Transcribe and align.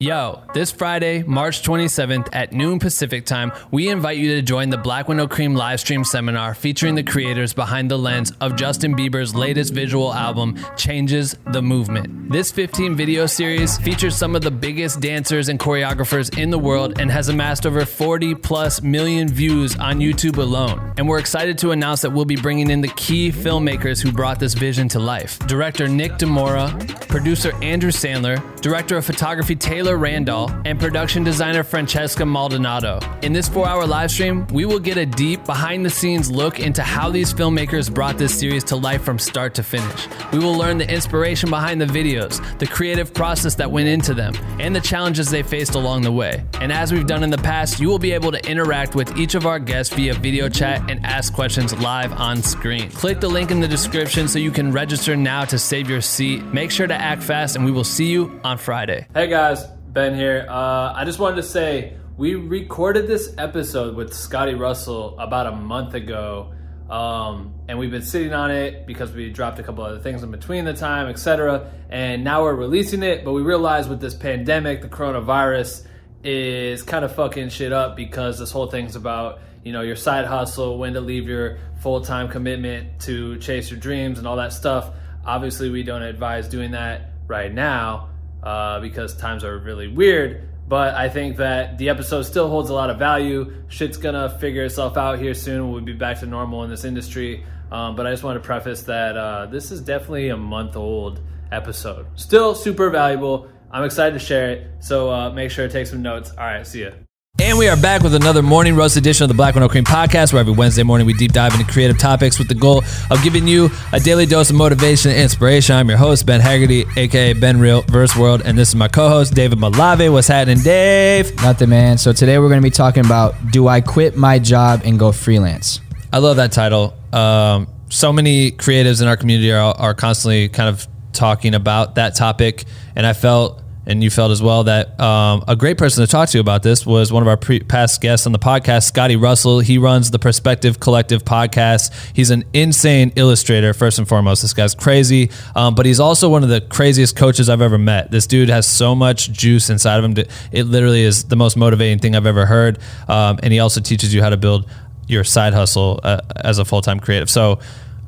Yo, 0.00 0.44
this 0.54 0.70
Friday, 0.70 1.24
March 1.24 1.64
27th 1.64 2.28
at 2.32 2.52
noon 2.52 2.78
Pacific 2.78 3.26
time, 3.26 3.50
we 3.72 3.88
invite 3.88 4.16
you 4.16 4.36
to 4.36 4.42
join 4.42 4.70
the 4.70 4.78
Black 4.78 5.08
With 5.08 5.16
No 5.16 5.26
Cream 5.26 5.56
live 5.56 5.80
stream 5.80 6.04
seminar 6.04 6.54
featuring 6.54 6.94
the 6.94 7.02
creators 7.02 7.52
behind 7.52 7.90
the 7.90 7.98
lens 7.98 8.30
of 8.40 8.54
Justin 8.54 8.94
Bieber's 8.94 9.34
latest 9.34 9.74
visual 9.74 10.14
album, 10.14 10.56
Changes 10.76 11.36
the 11.46 11.60
Movement. 11.60 12.30
This 12.30 12.52
15 12.52 12.94
video 12.94 13.26
series 13.26 13.76
features 13.78 14.14
some 14.14 14.36
of 14.36 14.42
the 14.42 14.52
biggest 14.52 15.00
dancers 15.00 15.48
and 15.48 15.58
choreographers 15.58 16.38
in 16.38 16.50
the 16.50 16.60
world 16.60 17.00
and 17.00 17.10
has 17.10 17.28
amassed 17.28 17.66
over 17.66 17.84
40 17.84 18.36
plus 18.36 18.80
million 18.80 19.26
views 19.26 19.74
on 19.78 19.98
YouTube 19.98 20.36
alone. 20.36 20.94
And 20.96 21.08
we're 21.08 21.18
excited 21.18 21.58
to 21.58 21.72
announce 21.72 22.02
that 22.02 22.10
we'll 22.10 22.24
be 22.24 22.36
bringing 22.36 22.70
in 22.70 22.82
the 22.82 22.86
key 22.86 23.32
filmmakers 23.32 24.00
who 24.00 24.12
brought 24.12 24.38
this 24.38 24.54
vision 24.54 24.86
to 24.90 25.00
life. 25.00 25.40
Director 25.48 25.88
Nick 25.88 26.12
DeMoura, 26.12 27.08
producer 27.08 27.52
Andrew 27.64 27.90
Sandler, 27.90 28.38
director 28.60 28.96
of 28.96 29.04
photography 29.04 29.56
Taylor 29.56 29.87
Randall, 29.96 30.50
and 30.64 30.78
production 30.78 31.24
designer 31.24 31.62
Francesca 31.62 32.26
Maldonado. 32.26 33.00
In 33.22 33.32
this 33.32 33.48
four 33.48 33.68
hour 33.68 33.86
live 33.86 34.10
stream, 34.10 34.46
we 34.48 34.64
will 34.64 34.78
get 34.78 34.96
a 34.96 35.06
deep, 35.06 35.44
behind 35.44 35.84
the 35.84 35.90
scenes 35.90 36.30
look 36.30 36.60
into 36.60 36.82
how 36.82 37.10
these 37.10 37.32
filmmakers 37.32 37.92
brought 37.92 38.18
this 38.18 38.38
series 38.38 38.64
to 38.64 38.76
life 38.76 39.02
from 39.02 39.18
start 39.18 39.54
to 39.54 39.62
finish. 39.62 40.08
We 40.32 40.38
will 40.38 40.54
learn 40.54 40.78
the 40.78 40.92
inspiration 40.92 41.50
behind 41.50 41.80
the 41.80 41.86
videos, 41.86 42.42
the 42.58 42.66
creative 42.66 43.14
process 43.14 43.54
that 43.56 43.70
went 43.70 43.88
into 43.88 44.14
them, 44.14 44.34
and 44.58 44.74
the 44.74 44.80
challenges 44.80 45.30
they 45.30 45.42
faced 45.42 45.74
along 45.74 46.02
the 46.02 46.12
way. 46.12 46.44
And 46.60 46.72
as 46.72 46.92
we've 46.92 47.06
done 47.06 47.22
in 47.22 47.30
the 47.30 47.38
past, 47.38 47.80
you 47.80 47.88
will 47.88 47.98
be 47.98 48.12
able 48.12 48.32
to 48.32 48.50
interact 48.50 48.94
with 48.94 49.16
each 49.16 49.34
of 49.34 49.46
our 49.46 49.58
guests 49.58 49.94
via 49.94 50.14
video 50.14 50.48
chat 50.48 50.90
and 50.90 51.04
ask 51.06 51.32
questions 51.32 51.72
live 51.78 52.12
on 52.12 52.42
screen. 52.42 52.90
Click 52.90 53.20
the 53.20 53.28
link 53.28 53.50
in 53.50 53.60
the 53.60 53.68
description 53.68 54.28
so 54.28 54.38
you 54.38 54.50
can 54.50 54.72
register 54.72 55.16
now 55.16 55.44
to 55.44 55.58
save 55.58 55.88
your 55.88 56.00
seat. 56.00 56.44
Make 56.46 56.70
sure 56.70 56.86
to 56.86 56.94
act 56.94 57.22
fast, 57.22 57.56
and 57.56 57.64
we 57.64 57.70
will 57.70 57.84
see 57.84 58.06
you 58.06 58.40
on 58.44 58.58
Friday. 58.58 59.06
Hey 59.14 59.28
guys, 59.28 59.64
Ben 59.92 60.14
here. 60.14 60.46
Uh, 60.48 60.92
I 60.94 61.04
just 61.06 61.18
wanted 61.18 61.36
to 61.36 61.42
say 61.42 61.96
we 62.18 62.34
recorded 62.34 63.06
this 63.06 63.34
episode 63.38 63.96
with 63.96 64.12
Scotty 64.12 64.54
Russell 64.54 65.18
about 65.18 65.46
a 65.46 65.52
month 65.52 65.94
ago. 65.94 66.52
Um, 66.90 67.54
and 67.68 67.78
we've 67.78 67.90
been 67.90 68.02
sitting 68.02 68.34
on 68.34 68.50
it 68.50 68.86
because 68.86 69.12
we 69.12 69.30
dropped 69.30 69.58
a 69.58 69.62
couple 69.62 69.84
other 69.84 69.98
things 69.98 70.22
in 70.22 70.30
between 70.30 70.66
the 70.66 70.74
time, 70.74 71.06
etc. 71.08 71.70
And 71.88 72.22
now 72.22 72.42
we're 72.42 72.54
releasing 72.54 73.02
it, 73.02 73.24
but 73.24 73.32
we 73.32 73.42
realized 73.42 73.88
with 73.88 74.00
this 74.00 74.14
pandemic, 74.14 74.82
the 74.82 74.88
coronavirus 74.88 75.86
is 76.22 76.82
kind 76.82 77.04
of 77.04 77.14
fucking 77.14 77.48
shit 77.48 77.72
up 77.72 77.96
because 77.96 78.38
this 78.38 78.50
whole 78.50 78.66
thing's 78.66 78.96
about 78.96 79.40
you 79.64 79.72
know 79.72 79.82
your 79.82 79.96
side 79.96 80.26
hustle, 80.26 80.78
when 80.78 80.94
to 80.94 81.00
leave 81.00 81.28
your 81.28 81.58
full 81.80 82.02
time 82.02 82.28
commitment 82.28 83.00
to 83.00 83.38
chase 83.38 83.70
your 83.70 83.80
dreams 83.80 84.18
and 84.18 84.26
all 84.26 84.36
that 84.36 84.52
stuff. 84.52 84.90
Obviously, 85.24 85.70
we 85.70 85.82
don't 85.82 86.02
advise 86.02 86.48
doing 86.48 86.72
that 86.72 87.12
right 87.26 87.52
now 87.52 88.08
uh, 88.48 88.80
because 88.80 89.14
times 89.14 89.44
are 89.44 89.58
really 89.58 89.88
weird. 89.88 90.48
But 90.66 90.94
I 90.94 91.10
think 91.10 91.36
that 91.36 91.76
the 91.76 91.90
episode 91.90 92.22
still 92.22 92.48
holds 92.48 92.70
a 92.70 92.74
lot 92.74 92.88
of 92.88 92.98
value. 92.98 93.52
Shit's 93.68 93.98
gonna 93.98 94.30
figure 94.38 94.64
itself 94.64 94.96
out 94.96 95.18
here 95.18 95.34
soon. 95.34 95.70
We'll 95.70 95.82
be 95.82 95.92
back 95.92 96.20
to 96.20 96.26
normal 96.26 96.64
in 96.64 96.70
this 96.70 96.84
industry. 96.84 97.44
Um, 97.70 97.94
but 97.94 98.06
I 98.06 98.10
just 98.10 98.22
want 98.22 98.40
to 98.42 98.46
preface 98.46 98.82
that 98.82 99.16
uh, 99.18 99.46
this 99.46 99.70
is 99.70 99.82
definitely 99.82 100.30
a 100.30 100.36
month 100.36 100.76
old 100.76 101.20
episode. 101.52 102.06
Still 102.14 102.54
super 102.54 102.88
valuable. 102.88 103.48
I'm 103.70 103.84
excited 103.84 104.18
to 104.18 104.24
share 104.24 104.50
it. 104.50 104.66
So 104.80 105.10
uh, 105.12 105.30
make 105.30 105.50
sure 105.50 105.66
to 105.66 105.72
take 105.72 105.86
some 105.86 106.00
notes. 106.00 106.30
All 106.30 106.46
right, 106.46 106.66
see 106.66 106.84
ya. 106.84 106.92
And 107.40 107.56
we 107.56 107.68
are 107.68 107.76
back 107.76 108.02
with 108.02 108.16
another 108.16 108.42
morning 108.42 108.74
roast 108.74 108.96
edition 108.96 109.22
of 109.22 109.28
the 109.28 109.34
Black 109.34 109.54
With 109.54 109.62
No 109.62 109.68
Cream 109.68 109.84
podcast, 109.84 110.32
where 110.32 110.40
every 110.40 110.52
Wednesday 110.52 110.82
morning 110.82 111.06
we 111.06 111.12
deep 111.12 111.32
dive 111.32 111.54
into 111.54 111.64
creative 111.70 111.96
topics 111.96 112.36
with 112.36 112.48
the 112.48 112.54
goal 112.54 112.82
of 113.12 113.22
giving 113.22 113.46
you 113.46 113.70
a 113.92 114.00
daily 114.00 114.26
dose 114.26 114.50
of 114.50 114.56
motivation 114.56 115.12
and 115.12 115.20
inspiration. 115.20 115.76
I'm 115.76 115.88
your 115.88 115.98
host, 115.98 116.26
Ben 116.26 116.40
Haggerty, 116.40 116.84
aka 116.96 117.34
Ben 117.34 117.60
Real 117.60 117.82
Verse 117.82 118.16
World, 118.16 118.42
and 118.44 118.58
this 118.58 118.70
is 118.70 118.74
my 118.74 118.88
co-host, 118.88 119.34
David 119.34 119.60
Malave. 119.60 120.12
What's 120.12 120.26
happening, 120.26 120.58
Dave? 120.64 121.32
Nothing, 121.36 121.68
man. 121.68 121.96
So 121.96 122.12
today 122.12 122.40
we're 122.40 122.48
going 122.48 122.60
to 122.60 122.66
be 122.66 122.72
talking 122.72 123.04
about 123.06 123.36
do 123.52 123.68
I 123.68 123.82
quit 123.82 124.16
my 124.16 124.40
job 124.40 124.82
and 124.84 124.98
go 124.98 125.12
freelance? 125.12 125.80
I 126.12 126.18
love 126.18 126.38
that 126.38 126.50
title. 126.50 126.96
Um, 127.12 127.68
so 127.88 128.12
many 128.12 128.50
creatives 128.50 129.00
in 129.00 129.06
our 129.06 129.16
community 129.16 129.52
are, 129.52 129.76
are 129.76 129.94
constantly 129.94 130.48
kind 130.48 130.68
of 130.68 130.88
talking 131.12 131.54
about 131.54 131.94
that 131.94 132.16
topic, 132.16 132.64
and 132.96 133.06
I 133.06 133.12
felt 133.12 133.62
and 133.88 134.04
you 134.04 134.10
felt 134.10 134.30
as 134.30 134.42
well 134.42 134.64
that 134.64 135.00
um, 135.00 135.42
a 135.48 135.56
great 135.56 135.78
person 135.78 136.04
to 136.04 136.10
talk 136.10 136.28
to 136.28 136.38
about 136.38 136.62
this 136.62 136.84
was 136.84 137.10
one 137.10 137.22
of 137.22 137.26
our 137.26 137.38
pre- 137.38 137.60
past 137.60 138.02
guests 138.02 138.26
on 138.26 138.32
the 138.32 138.38
podcast, 138.38 138.84
Scotty 138.84 139.16
Russell. 139.16 139.60
He 139.60 139.78
runs 139.78 140.10
the 140.10 140.18
Perspective 140.18 140.78
Collective 140.78 141.24
podcast. 141.24 141.90
He's 142.14 142.30
an 142.30 142.44
insane 142.52 143.12
illustrator, 143.16 143.72
first 143.72 143.98
and 143.98 144.06
foremost. 144.06 144.42
This 144.42 144.52
guy's 144.52 144.74
crazy, 144.74 145.30
um, 145.56 145.74
but 145.74 145.86
he's 145.86 146.00
also 146.00 146.28
one 146.28 146.42
of 146.42 146.50
the 146.50 146.60
craziest 146.60 147.16
coaches 147.16 147.48
I've 147.48 147.62
ever 147.62 147.78
met. 147.78 148.10
This 148.10 148.26
dude 148.26 148.50
has 148.50 148.66
so 148.66 148.94
much 148.94 149.32
juice 149.32 149.70
inside 149.70 149.96
of 149.96 150.04
him. 150.04 150.14
To, 150.16 150.28
it 150.52 150.64
literally 150.64 151.02
is 151.02 151.24
the 151.24 151.36
most 151.36 151.56
motivating 151.56 151.98
thing 151.98 152.14
I've 152.14 152.26
ever 152.26 152.44
heard. 152.44 152.78
Um, 153.08 153.40
and 153.42 153.54
he 153.54 153.58
also 153.58 153.80
teaches 153.80 154.12
you 154.12 154.20
how 154.20 154.28
to 154.28 154.36
build 154.36 154.68
your 155.06 155.24
side 155.24 155.54
hustle 155.54 156.00
uh, 156.02 156.20
as 156.36 156.58
a 156.58 156.66
full 156.66 156.82
time 156.82 157.00
creative. 157.00 157.30
So, 157.30 157.58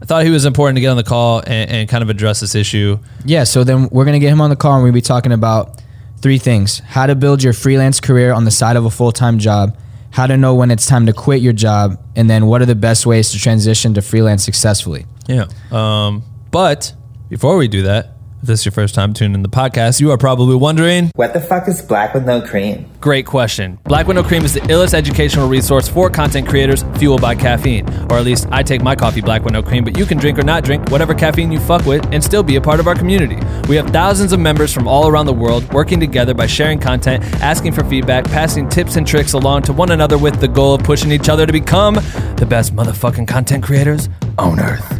I 0.02 0.06
thought 0.06 0.24
he 0.24 0.30
was 0.30 0.44
important 0.44 0.76
to 0.76 0.80
get 0.80 0.88
on 0.88 0.96
the 0.96 1.04
call 1.04 1.40
and, 1.40 1.70
and 1.70 1.88
kind 1.88 2.02
of 2.02 2.08
address 2.08 2.40
this 2.40 2.54
issue. 2.54 2.98
Yeah, 3.24 3.44
so 3.44 3.64
then 3.64 3.88
we're 3.90 4.04
going 4.04 4.14
to 4.14 4.18
get 4.18 4.32
him 4.32 4.40
on 4.40 4.50
the 4.50 4.56
call 4.56 4.74
and 4.74 4.82
we'll 4.82 4.92
be 4.92 5.02
talking 5.02 5.32
about 5.32 5.82
three 6.20 6.38
things 6.38 6.80
how 6.80 7.06
to 7.06 7.14
build 7.14 7.42
your 7.42 7.54
freelance 7.54 7.98
career 7.98 8.32
on 8.32 8.44
the 8.44 8.50
side 8.50 8.76
of 8.76 8.84
a 8.84 8.90
full 8.90 9.12
time 9.12 9.38
job, 9.38 9.76
how 10.10 10.26
to 10.26 10.36
know 10.36 10.54
when 10.54 10.70
it's 10.70 10.86
time 10.86 11.06
to 11.06 11.12
quit 11.12 11.40
your 11.42 11.52
job, 11.52 11.98
and 12.16 12.28
then 12.28 12.46
what 12.46 12.62
are 12.62 12.66
the 12.66 12.74
best 12.74 13.06
ways 13.06 13.30
to 13.32 13.38
transition 13.38 13.94
to 13.94 14.02
freelance 14.02 14.44
successfully. 14.44 15.06
Yeah. 15.26 15.46
Um, 15.70 16.22
but 16.50 16.92
before 17.28 17.56
we 17.56 17.68
do 17.68 17.82
that, 17.82 18.16
if 18.40 18.46
this 18.46 18.60
is 18.60 18.66
your 18.66 18.72
first 18.72 18.94
time 18.94 19.12
tuning 19.12 19.34
in 19.34 19.42
the 19.42 19.48
podcast, 19.48 20.00
you 20.00 20.10
are 20.10 20.16
probably 20.16 20.56
wondering 20.56 21.10
What 21.14 21.34
the 21.34 21.40
fuck 21.40 21.68
is 21.68 21.82
black 21.82 22.14
with 22.14 22.24
no 22.24 22.40
cream? 22.40 22.90
Great 23.00 23.26
question. 23.26 23.78
Black 23.84 24.06
With 24.06 24.16
No 24.16 24.22
Cream 24.22 24.44
is 24.44 24.54
the 24.54 24.60
illest 24.60 24.94
educational 24.94 25.48
resource 25.48 25.88
for 25.88 26.10
content 26.10 26.48
creators 26.48 26.84
fueled 26.96 27.20
by 27.20 27.34
caffeine. 27.34 27.88
Or 28.10 28.14
at 28.14 28.24
least 28.24 28.46
I 28.50 28.62
take 28.62 28.82
my 28.82 28.94
coffee 28.94 29.20
Black 29.20 29.42
With 29.42 29.52
No 29.52 29.62
Cream, 29.62 29.84
but 29.84 29.98
you 29.98 30.04
can 30.04 30.18
drink 30.18 30.38
or 30.38 30.42
not 30.42 30.64
drink 30.64 30.90
whatever 30.90 31.14
caffeine 31.14 31.50
you 31.50 31.60
fuck 31.60 31.84
with 31.86 32.06
and 32.12 32.22
still 32.22 32.42
be 32.42 32.56
a 32.56 32.60
part 32.60 32.80
of 32.80 32.86
our 32.86 32.94
community. 32.94 33.36
We 33.68 33.76
have 33.76 33.90
thousands 33.90 34.32
of 34.32 34.40
members 34.40 34.72
from 34.72 34.86
all 34.86 35.08
around 35.08 35.26
the 35.26 35.32
world 35.32 35.70
working 35.72 36.00
together 36.00 36.34
by 36.34 36.46
sharing 36.46 36.78
content, 36.78 37.24
asking 37.42 37.72
for 37.72 37.84
feedback, 37.84 38.24
passing 38.26 38.68
tips 38.68 38.96
and 38.96 39.06
tricks 39.06 39.32
along 39.32 39.62
to 39.62 39.72
one 39.72 39.90
another 39.90 40.18
with 40.18 40.40
the 40.40 40.48
goal 40.48 40.74
of 40.74 40.82
pushing 40.82 41.10
each 41.10 41.28
other 41.28 41.46
to 41.46 41.52
become 41.52 41.94
the 42.36 42.46
best 42.48 42.74
motherfucking 42.74 43.28
content 43.28 43.62
creators 43.62 44.08
on 44.38 44.60
earth. 44.60 44.99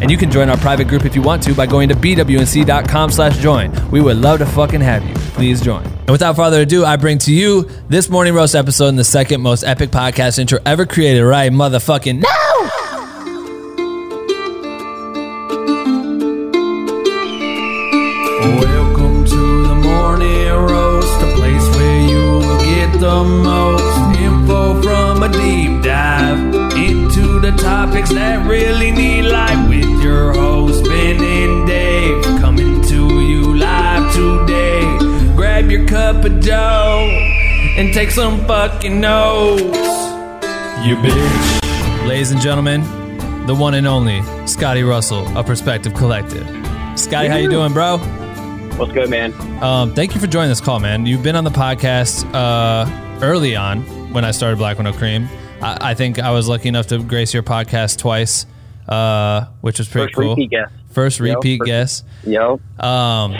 And 0.00 0.10
you 0.10 0.16
can 0.16 0.30
join 0.30 0.48
our 0.48 0.56
private 0.58 0.86
group 0.86 1.04
if 1.04 1.14
you 1.16 1.22
want 1.22 1.42
to 1.42 1.54
by 1.54 1.66
going 1.66 1.88
to 1.88 1.94
bwnc.com 1.94 3.10
slash 3.10 3.36
join. 3.38 3.72
We 3.90 4.00
would 4.00 4.16
love 4.18 4.38
to 4.38 4.46
fucking 4.46 4.80
have 4.80 5.04
you. 5.08 5.14
Please 5.34 5.60
join. 5.60 5.84
And 5.84 6.10
without 6.10 6.36
further 6.36 6.62
ado, 6.62 6.84
I 6.84 6.96
bring 6.96 7.18
to 7.18 7.32
you 7.32 7.68
this 7.88 8.08
morning 8.08 8.32
roast 8.34 8.54
episode 8.54 8.88
in 8.88 8.96
the 8.96 9.04
second 9.04 9.40
most 9.40 9.64
epic 9.64 9.90
podcast 9.90 10.38
intro 10.38 10.58
ever 10.64 10.86
created, 10.86 11.24
right? 11.24 11.50
Motherfucking 11.50 12.20
no! 12.22 12.28
Welcome 17.90 19.24
to 19.24 19.62
the 19.68 19.74
morning 19.74 20.48
roast, 20.48 21.22
a 21.22 21.32
place 21.36 21.66
where 21.76 22.00
you 22.08 22.22
will 22.38 22.58
get 22.60 22.92
the 23.00 23.24
most 23.24 24.18
info 24.20 24.82
from 24.82 25.22
a 25.22 25.28
deep 25.32 25.82
dive 25.82 26.38
into 26.76 27.40
the 27.40 27.52
topics 27.52 28.10
that 28.10 28.46
really 28.46 28.90
need 28.90 29.17
cup 35.88 36.24
of 36.24 36.40
joe 36.40 37.08
and 37.76 37.92
take 37.94 38.10
some 38.10 38.46
fucking 38.46 39.00
notes. 39.00 39.62
You 40.86 40.96
bitch. 40.96 42.06
Ladies 42.06 42.30
and 42.30 42.40
gentlemen, 42.40 42.82
the 43.46 43.54
one 43.54 43.74
and 43.74 43.86
only 43.86 44.20
Scotty 44.46 44.82
Russell 44.82 45.26
of 45.36 45.46
Perspective 45.46 45.94
Collective. 45.94 46.46
Scotty, 46.98 47.28
how 47.28 47.36
you 47.36 47.48
doing, 47.48 47.72
bro? 47.72 47.98
What's 48.76 48.92
good, 48.92 49.10
man? 49.10 49.32
Um, 49.62 49.94
thank 49.94 50.14
you 50.14 50.20
for 50.20 50.26
joining 50.26 50.50
this 50.50 50.60
call, 50.60 50.78
man. 50.78 51.06
You've 51.06 51.22
been 51.22 51.36
on 51.36 51.44
the 51.44 51.50
podcast 51.50 52.24
uh, 52.34 52.86
early 53.22 53.56
on 53.56 53.80
when 54.12 54.24
I 54.24 54.30
started 54.30 54.56
Black 54.58 54.76
With 54.78 54.84
No 54.84 54.92
Cream. 54.92 55.28
I, 55.60 55.90
I 55.90 55.94
think 55.94 56.18
I 56.18 56.30
was 56.30 56.48
lucky 56.48 56.68
enough 56.68 56.86
to 56.88 57.02
grace 57.02 57.34
your 57.34 57.42
podcast 57.42 57.98
twice, 57.98 58.46
uh, 58.88 59.46
which 59.62 59.78
was 59.78 59.88
pretty 59.88 60.08
First 60.12 60.16
cool. 60.16 60.30
repeat 60.36 60.50
guest. 60.50 60.72
First 60.92 61.20
Yep, 61.20 61.36
repeat 61.36 61.58
first- 61.60 61.66
guest. 61.66 62.04
Yo, 62.24 62.60
Um, 62.78 63.34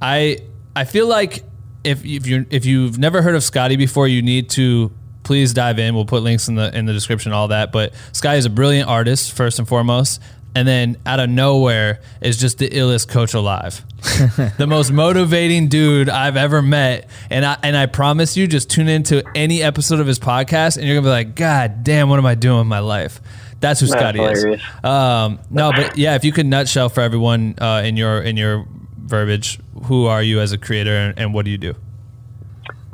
I 0.00 0.38
I 0.74 0.84
feel 0.84 1.06
like 1.06 1.44
if 1.84 2.04
if 2.04 2.26
you 2.26 2.46
if 2.50 2.64
you've 2.64 2.98
never 2.98 3.22
heard 3.22 3.34
of 3.34 3.42
Scotty 3.42 3.76
before, 3.76 4.08
you 4.08 4.22
need 4.22 4.50
to 4.50 4.90
please 5.22 5.52
dive 5.52 5.78
in. 5.78 5.94
We'll 5.94 6.04
put 6.04 6.22
links 6.22 6.48
in 6.48 6.54
the 6.54 6.76
in 6.76 6.86
the 6.86 6.92
description, 6.92 7.32
all 7.32 7.48
that. 7.48 7.72
But 7.72 7.94
Scotty 8.12 8.38
is 8.38 8.44
a 8.46 8.50
brilliant 8.50 8.88
artist 8.88 9.32
first 9.32 9.58
and 9.58 9.66
foremost, 9.68 10.20
and 10.54 10.66
then 10.66 10.96
out 11.06 11.20
of 11.20 11.30
nowhere 11.30 12.00
is 12.20 12.36
just 12.38 12.58
the 12.58 12.68
illest 12.68 13.08
coach 13.08 13.34
alive, 13.34 13.84
the 14.58 14.66
most 14.68 14.90
motivating 14.92 15.68
dude 15.68 16.08
I've 16.08 16.36
ever 16.36 16.62
met. 16.62 17.08
And 17.30 17.44
I 17.44 17.56
and 17.62 17.76
I 17.76 17.86
promise 17.86 18.36
you, 18.36 18.46
just 18.46 18.70
tune 18.70 18.88
into 18.88 19.22
any 19.36 19.62
episode 19.62 20.00
of 20.00 20.06
his 20.06 20.18
podcast, 20.18 20.76
and 20.76 20.86
you're 20.86 20.96
gonna 20.96 21.06
be 21.06 21.10
like, 21.10 21.34
God 21.34 21.84
damn, 21.84 22.08
what 22.08 22.18
am 22.18 22.26
I 22.26 22.34
doing 22.34 22.58
with 22.58 22.66
my 22.66 22.80
life? 22.80 23.20
That's 23.60 23.78
who 23.78 23.86
That's 23.86 24.00
Scotty 24.00 24.18
hilarious. 24.18 24.60
is. 24.60 24.84
Um, 24.84 25.38
no, 25.48 25.70
but 25.70 25.96
yeah, 25.96 26.16
if 26.16 26.24
you 26.24 26.32
could 26.32 26.46
nutshell 26.46 26.88
for 26.88 27.00
everyone 27.00 27.54
uh, 27.60 27.82
in 27.84 27.96
your 27.96 28.20
in 28.20 28.36
your 28.36 28.66
verbiage, 29.02 29.58
who 29.84 30.06
are 30.06 30.22
you 30.22 30.40
as 30.40 30.52
a 30.52 30.58
creator 30.58 30.96
and, 30.96 31.18
and 31.18 31.34
what 31.34 31.44
do 31.44 31.50
you 31.50 31.58
do? 31.58 31.74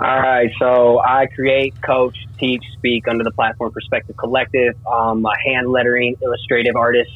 All 0.01 0.21
right, 0.21 0.49
so 0.61 1.01
I 1.01 1.27
create, 1.27 1.75
coach, 1.83 2.17
teach, 2.39 2.63
speak 2.75 3.09
under 3.09 3.25
the 3.25 3.33
platform 3.33 3.73
Perspective 3.73 4.17
Collective. 4.17 4.77
I'm 4.87 5.25
a 5.25 5.37
hand 5.45 5.69
lettering 5.73 6.17
illustrative 6.23 6.77
artist. 6.77 7.11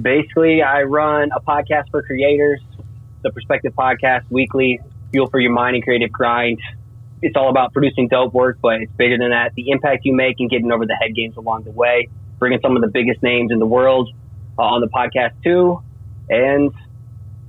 Basically, 0.00 0.62
I 0.62 0.84
run 0.84 1.30
a 1.36 1.40
podcast 1.40 1.90
for 1.90 2.02
creators, 2.02 2.60
the 3.22 3.30
Perspective 3.30 3.74
Podcast, 3.74 4.22
weekly, 4.30 4.80
fuel 5.10 5.28
for 5.28 5.40
your 5.40 5.52
mind 5.52 5.74
and 5.74 5.84
creative 5.84 6.10
grind. 6.10 6.58
It's 7.20 7.36
all 7.36 7.50
about 7.50 7.74
producing 7.74 8.08
dope 8.08 8.32
work, 8.32 8.58
but 8.62 8.80
it's 8.80 8.92
bigger 8.92 9.18
than 9.18 9.30
that. 9.30 9.54
The 9.54 9.68
impact 9.68 10.06
you 10.06 10.14
make 10.14 10.36
and 10.38 10.48
getting 10.48 10.72
over 10.72 10.86
the 10.86 10.96
head 10.96 11.14
games 11.14 11.36
along 11.36 11.64
the 11.64 11.70
way, 11.70 12.08
bringing 12.38 12.60
some 12.62 12.76
of 12.76 12.82
the 12.82 12.88
biggest 12.88 13.22
names 13.22 13.52
in 13.52 13.58
the 13.58 13.66
world 13.66 14.08
uh, 14.58 14.62
on 14.62 14.80
the 14.80 14.88
podcast 14.88 15.32
too. 15.42 15.82
And 16.30 16.72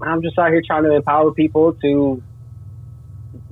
I'm 0.03 0.21
just 0.21 0.37
out 0.37 0.51
here 0.51 0.61
trying 0.65 0.83
to 0.83 0.95
empower 0.95 1.31
people 1.31 1.73
to 1.73 2.21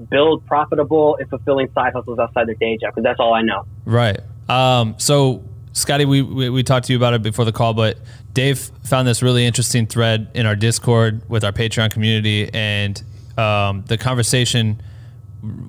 build 0.09 0.45
profitable 0.45 1.17
and 1.17 1.29
fulfilling 1.29 1.71
side 1.73 1.93
hustles 1.93 2.19
outside 2.19 2.47
their 2.47 2.55
day 2.55 2.77
job 2.77 2.93
because 2.93 3.03
that's 3.03 3.19
all 3.19 3.33
I 3.33 3.41
know. 3.41 3.65
Right. 3.85 4.19
Um, 4.47 4.95
so, 4.97 5.43
Scotty, 5.73 6.05
we, 6.05 6.21
we, 6.21 6.49
we 6.49 6.63
talked 6.63 6.87
to 6.87 6.93
you 6.93 6.97
about 6.97 7.13
it 7.13 7.21
before 7.21 7.45
the 7.45 7.51
call, 7.51 7.73
but 7.73 7.97
Dave 8.33 8.59
found 8.83 9.07
this 9.07 9.21
really 9.21 9.45
interesting 9.45 9.85
thread 9.85 10.29
in 10.33 10.45
our 10.45 10.55
Discord 10.55 11.27
with 11.29 11.43
our 11.43 11.51
Patreon 11.51 11.91
community, 11.91 12.49
and 12.53 13.01
um, 13.37 13.83
the 13.87 13.97
conversation 13.97 14.81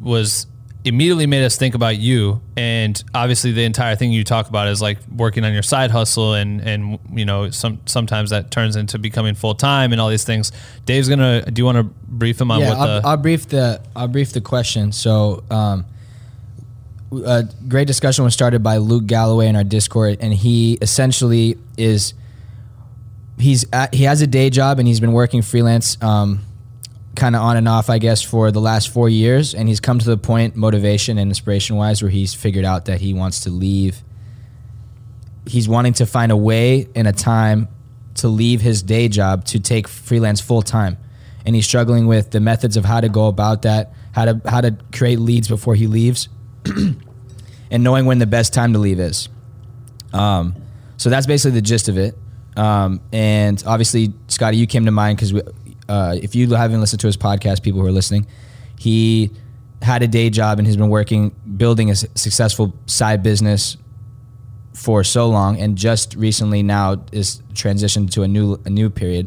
was 0.01 0.47
immediately 0.85 1.27
made 1.27 1.45
us 1.45 1.57
think 1.57 1.75
about 1.75 1.99
you 1.99 2.41
and 2.57 3.05
obviously 3.15 3.53
the 3.53 3.65
entire 3.65 3.95
thing 3.97 4.13
you 4.13 4.25
talk 4.25 4.49
about 4.49 4.67
is 4.67 4.81
like 4.81 4.99
working 5.15 5.45
on 5.45 5.53
your 5.53 5.63
side 5.63 5.91
hustle 5.91 6.33
and 6.33 6.63
and 6.63 6.99
you 7.13 7.25
know 7.25 7.51
some 7.51 7.79
sometimes 7.85 8.31
that 8.31 8.51
turns 8.51 8.77
into 8.77 8.99
becoming 8.99 9.35
full 9.35 9.55
time 9.55 9.93
and 9.93 10.01
all 10.01 10.09
these 10.09 10.25
things 10.25 10.53
dave's 10.87 11.07
gonna 11.07 11.43
do 11.51 11.61
you 11.61 11.67
want 11.67 11.77
to 11.77 11.85
brief 12.11 12.41
him 12.41 12.51
on 12.51 12.61
yeah, 12.61 12.69
what 12.71 12.79
I'll, 12.79 13.01
the 13.01 13.09
I'll 13.09 13.17
brief 13.17 13.49
the 13.49 13.81
I'll 13.97 14.09
brief 14.09 14.33
the 14.33 14.41
question. 14.41 14.93
So, 14.93 15.45
um, 15.51 15.87
a 17.13 17.45
great 17.67 17.87
discussion 17.87 18.25
was 18.25 18.35
started 18.35 18.63
by 18.63 18.77
Luke 18.77 19.07
Galloway 19.07 19.49
in 19.49 19.57
our 19.57 19.65
Discord, 19.65 20.19
and 20.21 20.33
he 20.33 20.75
essentially 20.81 21.57
is 21.77 22.15
he's 23.39 23.65
at, 23.73 23.95
he 23.95 24.05
has 24.05 24.23
a 24.23 24.27
day 24.27 24.51
job 24.51 24.79
and 24.79 24.87
he's 24.87 25.01
been 25.01 25.13
working 25.13 25.43
freelance, 25.43 26.01
um, 26.03 26.41
kind 27.17 27.35
of 27.37 27.43
on 27.43 27.57
and 27.57 27.69
off, 27.69 27.91
I 27.91 27.99
guess, 27.99 28.23
for 28.23 28.51
the 28.51 28.61
last 28.61 28.89
four 28.89 29.09
years, 29.09 29.55
and 29.55 29.69
he's 29.69 29.81
come 29.81 29.99
to 29.99 30.07
the 30.07 30.17
point, 30.17 30.57
motivation 30.57 31.19
and 31.19 31.31
inspiration 31.31 31.77
wise, 31.77 32.03
where 32.03 32.11
he's 32.11 32.35
figured 32.35 32.65
out 32.65 32.87
that 32.87 33.01
he 33.01 33.15
wants 33.15 33.41
to 33.41 33.51
leave. 33.51 34.03
He's 35.47 35.69
wanting 35.69 35.95
to 35.95 36.07
find 36.07 36.31
a 36.31 36.37
way 36.37 36.89
and 36.95 37.09
a 37.09 37.13
time 37.13 37.69
to 38.15 38.29
leave 38.29 38.61
his 38.61 38.83
day 38.83 39.09
job 39.09 39.45
to 39.47 39.61
take 39.61 39.89
freelance 39.89 40.41
full 40.41 40.63
time 40.63 40.99
and 41.45 41.55
he's 41.55 41.67
struggling 41.67 42.07
with 42.07 42.31
the 42.31 42.41
methods 42.41 42.77
of 42.77 42.85
how 42.85 43.01
to 43.01 43.09
go 43.09 43.27
about 43.27 43.63
that, 43.63 43.93
how 44.13 44.25
to 44.27 44.41
how 44.47 44.61
to 44.61 44.77
create 44.93 45.19
leads 45.19 45.49
before 45.49 45.75
he 45.75 45.87
leaves, 45.87 46.29
and 46.67 47.85
knowing 47.85 48.07
when 48.07 48.19
the 48.19 48.27
best 48.27 48.53
time 48.53 48.73
to 48.73 48.79
leave 48.79 49.01
is. 49.01 49.29
Um, 50.13 50.55
so 50.97 51.09
that's 51.09 51.27
basically 51.27 51.53
the 51.53 51.63
gist 51.63 51.89
of 51.89 51.99
it. 51.99 52.17
Um, 52.57 53.01
and 53.13 53.63
obviously, 53.67 54.13
Scotty, 54.29 54.57
you 54.57 54.67
came 54.67 54.85
to 54.85 54.91
mind 54.91 55.19
because 55.19 55.33
uh, 55.91 56.15
if 56.23 56.35
you 56.35 56.49
haven't 56.55 56.81
listened 56.81 57.01
to 57.01 57.09
his 57.09 57.17
podcast, 57.17 57.63
people 57.63 57.81
who 57.81 57.87
are 57.87 57.93
listening, 57.93 58.27
he 58.79 59.31
had 59.83 60.03
a 60.03 60.09
day 60.09 60.31
job 60.31 60.59
and 60.59 60.67
he's 60.67 60.77
been 60.77 60.89
working 60.89 61.31
building 61.57 61.91
a 61.91 61.97
successful 61.97 62.73
side 62.87 63.23
business 63.23 63.77
for 64.73 65.03
so 65.05 65.29
long, 65.29 65.61
and 65.61 65.77
just 65.77 66.15
recently 66.15 66.63
now 66.63 67.03
is 67.13 67.43
transitioned 67.55 68.11
to 68.13 68.23
a 68.23 68.29
new 68.29 68.59
a 68.65 68.71
new 68.71 68.89
period. 68.89 69.27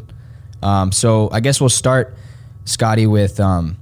Um, 0.62 0.90
so 0.90 1.28
I 1.30 1.40
guess 1.40 1.60
we'll 1.60 1.68
start, 1.68 2.16
Scotty, 2.64 3.06
with 3.06 3.38
um, 3.38 3.76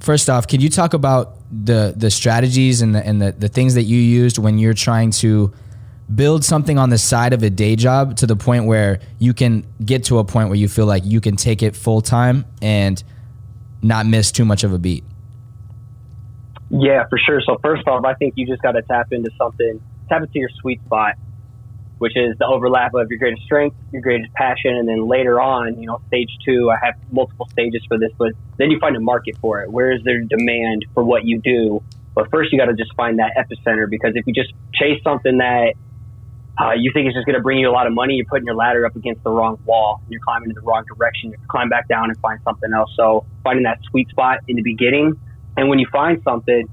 first 0.00 0.30
off, 0.30 0.46
can 0.46 0.60
you 0.60 0.70
talk 0.70 0.94
about 0.94 1.36
the 1.52 1.92
the 1.94 2.10
strategies 2.10 2.80
and 2.80 2.94
the 2.94 3.06
and 3.06 3.20
the, 3.20 3.32
the 3.32 3.48
things 3.48 3.74
that 3.74 3.82
you 3.82 3.98
used 3.98 4.38
when 4.38 4.58
you're 4.58 4.74
trying 4.74 5.10
to 5.10 5.52
build 6.14 6.44
something 6.44 6.78
on 6.78 6.90
the 6.90 6.98
side 6.98 7.32
of 7.32 7.42
a 7.42 7.50
day 7.50 7.76
job 7.76 8.16
to 8.16 8.26
the 8.26 8.36
point 8.36 8.66
where 8.66 9.00
you 9.18 9.32
can 9.32 9.66
get 9.84 10.04
to 10.04 10.18
a 10.18 10.24
point 10.24 10.48
where 10.48 10.58
you 10.58 10.68
feel 10.68 10.86
like 10.86 11.04
you 11.04 11.20
can 11.20 11.36
take 11.36 11.62
it 11.62 11.76
full 11.76 12.00
time 12.00 12.44
and 12.60 13.02
not 13.82 14.06
miss 14.06 14.30
too 14.30 14.44
much 14.44 14.64
of 14.64 14.72
a 14.72 14.78
beat. 14.78 15.04
Yeah, 16.70 17.06
for 17.08 17.18
sure. 17.18 17.40
So 17.44 17.58
first 17.62 17.86
off, 17.86 18.04
I 18.04 18.14
think 18.14 18.34
you 18.36 18.46
just 18.46 18.62
got 18.62 18.72
to 18.72 18.82
tap 18.82 19.12
into 19.12 19.30
something, 19.36 19.80
tap 20.08 20.22
into 20.22 20.38
your 20.38 20.48
sweet 20.60 20.82
spot, 20.84 21.16
which 21.98 22.16
is 22.16 22.36
the 22.38 22.46
overlap 22.46 22.94
of 22.94 23.10
your 23.10 23.18
greatest 23.18 23.42
strength, 23.42 23.76
your 23.92 24.00
greatest 24.00 24.32
passion, 24.32 24.76
and 24.76 24.88
then 24.88 25.06
later 25.06 25.40
on, 25.40 25.78
you 25.80 25.86
know, 25.86 26.00
stage 26.08 26.30
two. 26.44 26.70
I 26.70 26.78
have 26.82 26.94
multiple 27.10 27.46
stages 27.50 27.84
for 27.86 27.98
this, 27.98 28.10
but 28.16 28.32
then 28.56 28.70
you 28.70 28.78
find 28.80 28.96
a 28.96 29.00
market 29.00 29.36
for 29.40 29.62
it. 29.62 29.70
Where 29.70 29.92
is 29.92 30.02
there 30.04 30.20
demand 30.20 30.86
for 30.94 31.04
what 31.04 31.24
you 31.24 31.40
do? 31.40 31.82
But 32.14 32.30
first, 32.30 32.52
you 32.52 32.58
got 32.58 32.66
to 32.66 32.74
just 32.74 32.94
find 32.94 33.18
that 33.18 33.32
epicenter 33.36 33.88
because 33.88 34.12
if 34.14 34.26
you 34.26 34.32
just 34.32 34.52
chase 34.74 35.02
something 35.04 35.38
that 35.38 35.74
uh, 36.60 36.72
you 36.76 36.90
think 36.92 37.06
it's 37.06 37.16
just 37.16 37.26
going 37.26 37.36
to 37.36 37.42
bring 37.42 37.58
you 37.58 37.68
a 37.68 37.72
lot 37.72 37.86
of 37.86 37.94
money, 37.94 38.14
you're 38.14 38.26
putting 38.26 38.44
your 38.44 38.54
ladder 38.54 38.84
up 38.84 38.94
against 38.94 39.22
the 39.24 39.30
wrong 39.30 39.58
wall. 39.64 40.02
You're 40.08 40.20
climbing 40.20 40.50
in 40.50 40.54
the 40.54 40.60
wrong 40.60 40.84
direction. 40.84 41.30
You 41.30 41.38
climb 41.48 41.68
back 41.68 41.88
down 41.88 42.10
and 42.10 42.18
find 42.20 42.38
something 42.44 42.70
else. 42.74 42.90
So 42.96 43.24
finding 43.42 43.64
that 43.64 43.78
sweet 43.90 44.08
spot 44.10 44.40
in 44.48 44.56
the 44.56 44.62
beginning, 44.62 45.14
and 45.56 45.68
when 45.68 45.78
you 45.78 45.86
find 45.90 46.20
something, 46.24 46.68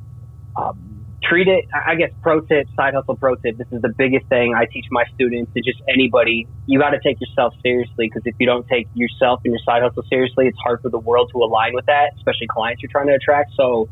um, 0.55 0.89
treat 1.23 1.47
it. 1.47 1.65
I 1.73 1.95
guess 1.95 2.11
pro 2.21 2.41
tip, 2.41 2.67
side 2.75 2.93
hustle 2.93 3.15
pro 3.15 3.35
tip. 3.35 3.57
This 3.57 3.67
is 3.71 3.81
the 3.81 3.93
biggest 3.97 4.27
thing 4.27 4.53
I 4.55 4.65
teach 4.65 4.85
my 4.91 5.03
students 5.13 5.51
and 5.55 5.63
just 5.63 5.81
anybody. 5.87 6.47
You 6.65 6.79
got 6.79 6.91
to 6.91 6.99
take 6.99 7.19
yourself 7.21 7.53
seriously 7.61 8.07
because 8.07 8.23
if 8.25 8.35
you 8.39 8.45
don't 8.45 8.67
take 8.67 8.87
yourself 8.93 9.41
and 9.45 9.53
your 9.53 9.61
side 9.65 9.81
hustle 9.81 10.03
seriously, 10.09 10.47
it's 10.47 10.57
hard 10.57 10.81
for 10.81 10.89
the 10.89 10.99
world 10.99 11.29
to 11.33 11.39
align 11.39 11.73
with 11.73 11.85
that, 11.85 12.13
especially 12.17 12.47
clients 12.47 12.81
you're 12.81 12.91
trying 12.91 13.07
to 13.07 13.13
attract. 13.13 13.51
So 13.55 13.89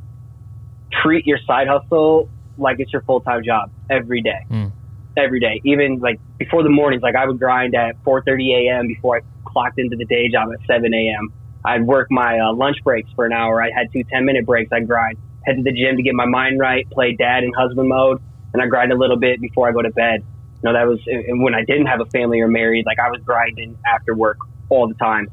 treat 1.04 1.26
your 1.26 1.40
side 1.46 1.68
hustle 1.68 2.30
like 2.58 2.78
it's 2.80 2.92
your 2.92 3.04
full 3.04 3.22
time 3.22 3.44
job 3.44 3.72
every 3.90 4.22
day. 4.22 4.46
Mm. 4.50 4.72
Every 5.18 5.40
day, 5.40 5.62
even 5.66 6.00
like 6.00 6.20
before 6.38 6.62
the 6.62 6.70
mornings, 6.70 7.02
like 7.02 7.16
I 7.16 7.26
would 7.26 7.40
grind 7.40 7.74
at 7.76 7.96
4:30 8.06 8.70
a.m. 8.70 8.88
before 8.88 9.18
I 9.18 9.22
clocked 9.46 9.80
into 9.80 9.96
the 9.98 10.06
day 10.06 10.30
job 10.32 10.50
at 10.54 10.60
7 10.68 10.94
a.m. 10.94 11.30
I'd 11.66 11.84
work 11.84 12.08
my 12.12 12.40
uh, 12.40 12.54
lunch 12.54 12.78
breaks 12.84 13.10
for 13.16 13.26
an 13.26 13.34
hour. 13.34 13.62
I 13.62 13.72
had 13.76 13.88
two 13.92 14.04
10 14.14 14.26
minute 14.26 14.46
breaks. 14.46 14.70
I'd 14.72 14.88
grind, 14.88 15.18
head 15.46 15.56
to 15.58 15.64
the 15.64 15.72
gym 15.72 15.98
to 15.98 16.04
get 16.04 16.14
my 16.14 16.28
mind 16.28 16.60
right, 16.60 16.88
play 16.92 17.16
dad 17.18 17.44
and 17.44 17.54
husband 17.58 17.90
mode, 17.90 18.20
and 18.54 18.62
I 18.62 18.68
grind 18.68 18.92
a 18.92 18.98
little 18.98 19.18
bit 19.18 19.42
before 19.42 19.68
I 19.68 19.72
go 19.72 19.82
to 19.82 19.92
bed. 19.92 20.22
You 20.64 20.72
know, 20.72 20.74
that 20.74 20.88
was 20.88 21.00
and 21.08 21.44
when 21.44 21.56
I 21.56 21.64
didn't 21.66 21.88
have 21.88 22.00
a 22.00 22.06
family 22.06 22.40
or 22.40 22.48
married, 22.48 22.86
like 22.86 23.00
I 23.00 23.10
was 23.10 23.22
grinding 23.26 23.78
after 23.86 24.16
work 24.16 24.38
all 24.70 24.88
the 24.88 24.96
time. 24.96 25.28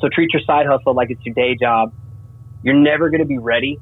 So 0.00 0.08
treat 0.12 0.32
your 0.32 0.42
side 0.46 0.66
hustle 0.66 0.94
like 0.94 1.10
it's 1.10 1.24
your 1.24 1.34
day 1.34 1.56
job. 1.60 1.92
You're 2.62 2.74
never 2.74 3.10
going 3.10 3.20
to 3.20 3.26
be 3.26 3.38
ready 3.38 3.78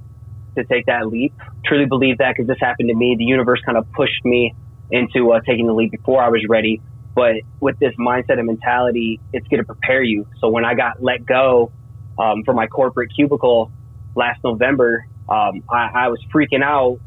to 0.56 0.64
take 0.64 0.86
that 0.86 1.06
leap. 1.06 1.34
Truly 1.64 1.86
believe 1.86 2.18
that 2.18 2.34
because 2.36 2.48
this 2.48 2.58
happened 2.60 2.88
to 2.88 2.94
me. 2.94 3.16
The 3.18 3.24
universe 3.24 3.60
kind 3.64 3.78
of 3.78 3.90
pushed 3.92 4.24
me 4.24 4.54
into 4.92 5.32
uh, 5.32 5.40
taking 5.46 5.66
the 5.66 5.72
leap 5.72 5.90
before 5.90 6.22
I 6.22 6.28
was 6.28 6.44
ready. 6.48 6.80
But 7.14 7.36
with 7.60 7.78
this 7.78 7.92
mindset 7.98 8.38
and 8.38 8.46
mentality, 8.46 9.20
it's 9.32 9.46
going 9.48 9.58
to 9.58 9.66
prepare 9.66 10.02
you. 10.02 10.26
So 10.40 10.48
when 10.48 10.64
I 10.64 10.74
got 10.74 11.02
let 11.02 11.26
go 11.26 11.72
um, 12.18 12.42
from 12.44 12.56
my 12.56 12.66
corporate 12.66 13.10
cubicle 13.14 13.72
last 14.14 14.40
November, 14.44 15.04
um, 15.28 15.62
I, 15.70 15.88
I 15.94 16.08
was 16.08 16.18
freaking 16.34 16.62
out, 16.62 16.98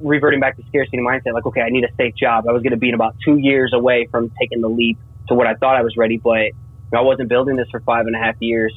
reverting 0.00 0.40
back 0.40 0.56
to 0.56 0.62
scarcity 0.68 0.98
mindset. 0.98 1.32
Like, 1.34 1.46
okay, 1.46 1.60
I 1.60 1.70
need 1.70 1.84
a 1.84 1.94
safe 1.96 2.14
job. 2.20 2.44
I 2.48 2.52
was 2.52 2.62
going 2.62 2.72
to 2.72 2.78
be 2.78 2.88
in 2.88 2.94
about 2.94 3.16
two 3.24 3.38
years 3.38 3.72
away 3.74 4.08
from 4.10 4.30
taking 4.40 4.60
the 4.60 4.68
leap 4.68 4.98
to 5.28 5.34
what 5.34 5.46
I 5.46 5.54
thought 5.54 5.76
I 5.76 5.82
was 5.82 5.94
ready, 5.96 6.20
but 6.22 6.52
I 6.94 7.02
wasn't 7.02 7.28
building 7.28 7.56
this 7.56 7.68
for 7.70 7.80
five 7.80 8.06
and 8.06 8.16
a 8.16 8.18
half 8.18 8.36
years 8.40 8.74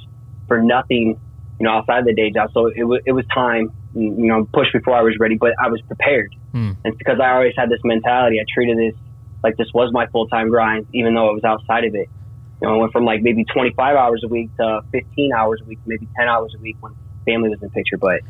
for 0.47 0.61
nothing, 0.61 1.19
you 1.61 1.67
know, 1.67 1.73
outside 1.73 1.99
of 1.99 2.05
the 2.05 2.15
day 2.15 2.31
job. 2.31 2.49
So 2.55 2.71
it 2.75 2.83
was 2.83 3.01
it 3.05 3.11
was 3.11 3.23
time, 3.31 3.69
you 3.93 4.25
know, 4.25 4.47
push 4.51 4.65
before 4.73 4.95
I 4.95 5.03
was 5.03 5.13
ready, 5.19 5.37
but 5.39 5.51
I 5.61 5.67
was 5.69 5.79
prepared. 5.81 6.33
Hmm. 6.53 6.71
And 6.83 6.97
because 6.97 7.19
I 7.21 7.33
always 7.33 7.53
had 7.55 7.69
this 7.69 7.81
mentality. 7.83 8.39
I 8.41 8.45
treated 8.51 8.79
this 8.79 8.99
like 9.43 9.57
this 9.57 9.67
was 9.71 9.91
my 9.93 10.07
full 10.07 10.27
time 10.27 10.49
grind, 10.49 10.87
even 10.91 11.13
though 11.13 11.29
it 11.29 11.33
was 11.33 11.43
outside 11.43 11.85
of 11.85 11.93
it. 11.93 12.09
You 12.59 12.67
know, 12.67 12.73
I 12.73 12.77
went 12.77 12.93
from 12.93 13.05
like 13.05 13.21
maybe 13.21 13.45
25 13.45 13.95
hours 13.95 14.23
a 14.25 14.27
week 14.27 14.49
to 14.57 14.81
15 14.91 15.33
hours 15.37 15.61
a 15.61 15.65
week, 15.65 15.77
maybe 15.85 16.07
10 16.17 16.27
hours 16.27 16.51
a 16.57 16.61
week 16.61 16.77
when 16.79 16.95
family 17.27 17.49
was 17.49 17.61
in 17.61 17.69
picture. 17.69 17.97
But 17.99 18.21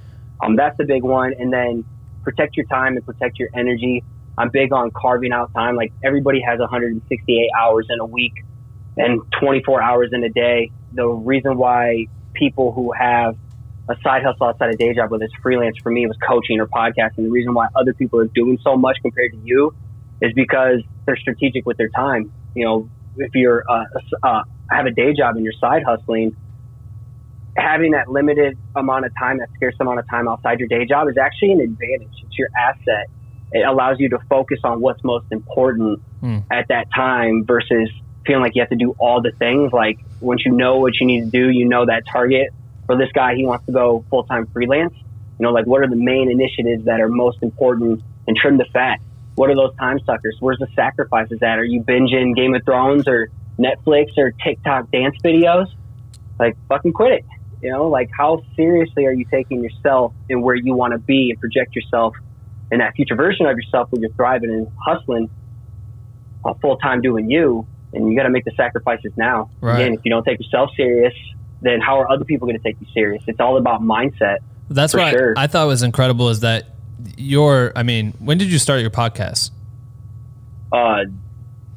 um, 0.43 0.57
that's 0.57 0.75
the 0.77 0.83
big 0.83 1.03
one. 1.03 1.33
And 1.39 1.53
then 1.53 1.85
protect 2.23 2.57
your 2.57 2.65
time 2.65 2.97
and 2.97 3.05
protect 3.05 3.39
your 3.39 3.47
energy. 3.55 4.03
I'm 4.37 4.49
big 4.49 4.73
on 4.73 4.91
carving 4.91 5.31
out 5.31 5.53
time. 5.53 5.77
Like 5.77 5.93
everybody 6.03 6.41
has 6.45 6.59
168 6.59 7.49
hours 7.57 7.87
in 7.89 8.01
a 8.01 8.05
week 8.05 8.33
and 8.97 9.21
24 9.39 9.81
hours 9.81 10.09
in 10.11 10.21
a 10.21 10.29
day. 10.29 10.73
The 10.91 11.07
reason 11.07 11.57
why 11.57 12.07
people 12.35 12.71
who 12.73 12.91
have 12.97 13.35
a 13.89 13.95
side 14.03 14.21
hustle 14.23 14.47
outside 14.47 14.69
a 14.73 14.77
day 14.77 14.93
job, 14.93 15.11
whether 15.11 15.23
it's 15.23 15.33
freelance 15.41 15.75
for 15.81 15.91
me, 15.91 16.03
it 16.03 16.07
was 16.07 16.17
coaching 16.27 16.59
or 16.59 16.67
podcasting. 16.67 17.23
The 17.25 17.31
reason 17.31 17.53
why 17.53 17.67
other 17.75 17.93
people 17.93 18.19
are 18.19 18.29
doing 18.33 18.57
so 18.65 18.77
much 18.77 18.97
compared 19.01 19.31
to 19.31 19.37
you 19.41 19.71
is 20.21 20.31
because 20.35 20.83
they're 21.05 21.17
strategic 21.17 21.65
with 21.65 21.77
their 21.77 21.89
time. 21.95 22.31
You 22.53 22.65
know, 22.65 22.89
if 23.15 23.31
you're 23.33 23.63
uh, 23.69 23.83
uh, 24.23 24.41
have 24.69 24.85
a 24.85 24.91
day 24.91 25.13
job 25.17 25.35
and 25.35 25.43
you're 25.43 25.53
side 25.59 25.81
hustling, 25.85 26.31
having 27.57 27.91
that 27.91 28.07
limited 28.07 28.57
amount 28.75 29.05
of 29.05 29.11
time, 29.19 29.39
that 29.39 29.49
scarce 29.55 29.75
amount 29.81 29.99
of 29.99 30.05
time 30.09 30.27
outside 30.27 30.59
your 30.59 30.67
day 30.67 30.85
job 30.87 31.07
is 31.09 31.15
actually 31.21 31.51
an 31.53 31.59
advantage. 31.59 32.13
It's 32.23 32.37
your 32.37 32.47
asset. 32.57 33.07
It 33.51 33.67
allows 33.67 33.97
you 33.99 34.09
to 34.09 34.19
focus 34.29 34.59
on 34.63 34.79
what's 34.79 34.99
most 35.03 35.25
important 35.31 35.99
Hmm. 36.21 36.39
at 36.51 36.67
that 36.69 36.85
time 36.95 37.45
versus 37.47 37.91
feeling 38.27 38.43
like 38.43 38.51
you 38.53 38.61
have 38.61 38.69
to 38.69 38.75
do 38.75 38.93
all 38.99 39.23
the 39.23 39.31
things. 39.39 39.71
Like 39.73 39.97
once 40.21 40.43
you 40.45 40.51
know 40.51 40.77
what 40.77 40.93
you 40.99 41.07
need 41.07 41.21
to 41.21 41.29
do, 41.29 41.49
you 41.49 41.67
know 41.67 41.85
that 41.85 42.03
target 42.11 42.49
for 42.85 42.97
this 42.97 43.11
guy, 43.13 43.35
he 43.35 43.45
wants 43.45 43.65
to 43.65 43.71
go 43.71 44.03
full 44.09 44.23
time 44.23 44.47
freelance. 44.47 44.93
You 44.95 45.47
know, 45.47 45.51
like 45.51 45.65
what 45.65 45.81
are 45.81 45.87
the 45.87 45.95
main 45.95 46.29
initiatives 46.29 46.85
that 46.85 46.99
are 46.99 47.09
most 47.09 47.39
important 47.41 48.01
and 48.27 48.37
trim 48.37 48.57
the 48.57 48.65
fat? 48.71 48.99
What 49.35 49.49
are 49.49 49.55
those 49.55 49.75
time 49.77 49.99
suckers? 50.05 50.37
Where's 50.39 50.59
the 50.59 50.67
sacrifices 50.75 51.39
at? 51.41 51.57
Are 51.57 51.63
you 51.63 51.81
binging 51.81 52.35
Game 52.35 52.53
of 52.53 52.63
Thrones 52.63 53.07
or 53.07 53.29
Netflix 53.57 54.17
or 54.17 54.31
TikTok 54.31 54.91
dance 54.91 55.15
videos? 55.23 55.67
Like, 56.37 56.57
fucking 56.67 56.93
quit 56.93 57.13
it. 57.13 57.25
You 57.61 57.71
know, 57.71 57.87
like 57.87 58.09
how 58.15 58.41
seriously 58.55 59.05
are 59.05 59.13
you 59.13 59.25
taking 59.31 59.63
yourself 59.63 60.13
and 60.29 60.41
where 60.43 60.55
you 60.55 60.73
want 60.73 60.93
to 60.93 60.97
be 60.97 61.29
and 61.29 61.39
project 61.39 61.75
yourself 61.75 62.15
in 62.71 62.79
that 62.79 62.95
future 62.95 63.15
version 63.15 63.45
of 63.45 63.55
yourself 63.55 63.91
when 63.91 64.01
you're 64.01 64.13
thriving 64.13 64.49
and 64.49 64.67
hustling 64.83 65.29
uh, 66.43 66.53
full 66.55 66.77
time 66.77 67.01
doing 67.01 67.29
you? 67.29 67.67
And 67.93 68.09
you 68.09 68.15
got 68.15 68.23
to 68.23 68.29
make 68.29 68.45
the 68.45 68.53
sacrifices 68.55 69.11
now. 69.17 69.49
Right. 69.59 69.81
Again, 69.81 69.93
if 69.93 70.01
you 70.03 70.11
don't 70.11 70.23
take 70.23 70.39
yourself 70.39 70.71
serious, 70.75 71.13
then 71.61 71.81
how 71.81 71.99
are 71.99 72.09
other 72.09 72.25
people 72.25 72.47
going 72.47 72.57
to 72.57 72.63
take 72.63 72.79
you 72.79 72.87
serious? 72.93 73.23
It's 73.27 73.39
all 73.39 73.57
about 73.57 73.81
mindset. 73.81 74.37
That's 74.69 74.93
what 74.93 75.11
sure. 75.11 75.33
I 75.37 75.47
thought 75.47 75.67
was 75.67 75.83
incredible 75.83 76.29
is 76.29 76.39
that 76.41 76.67
your, 77.17 77.73
I 77.75 77.83
mean, 77.83 78.13
when 78.19 78.37
did 78.37 78.51
you 78.51 78.59
start 78.59 78.81
your 78.81 78.89
podcast? 78.89 79.51
Uh, 80.71 81.05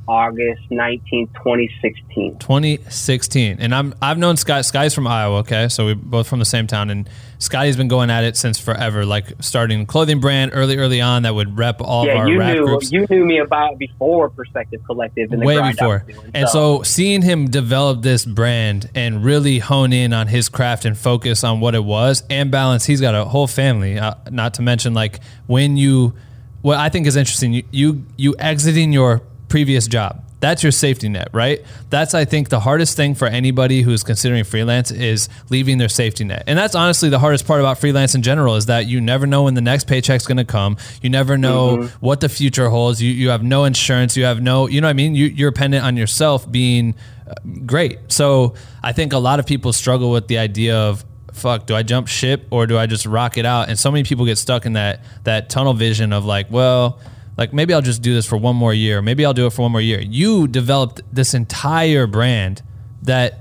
August 0.07 0.63
19th, 0.71 1.33
2016. 1.35 2.39
2016 2.39 3.57
and 3.61 3.75
i'm 3.75 3.95
i've 4.03 4.19
known 4.19 4.37
sky 4.37 4.61
sky's 4.61 4.95
from 4.95 5.07
iowa 5.07 5.39
okay? 5.39 5.69
So 5.69 5.87
we're 5.87 5.95
both 5.95 6.27
from 6.29 6.39
the 6.39 6.45
same 6.45 6.67
town 6.67 6.91
and 6.91 7.09
scotty's 7.39 7.77
been 7.77 7.89
going 7.89 8.11
at 8.11 8.25
it 8.25 8.37
since 8.37 8.59
forever 8.59 9.05
like 9.07 9.33
starting 9.41 9.81
a 9.83 9.87
clothing 9.87 10.21
brand 10.21 10.51
early 10.55 10.77
early 10.77 11.01
on 11.01 11.23
that 11.23 11.35
would 11.35 11.59
rep 11.59 11.81
all 11.81 12.03
of 12.03 12.09
Yeah, 12.09 12.17
our 12.19 12.29
you 12.29 12.39
rap 12.39 12.55
knew 12.55 12.65
groups. 12.67 12.93
you 12.93 13.07
knew 13.09 13.25
me 13.25 13.39
about 13.39 13.79
before 13.79 14.31
Perspective 14.31 14.81
Collective 14.85 15.33
and 15.33 15.41
the 15.43 15.47
way 15.47 15.61
before. 15.71 16.05
doing, 16.07 16.31
and 16.35 16.49
so 16.49 16.83
seeing 16.83 17.23
him 17.23 17.47
develop 17.51 18.03
this 18.03 18.25
brand 18.25 18.91
and 18.95 19.25
really 19.25 19.59
hone 19.59 19.93
in 19.93 20.13
on 20.13 20.27
his 20.29 20.49
craft 20.49 20.85
and 20.85 20.97
focus 20.99 21.45
on 21.45 21.61
what 21.61 21.75
it 21.75 21.85
was 21.85 22.23
and 22.31 22.51
balance 22.51 22.85
he's 22.85 23.01
got 23.01 23.15
a 23.15 23.25
whole 23.25 23.47
family. 23.47 23.99
Uh, 23.99 24.15
not 24.31 24.55
to 24.55 24.63
mention 24.63 24.93
like 24.95 25.21
when 25.47 25.77
you 25.77 26.15
what 26.63 26.79
i 26.79 26.89
think 26.89 27.07
is 27.07 27.17
interesting 27.17 27.53
you 27.53 27.63
you, 27.71 28.07
you 28.17 28.35
exiting 28.39 28.93
your 28.93 29.23
previous 29.55 29.87
job. 29.87 30.21
That's 30.41 30.65
your 30.65 30.73
safety 30.73 31.09
net 31.09 31.29
right? 31.33 31.65
That's 31.89 32.13
i 32.13 32.25
think 32.25 32.49
the 32.49 32.59
hardest 32.59 32.97
thing 32.97 33.15
for 33.15 33.29
anybody 33.29 33.83
who's 33.83 34.03
considering 34.03 34.43
freelance 34.43 34.91
is 34.91 35.29
leaving 35.49 35.79
their 35.79 35.89
safety 35.89 36.25
net. 36.25 36.43
And 36.49 36.59
that's 36.59 36.75
honestly 36.75 37.09
the 37.09 37.21
hardest 37.21 37.47
part 37.47 37.61
about 37.61 37.79
freelance 37.79 38.17
in 38.17 38.23
general 38.23 38.57
is 38.57 38.67
that 38.67 38.87
you 38.87 39.01
never 39.01 39.29
know 39.29 39.45
when 39.45 39.55
the 39.55 39.61
next 39.61 39.87
paycheck's 39.87 40.27
going 40.27 40.39
to 40.39 40.45
come. 40.45 40.77
You 41.03 41.11
never 41.11 41.39
know 41.39 41.85
what 42.01 42.21
the 42.21 42.29
future 42.29 42.69
holds. 42.69 43.01
You, 43.01 43.13
you 43.13 43.29
have 43.29 43.45
no 43.45 43.63
insurance. 43.63 44.17
You 44.17 44.25
have 44.25 44.43
no 44.43 44.67
you 44.67 44.81
know 44.81 44.89
what 44.89 44.91
i 44.91 44.95
mean? 44.95 45.15
You, 45.15 45.27
you're 45.27 45.53
dependent 45.53 45.85
on 45.85 45.97
yourself 45.97 46.51
being 46.51 46.97
uh, 47.31 47.35
great. 47.65 48.01
So 48.09 48.55
i 48.83 48.91
think 48.91 49.13
a 49.13 49.19
lot 49.19 49.39
of 49.39 49.47
people 49.47 49.73
struggle 49.73 50.11
with 50.11 50.27
the 50.27 50.39
idea 50.39 50.77
of 50.77 51.05
fuck 51.33 51.67
do 51.67 51.77
i 51.77 51.85
jump 51.85 52.09
ship 52.09 52.47
or 52.51 52.67
do 52.67 52.77
i 52.77 52.87
just 52.87 53.07
rock 53.07 53.39
it 53.39 53.47
out? 53.47 53.69
And 53.69 53.79
so 53.79 53.93
many 53.93 54.03
people 54.03 54.25
get 54.25 54.39
stuck 54.39 54.67
in 54.67 54.73
that 54.73 55.05
that 55.23 55.49
tunnel 55.49 55.75
vision 55.75 56.13
of 56.13 56.25
like 56.25 56.51
well 56.51 56.99
like 57.37 57.53
maybe 57.53 57.75
I'll 57.75 57.83
just 57.83 58.03
do 58.03 58.14
this 58.14 58.26
for 58.26 58.37
one 58.37 58.57
more 58.57 58.73
year. 58.75 59.03
Maybe 59.03 59.25
I'll 59.25 59.35
do 59.35 59.47
it 59.47 59.53
for 59.53 59.62
one 59.62 59.73
more 59.73 59.81
year. 59.81 60.00
You 60.00 60.47
developed 60.49 61.00
this 61.12 61.35
entire 61.35 62.07
brand 62.07 62.62
that 63.03 63.41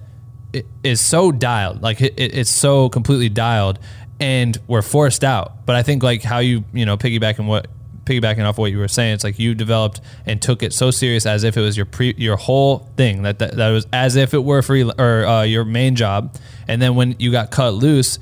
is 0.83 1.01
so 1.01 1.31
dialed, 1.31 1.81
like 1.81 2.01
it, 2.01 2.13
it- 2.17 2.35
it's 2.35 2.51
so 2.51 2.89
completely 2.89 3.29
dialed, 3.29 3.79
and 4.19 4.57
we're 4.67 4.81
forced 4.81 5.23
out. 5.23 5.65
But 5.65 5.75
I 5.75 5.83
think 5.83 6.03
like 6.03 6.21
how 6.23 6.39
you 6.39 6.63
you 6.73 6.85
know 6.85 6.97
piggybacking 6.97 7.45
what 7.47 7.67
piggybacking 8.05 8.43
off 8.47 8.57
what 8.57 8.69
you 8.71 8.77
were 8.77 8.88
saying, 8.89 9.13
it's 9.13 9.23
like 9.23 9.39
you 9.39 9.55
developed 9.55 10.01
and 10.25 10.41
took 10.41 10.62
it 10.62 10.73
so 10.73 10.91
serious 10.91 11.25
as 11.25 11.43
if 11.45 11.55
it 11.55 11.62
was 11.62 11.77
your 11.77 11.85
pre 11.85 12.13
your 12.17 12.35
whole 12.35 12.89
thing 12.97 13.23
that 13.23 13.39
that, 13.39 13.55
that 13.55 13.69
was 13.69 13.88
as 13.93 14.15
if 14.15 14.33
it 14.33 14.43
were 14.43 14.62
free 14.62 14.83
or 14.83 15.25
uh, 15.25 15.41
your 15.43 15.63
main 15.65 15.95
job. 15.95 16.35
And 16.67 16.81
then 16.81 16.95
when 16.95 17.15
you 17.19 17.31
got 17.31 17.51
cut 17.51 17.73
loose. 17.73 18.19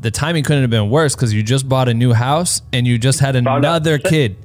The 0.00 0.10
timing 0.10 0.42
couldn't 0.42 0.62
have 0.64 0.70
been 0.70 0.90
worse 0.90 1.14
because 1.14 1.32
you 1.32 1.44
just 1.44 1.68
bought 1.68 1.88
a 1.88 1.94
new 1.94 2.12
house 2.12 2.60
and 2.72 2.88
you 2.88 2.98
just 2.98 3.20
had 3.20 3.36
another 3.36 3.98
kid. 4.10 4.36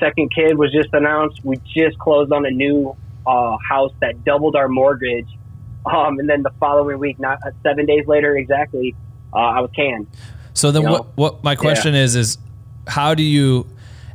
Second 0.00 0.34
kid 0.34 0.58
was 0.58 0.72
just 0.72 0.92
announced. 0.92 1.44
We 1.44 1.58
just 1.72 1.98
closed 1.98 2.32
on 2.32 2.44
a 2.46 2.50
new 2.50 2.96
uh, 3.26 3.56
house 3.68 3.92
that 4.00 4.24
doubled 4.24 4.56
our 4.56 4.68
mortgage. 4.68 5.28
Um, 5.86 6.18
and 6.18 6.28
then 6.28 6.42
the 6.42 6.50
following 6.58 6.98
week, 6.98 7.18
not 7.18 7.38
uh, 7.46 7.52
seven 7.62 7.86
days 7.86 8.06
later 8.06 8.36
exactly, 8.36 8.94
uh, 9.32 9.36
I 9.36 9.60
was 9.60 9.70
canned. 9.74 10.08
So 10.52 10.70
then, 10.70 10.82
You 10.82 10.88
know? 10.88 10.94
what? 10.94 11.16
What 11.16 11.44
my 11.44 11.54
question 11.54 11.94
is 11.94 12.16
is, 12.16 12.38
how 12.86 13.14
do 13.14 13.22
you, 13.22 13.66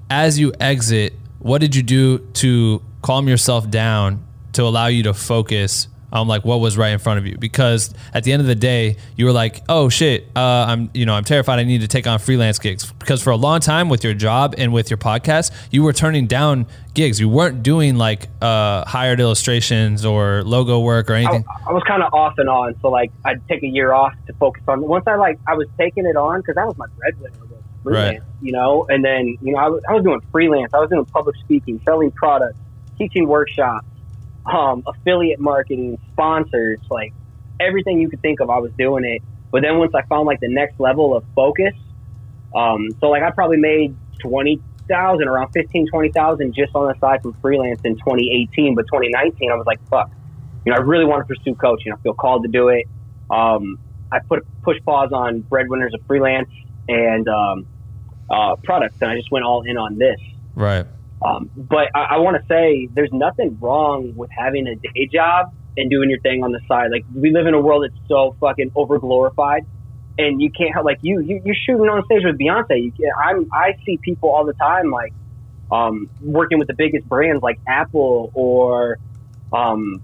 as 0.10 0.38
you 0.38 0.54
exit, 0.60 1.14
what 1.40 1.62
did 1.62 1.76
you 1.76 1.84
do 1.84 2.20
to 2.20 2.82
calm 3.02 3.28
yourself 3.28 3.70
down 3.70 4.26
to 4.54 4.64
allow 4.64 4.88
you 4.88 5.04
to 5.04 5.14
focus 5.14 5.88
on 6.12 6.28
like 6.28 6.46
what 6.46 6.60
was 6.60 6.78
right 6.78 6.90
in 6.90 7.00
front 7.00 7.20
of 7.20 7.26
you? 7.26 7.38
Because 7.38 7.94
at 8.14 8.24
the 8.24 8.32
end 8.32 8.42
of 8.42 8.48
the 8.48 8.56
day, 8.56 8.98
you 9.16 9.26
were 9.26 9.32
like, 9.32 9.64
oh 9.70 9.90
shit, 9.90 10.28
uh, 10.36 10.40
I'm 10.40 10.90
you 10.94 11.06
know 11.06 11.14
I'm 11.14 11.24
terrified. 11.24 11.60
I 11.60 11.64
need 11.64 11.82
to 11.82 11.88
take 11.88 12.08
on 12.08 12.20
freelance 12.20 12.60
gigs 12.60 12.92
because 12.94 13.22
for 13.22 13.32
a 13.32 13.36
long 13.36 13.60
time 13.60 13.90
with 13.90 14.04
your 14.04 14.14
job 14.14 14.56
and 14.58 14.74
with 14.74 14.90
your 14.90 14.98
podcast, 14.98 15.52
you 15.72 15.84
were 15.84 15.94
turning 15.94 16.28
down 16.28 16.68
gigs. 16.94 17.20
You 17.20 17.30
weren't 17.30 17.62
doing 17.64 17.98
like 17.98 18.28
uh, 18.42 18.86
hired 18.86 19.20
illustrations 19.20 20.06
or 20.06 20.44
logo 20.44 20.80
work 20.80 21.10
or 21.10 21.14
anything. 21.14 21.46
I 21.68 21.72
was 21.72 21.84
kind 21.84 22.02
of 22.02 22.14
off 22.14 22.34
and 22.38 22.50
on. 22.50 22.76
So 22.82 22.90
like, 22.90 23.12
I'd 23.24 23.46
take 23.48 23.64
a 23.64 23.68
year 23.68 23.94
off 23.94 24.14
to 24.28 24.34
focus 24.34 24.64
on. 24.68 24.82
Once 24.82 25.06
I 25.08 25.16
like, 25.16 25.38
I 25.48 25.54
was 25.54 25.68
taking 25.78 26.06
it 26.06 26.16
on 26.16 26.40
because 26.42 26.56
that 26.56 26.66
was 26.66 26.78
my 26.78 26.88
breadwinner. 26.98 27.36
Freelance, 27.84 28.24
You 28.42 28.52
know, 28.52 28.88
and 28.90 29.06
then 29.06 29.38
you 29.42 29.54
know, 29.54 29.60
I 29.60 29.68
was, 29.70 29.84
I 29.88 29.94
was 29.94 30.04
doing 30.04 30.20
freelance. 30.32 30.74
I 30.74 30.80
was 30.80 30.90
doing 30.90 31.06
public 31.06 31.36
speaking, 31.36 31.80
selling 31.86 32.10
products, 32.10 32.58
teaching 32.98 33.28
workshops, 33.28 33.86
um, 34.46 34.84
affiliate 34.86 35.40
marketing, 35.40 36.00
sponsors, 36.14 36.80
like 36.90 37.14
everything 37.60 38.00
you 38.00 38.10
could 38.10 38.22
think 38.22 38.40
of. 38.40 38.50
I 38.50 38.60
was 38.60 38.72
doing 38.78 39.06
it. 39.06 39.22
But 39.52 39.62
then 39.62 39.78
once 39.78 39.94
I 39.96 40.02
found 40.04 40.26
like 40.26 40.40
the 40.40 40.50
next 40.50 40.80
level 40.80 41.16
of 41.16 41.24
focus, 41.36 41.74
um, 42.54 42.90
so 43.00 43.10
like 43.10 43.24
I 43.24 43.32
probably 43.32 43.58
made 43.58 43.96
twenty 44.20 44.62
thousand, 44.88 45.28
around 45.28 45.52
fifteen, 45.52 45.88
twenty 45.88 46.12
thousand 46.12 46.54
just 46.54 46.76
on 46.76 46.88
the 46.88 47.00
side 47.00 47.22
from 47.22 47.34
freelance 47.42 47.82
in 47.84 47.96
2018. 47.96 48.76
But 48.76 48.84
2019, 48.84 49.52
I 49.52 49.56
was 49.56 49.66
like, 49.66 49.80
fuck, 49.90 50.12
you 50.66 50.72
know, 50.72 50.78
I 50.78 50.82
really 50.82 51.06
want 51.06 51.28
to 51.28 51.34
pursue 51.34 51.56
coaching. 51.56 51.94
I 51.94 51.98
feel 51.98 52.14
called 52.14 52.44
to 52.44 52.50
do 52.50 52.70
it. 52.70 52.88
Um, 53.30 53.80
I 54.12 54.20
put 54.20 54.46
push 54.62 54.78
pause 54.86 55.12
on 55.12 55.42
breadwinners 55.42 55.94
of 55.94 56.02
freelance 56.08 56.50
and 56.88 57.28
um, 57.28 57.68
uh, 58.30 58.56
products, 58.64 58.96
and 59.02 59.10
I 59.10 59.16
just 59.16 59.32
went 59.32 59.46
all 59.46 59.64
in 59.64 59.78
on 59.78 59.98
this. 59.98 60.20
right. 60.56 60.86
Um, 61.26 61.50
but 61.56 61.88
I, 61.96 62.02
I 62.12 62.18
want 62.18 62.38
to 62.38 62.48
say 62.48 62.88
there's 62.94 63.12
nothing 63.12 63.58
wrong 63.60 64.14
with 64.16 64.30
having 64.38 64.68
a 64.68 64.76
day 64.76 65.10
job 65.12 65.54
and 65.76 65.90
doing 65.90 66.10
your 66.10 66.20
thing 66.20 66.44
on 66.44 66.52
the 66.52 66.60
side. 66.68 66.92
Like 66.92 67.04
we 67.14 67.32
live 67.32 67.48
in 67.48 67.54
a 67.54 67.60
world 67.60 67.84
that's 67.84 68.08
so 68.08 68.36
fucking 68.40 68.72
over 68.76 69.00
glorified, 69.00 69.64
and 70.20 70.40
you 70.40 70.52
can't 70.52 70.72
help 70.74 70.86
like 70.86 71.00
you, 71.02 71.22
you 71.22 71.42
you're 71.44 71.56
shooting 71.56 71.88
on 71.88 72.04
stage 72.06 72.22
with 72.24 72.38
Beyonce. 72.38 72.82
You 72.82 72.92
can, 72.92 73.10
I'm 73.18 73.50
I 73.52 73.74
see 73.86 73.98
people 73.98 74.30
all 74.30 74.46
the 74.46 74.54
time 74.54 74.92
like 74.92 75.14
um, 75.72 76.10
working 76.22 76.60
with 76.60 76.68
the 76.68 76.76
biggest 76.76 77.08
brands 77.10 77.42
like 77.42 77.60
Apple 77.68 78.32
or 78.36 79.00
um, 79.52 80.02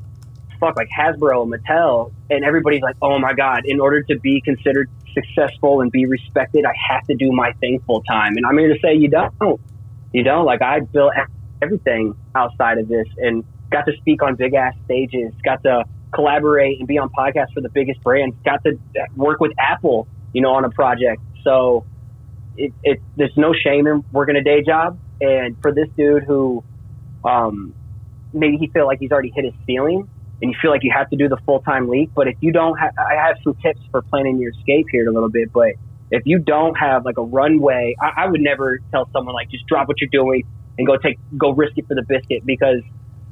fuck 0.59 0.75
like 0.75 0.89
Hasbro, 0.97 1.47
Mattel, 1.47 2.13
and 2.31 2.43
everybody's 2.43 2.81
like, 2.81 2.95
oh 2.99 3.19
my 3.19 3.33
god, 3.33 3.61
in 3.65 3.79
order 3.79 4.01
to 4.01 4.19
be 4.19 4.41
considered 4.41 4.89
successful 5.13 5.81
and 5.81 5.91
be 5.91 6.07
respected, 6.07 6.65
I 6.65 6.73
have 6.89 7.05
to 7.07 7.15
do 7.15 7.31
my 7.31 7.51
thing 7.59 7.79
full 7.85 8.01
time. 8.01 8.37
And 8.37 8.45
I'm 8.45 8.57
here 8.57 8.73
to 8.73 8.79
say 8.83 8.95
you 8.95 9.09
don't. 9.09 9.61
You 10.13 10.23
know, 10.23 10.43
like 10.43 10.61
I 10.61 10.81
built 10.81 11.13
everything 11.61 12.15
outside 12.35 12.77
of 12.77 12.87
this 12.87 13.07
and 13.17 13.43
got 13.71 13.85
to 13.85 13.93
speak 13.97 14.21
on 14.21 14.35
big 14.35 14.53
ass 14.53 14.73
stages, 14.85 15.33
got 15.43 15.63
to 15.63 15.83
collaborate 16.13 16.79
and 16.79 16.87
be 16.87 16.97
on 16.97 17.09
podcasts 17.09 17.53
for 17.53 17.61
the 17.61 17.69
biggest 17.69 18.01
brands, 18.03 18.35
got 18.43 18.63
to 18.63 18.77
work 19.15 19.39
with 19.39 19.53
Apple, 19.57 20.07
you 20.33 20.41
know, 20.41 20.53
on 20.53 20.65
a 20.65 20.69
project. 20.69 21.21
So 21.43 21.85
it, 22.57 22.73
it 22.83 23.01
there's 23.15 23.35
no 23.37 23.53
shame 23.53 23.87
in 23.87 24.03
working 24.11 24.35
a 24.35 24.43
day 24.43 24.61
job. 24.61 24.99
And 25.21 25.55
for 25.61 25.73
this 25.73 25.87
dude 25.95 26.23
who, 26.23 26.63
um, 27.23 27.73
maybe 28.33 28.57
he 28.57 28.67
feel 28.67 28.85
like 28.85 28.99
he's 28.99 29.11
already 29.11 29.31
hit 29.33 29.45
his 29.45 29.53
ceiling 29.65 30.09
and 30.41 30.51
you 30.51 30.57
feel 30.61 30.71
like 30.71 30.83
you 30.83 30.91
have 30.95 31.09
to 31.11 31.15
do 31.15 31.29
the 31.29 31.37
full 31.45 31.61
time 31.61 31.87
leap. 31.87 32.11
But 32.13 32.27
if 32.27 32.35
you 32.41 32.51
don't 32.51 32.77
I 32.79 33.13
have 33.13 33.37
some 33.43 33.55
tips 33.55 33.79
for 33.91 34.01
planning 34.01 34.39
your 34.39 34.51
escape 34.51 34.87
here 34.91 35.07
a 35.07 35.11
little 35.11 35.29
bit, 35.29 35.53
but 35.53 35.69
if 36.11 36.23
you 36.25 36.39
don't 36.39 36.75
have 36.75 37.05
like 37.05 37.17
a 37.17 37.23
runway, 37.23 37.95
I, 37.99 38.23
I 38.23 38.29
would 38.29 38.41
never 38.41 38.79
tell 38.93 39.09
someone 39.13 39.33
like 39.33 39.49
just 39.49 39.65
drop 39.67 39.87
what 39.87 39.97
you're 40.01 40.09
doing 40.11 40.43
and 40.77 40.85
go 40.85 40.97
take 40.97 41.17
go 41.37 41.51
risk 41.51 41.73
it 41.77 41.85
for 41.87 41.95
the 41.95 42.03
biscuit 42.07 42.43
because 42.45 42.81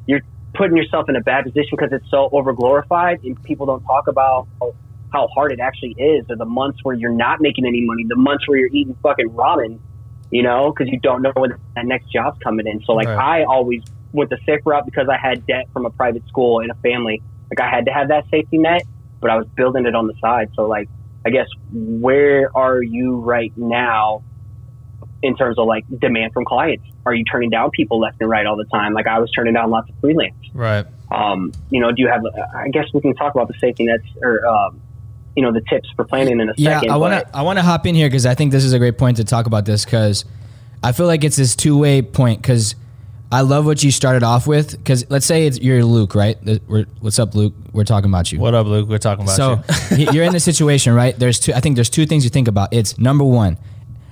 you're 0.07 0.21
putting 0.55 0.77
yourself 0.77 1.05
in 1.09 1.15
a 1.15 1.21
bad 1.21 1.43
position 1.43 1.69
because 1.71 1.89
it's 1.91 2.09
so 2.09 2.29
over 2.31 2.53
glorified 2.53 3.19
and 3.24 3.38
people 3.43 3.65
don't 3.65 3.83
talk 3.83 4.07
about 4.07 4.48
how 5.12 5.27
hard 5.36 5.51
it 5.51 5.59
actually 5.59 5.95
is 5.98 6.25
or 6.29 6.38
the 6.38 6.45
months 6.45 6.79
where 6.83 6.95
you're 6.95 7.12
not 7.12 7.41
making 7.41 7.65
any 7.65 7.83
money, 7.86 8.05
the 8.07 8.15
months 8.15 8.48
where 8.48 8.57
you're 8.57 8.69
eating 8.71 8.95
fucking 9.03 9.29
ramen, 9.29 9.79
you 10.31 10.43
know, 10.43 10.71
because 10.71 10.91
you 10.91 11.00
don't 11.01 11.21
know 11.21 11.33
when 11.36 11.51
that 11.75 11.86
next 11.86 12.05
job's 12.13 12.38
coming 12.43 12.67
in. 12.67 12.81
So 12.86 12.93
like 12.93 13.07
Right. 13.07 13.41
I 13.41 13.43
always 13.43 13.81
went 14.13 14.29
the 14.29 14.38
safe 14.48 14.62
route 14.65 14.86
because 14.86 15.07
I 15.09 15.17
had 15.21 15.45
debt 15.45 15.65
from 15.74 15.86
a 15.86 15.89
private 15.91 16.24
school 16.27 16.62
and 16.62 16.71
a 16.71 16.75
family. 16.75 17.24
Like 17.51 17.67
I 17.67 17.75
had 17.75 17.86
to 17.86 17.91
have 17.91 18.09
that 18.09 18.25
safety 18.31 18.57
net, 18.57 18.83
but 19.21 19.31
I 19.31 19.36
was 19.36 19.48
building 19.57 19.86
it 19.86 19.95
on 19.95 20.07
the 20.07 20.13
side. 20.21 20.50
So 20.55 20.67
like 20.67 20.89
I 21.26 21.30
guess 21.30 21.48
where 21.72 22.56
are 22.56 22.82
you 22.82 23.18
right 23.18 23.52
now 23.56 24.24
in 25.22 25.36
terms 25.36 25.58
of 25.58 25.68
like 25.68 25.86
demand 26.00 26.34
from 26.34 26.46
clients? 26.46 26.86
Are 27.06 27.14
you 27.14 27.24
turning 27.26 27.50
down 27.50 27.72
people 27.72 28.00
left 28.00 28.18
and 28.22 28.30
right 28.30 28.46
all 28.46 28.56
the 28.56 28.66
time? 28.66 28.94
Like 28.94 29.08
I 29.08 29.20
was 29.20 29.32
turning 29.32 29.54
down 29.54 29.70
lots 29.70 29.90
of 29.90 29.96
freelance. 30.00 30.36
Right. 30.54 30.86
Um, 31.12 31.52
you 31.70 31.82
know, 31.82 31.92
do 31.92 32.02
you 32.02 32.08
have? 32.08 32.22
I 32.56 32.70
guess 32.70 32.86
we 32.94 33.02
can 33.02 33.16
talk 33.16 33.36
about 33.36 33.48
the 33.48 33.56
safety 33.60 33.86
nets 33.86 34.06
or 34.22 34.46
um, 34.46 34.82
you 35.36 35.44
know 35.44 35.52
the 35.52 35.62
tips 35.70 35.90
for 35.96 36.06
planning 36.06 36.40
in 36.40 36.50
a 36.50 36.54
Yeah, 36.58 36.80
second. 36.80 36.92
I 36.92 36.98
want 36.98 37.28
to 37.28 37.38
I 37.38 37.42
want 37.42 37.58
to 37.60 37.64
hop 37.64 37.86
in 37.86 37.96
here 37.96 38.08
because 38.08 38.26
I 38.26 38.36
think 38.36 38.52
this 38.52 38.64
is 38.64 38.74
a 38.74 38.80
great 38.80 38.98
point 38.98 39.18
to 39.18 39.24
talk 39.24 39.46
about 39.46 39.66
this 39.66 39.86
because 39.86 40.26
I 40.84 40.92
feel 40.92 41.08
like 41.08 41.24
it's 41.24 41.36
this 41.36 41.56
two 41.56 41.78
way 41.78 42.02
point 42.02 42.42
because 42.42 42.76
I 43.31 43.41
love 43.41 43.65
what 43.65 43.83
you 43.83 43.91
started 43.91 44.24
off 44.24 44.48
with 44.48 44.71
because 44.71 45.09
let's 45.09 45.25
say 45.25 45.45
it's 45.45 45.59
you're 45.59 45.83
Luke 45.83 46.15
right? 46.15 46.38
Uh, 46.48 46.57
we're, 46.67 46.86
what's 47.00 47.19
up 47.19 47.36
Luke? 47.36 47.53
We're 47.71 47.83
talking 47.83 48.09
about 48.09 48.31
you. 48.31 48.39
What 48.39 48.55
up, 48.55 48.65
Luke? 48.65 48.89
We're 48.89 48.98
talking 48.98 49.24
about 49.24 49.36
so 49.36 49.63
you. 49.95 50.07
y- 50.07 50.12
you're 50.13 50.24
in 50.24 50.33
this 50.33 50.43
situation 50.43 50.93
right? 50.93 51.17
There's 51.17 51.39
two 51.39 51.53
I 51.53 51.59
think 51.59 51.75
there's 51.75 51.91
two 51.91 52.07
things 52.07 52.24
you 52.24 52.31
think 52.31 52.48
about. 52.48 52.74
It's 52.74 52.98
number 52.98 53.24
one 53.24 53.57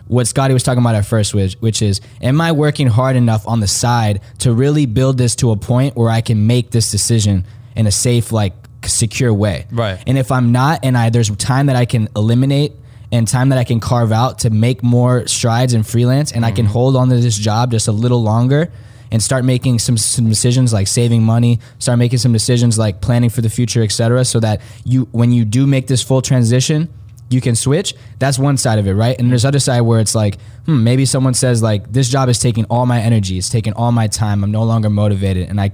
what 0.07 0.25
Scotty 0.27 0.53
was 0.53 0.63
talking 0.63 0.79
about 0.79 0.95
at 0.95 1.05
first 1.05 1.33
which 1.33 1.55
which 1.55 1.81
is 1.81 1.99
am 2.21 2.39
I 2.39 2.51
working 2.51 2.87
hard 2.87 3.15
enough 3.15 3.47
on 3.47 3.59
the 3.59 3.67
side 3.67 4.21
to 4.39 4.53
really 4.53 4.85
build 4.85 5.17
this 5.17 5.35
to 5.37 5.51
a 5.51 5.57
point 5.57 5.95
where 5.95 6.11
I 6.11 6.21
can 6.21 6.45
make 6.45 6.69
this 6.69 6.91
decision 6.91 7.45
in 7.75 7.87
a 7.87 7.91
safe 7.91 8.31
like 8.31 8.53
secure 8.85 9.33
way? 9.33 9.65
Right. 9.71 10.01
and 10.05 10.17
if 10.17 10.31
I'm 10.31 10.51
not, 10.51 10.81
and 10.83 10.95
I 10.95 11.09
there's 11.09 11.35
time 11.37 11.65
that 11.65 11.75
I 11.75 11.85
can 11.85 12.07
eliminate 12.15 12.73
and 13.11 13.27
time 13.27 13.49
that 13.49 13.57
I 13.57 13.63
can 13.63 13.79
carve 13.79 14.11
out 14.11 14.39
to 14.39 14.51
make 14.51 14.83
more 14.83 15.25
strides 15.27 15.73
in 15.73 15.83
freelance, 15.83 16.33
and 16.33 16.45
I 16.45 16.51
can 16.51 16.65
mm-hmm. 16.65 16.73
hold 16.73 16.95
on 16.97 17.09
to 17.09 17.15
this 17.15 17.37
job 17.37 17.71
just 17.71 17.87
a 17.87 17.91
little 17.91 18.21
longer 18.21 18.69
and 19.11 19.21
start 19.21 19.45
making 19.45 19.79
some 19.79 19.97
some 19.97 20.27
decisions 20.29 20.73
like 20.73 20.87
saving 20.87 21.23
money, 21.23 21.59
start 21.79 21.99
making 21.99 22.19
some 22.19 22.33
decisions 22.33 22.77
like 22.77 23.01
planning 23.01 23.29
for 23.29 23.41
the 23.41 23.49
future, 23.49 23.83
etc. 23.83 24.25
So 24.25 24.39
that 24.39 24.61
you 24.85 25.07
when 25.11 25.31
you 25.31 25.45
do 25.45 25.67
make 25.67 25.87
this 25.87 26.03
full 26.03 26.21
transition. 26.21 26.89
You 27.29 27.41
can 27.41 27.57
switch. 27.57 27.93
That's 28.19 28.39
one 28.39 28.55
side 28.55 28.79
of 28.79 28.87
it, 28.87 28.93
right? 28.93 29.19
And 29.19 29.29
there's 29.29 29.43
other 29.43 29.59
side 29.59 29.81
where 29.81 29.99
it's 29.99 30.15
like, 30.15 30.39
hmm, 30.65 30.85
maybe 30.85 31.03
someone 31.03 31.33
says 31.33 31.61
like, 31.61 31.91
this 31.91 32.07
job 32.07 32.29
is 32.29 32.39
taking 32.39 32.63
all 32.69 32.85
my 32.85 33.01
energy, 33.01 33.37
it's 33.37 33.49
taking 33.49 33.73
all 33.73 33.91
my 33.91 34.07
time. 34.07 34.45
I'm 34.45 34.51
no 34.51 34.63
longer 34.63 34.89
motivated, 34.89 35.49
and 35.49 35.59
I, 35.59 35.71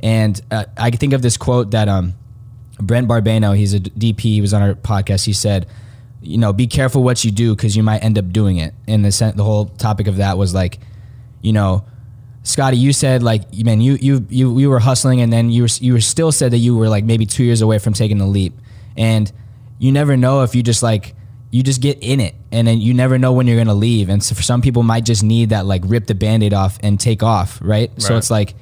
and 0.00 0.40
uh, 0.52 0.66
I 0.76 0.92
think 0.92 1.12
of 1.12 1.20
this 1.20 1.36
quote 1.36 1.72
that 1.72 1.88
um, 1.88 2.14
Brent 2.78 3.08
Barbano, 3.08 3.56
he's 3.56 3.74
a 3.74 3.80
DP, 3.80 4.20
he 4.20 4.40
was 4.40 4.54
on 4.54 4.62
our 4.62 4.74
podcast. 4.74 5.24
He 5.24 5.32
said, 5.32 5.66
you 6.20 6.38
know, 6.38 6.52
be 6.52 6.66
careful 6.66 7.02
what 7.02 7.24
you 7.24 7.30
do 7.30 7.54
because 7.54 7.76
you 7.76 7.82
might 7.82 7.98
end 7.98 8.18
up 8.18 8.30
doing 8.30 8.56
it. 8.58 8.74
And 8.88 9.04
the 9.04 9.32
the 9.34 9.44
whole 9.44 9.66
topic 9.66 10.06
of 10.06 10.16
that 10.16 10.38
was 10.38 10.54
like, 10.54 10.78
you 11.42 11.52
know, 11.52 11.84
Scotty, 12.44 12.76
you 12.76 12.92
said 12.92 13.22
like, 13.22 13.52
man, 13.64 13.80
you 13.80 13.94
you 14.00 14.26
you 14.28 14.58
you 14.58 14.70
were 14.70 14.78
hustling, 14.78 15.20
and 15.22 15.32
then 15.32 15.50
you 15.50 15.62
were 15.62 15.68
you 15.80 15.94
were 15.94 16.00
still 16.00 16.30
said 16.30 16.52
that 16.52 16.58
you 16.58 16.76
were 16.76 16.88
like 16.88 17.02
maybe 17.02 17.26
two 17.26 17.42
years 17.42 17.62
away 17.62 17.78
from 17.78 17.94
taking 17.94 18.18
the 18.18 18.26
leap, 18.26 18.52
and 18.96 19.32
you 19.78 19.90
never 19.90 20.16
know 20.16 20.42
if 20.42 20.54
you 20.54 20.62
just 20.62 20.82
like 20.82 21.14
you 21.50 21.62
just 21.62 21.80
get 21.80 21.98
in 22.02 22.20
it, 22.20 22.34
and 22.52 22.68
then 22.68 22.80
you 22.80 22.92
never 22.92 23.16
know 23.18 23.32
when 23.32 23.46
you're 23.46 23.56
gonna 23.56 23.74
leave. 23.74 24.10
And 24.10 24.22
so 24.22 24.34
for 24.34 24.42
some 24.42 24.60
people, 24.60 24.82
might 24.82 25.04
just 25.04 25.22
need 25.22 25.50
that 25.50 25.64
like 25.64 25.82
rip 25.86 26.06
the 26.06 26.14
band-aid 26.14 26.52
off 26.52 26.78
and 26.82 27.00
take 27.00 27.22
off, 27.22 27.58
right? 27.62 27.90
So 28.00 28.12
it's 28.18 28.30
like 28.30 28.54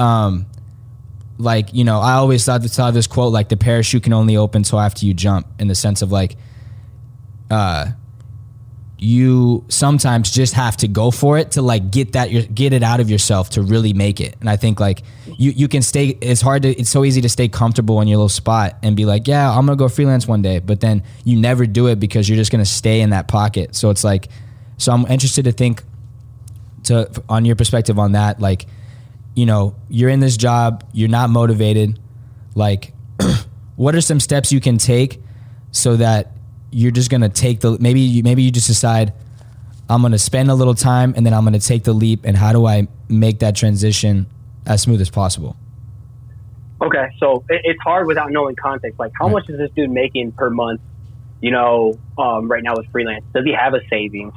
um, 0.00 0.46
like 1.38 1.72
you 1.72 1.84
know, 1.84 2.00
I 2.00 2.14
always 2.14 2.44
thought 2.44 2.62
saw 2.64 2.90
this 2.90 3.06
quote 3.06 3.32
like 3.32 3.48
the 3.48 3.56
parachute 3.56 4.02
can 4.02 4.12
only 4.12 4.36
open 4.36 4.64
so 4.64 4.76
after 4.78 5.06
you 5.06 5.14
jump, 5.14 5.46
in 5.60 5.68
the 5.68 5.74
sense 5.76 6.02
of 6.02 6.10
like, 6.10 6.36
uh, 7.50 7.86
you 9.00 9.64
sometimes 9.68 10.30
just 10.30 10.54
have 10.54 10.76
to 10.78 10.88
go 10.88 11.10
for 11.10 11.38
it 11.38 11.52
to 11.52 11.62
like 11.62 11.90
get 11.90 12.12
that 12.12 12.54
get 12.54 12.72
it 12.72 12.82
out 12.82 12.98
of 12.98 13.08
yourself 13.08 13.50
to 13.50 13.62
really 13.62 13.92
make 13.92 14.20
it. 14.20 14.36
And 14.40 14.50
I 14.50 14.56
think 14.56 14.80
like 14.80 15.02
you 15.26 15.52
you 15.52 15.68
can 15.68 15.82
stay. 15.82 16.18
It's 16.20 16.40
hard 16.40 16.62
to. 16.62 16.70
It's 16.70 16.90
so 16.90 17.04
easy 17.04 17.20
to 17.20 17.28
stay 17.28 17.48
comfortable 17.48 18.00
in 18.00 18.08
your 18.08 18.18
little 18.18 18.28
spot 18.28 18.76
and 18.82 18.96
be 18.96 19.04
like, 19.04 19.28
yeah, 19.28 19.48
I'm 19.50 19.66
gonna 19.66 19.76
go 19.76 19.88
freelance 19.88 20.26
one 20.26 20.42
day, 20.42 20.58
but 20.58 20.80
then 20.80 21.04
you 21.24 21.38
never 21.38 21.66
do 21.66 21.86
it 21.86 22.00
because 22.00 22.28
you're 22.28 22.36
just 22.36 22.50
gonna 22.50 22.64
stay 22.64 23.00
in 23.00 23.10
that 23.10 23.28
pocket. 23.28 23.76
So 23.76 23.90
it's 23.90 24.02
like, 24.02 24.28
so 24.78 24.92
I'm 24.92 25.06
interested 25.06 25.44
to 25.44 25.52
think 25.52 25.82
to 26.84 27.10
on 27.28 27.44
your 27.44 27.56
perspective 27.56 27.98
on 27.98 28.12
that 28.12 28.40
like 28.40 28.66
you 29.34 29.46
know 29.46 29.74
you're 29.88 30.10
in 30.10 30.20
this 30.20 30.36
job 30.36 30.84
you're 30.92 31.08
not 31.08 31.30
motivated 31.30 31.98
like 32.54 32.92
what 33.76 33.94
are 33.94 34.00
some 34.00 34.20
steps 34.20 34.52
you 34.52 34.60
can 34.60 34.78
take 34.78 35.20
so 35.70 35.96
that 35.96 36.32
you're 36.70 36.90
just 36.90 37.10
gonna 37.10 37.28
take 37.28 37.60
the 37.60 37.78
maybe 37.78 38.00
you 38.00 38.22
maybe 38.22 38.42
you 38.42 38.50
just 38.50 38.66
decide 38.66 39.12
i'm 39.88 40.02
gonna 40.02 40.18
spend 40.18 40.50
a 40.50 40.54
little 40.54 40.74
time 40.74 41.14
and 41.16 41.24
then 41.24 41.32
i'm 41.32 41.44
gonna 41.44 41.58
take 41.58 41.84
the 41.84 41.92
leap 41.92 42.20
and 42.24 42.36
how 42.36 42.52
do 42.52 42.66
i 42.66 42.86
make 43.08 43.38
that 43.38 43.56
transition 43.56 44.26
as 44.66 44.82
smooth 44.82 45.00
as 45.00 45.10
possible 45.10 45.56
Okay, 46.80 47.08
so 47.18 47.44
it, 47.48 47.60
it's 47.64 47.80
hard 47.82 48.06
without 48.06 48.30
knowing 48.30 48.54
context. 48.54 49.00
Like, 49.00 49.10
how 49.18 49.26
Right. 49.26 49.32
much 49.32 49.48
is 49.48 49.58
this 49.58 49.70
dude 49.74 49.90
making 49.90 50.30
per 50.32 50.48
month? 50.48 50.80
You 51.40 51.50
know, 51.50 51.98
um, 52.16 52.48
right 52.48 52.62
now 52.62 52.76
with 52.76 52.86
freelance, 52.92 53.24
does 53.34 53.44
he 53.44 53.52
have 53.52 53.74
a 53.74 53.80
savings? 53.90 54.32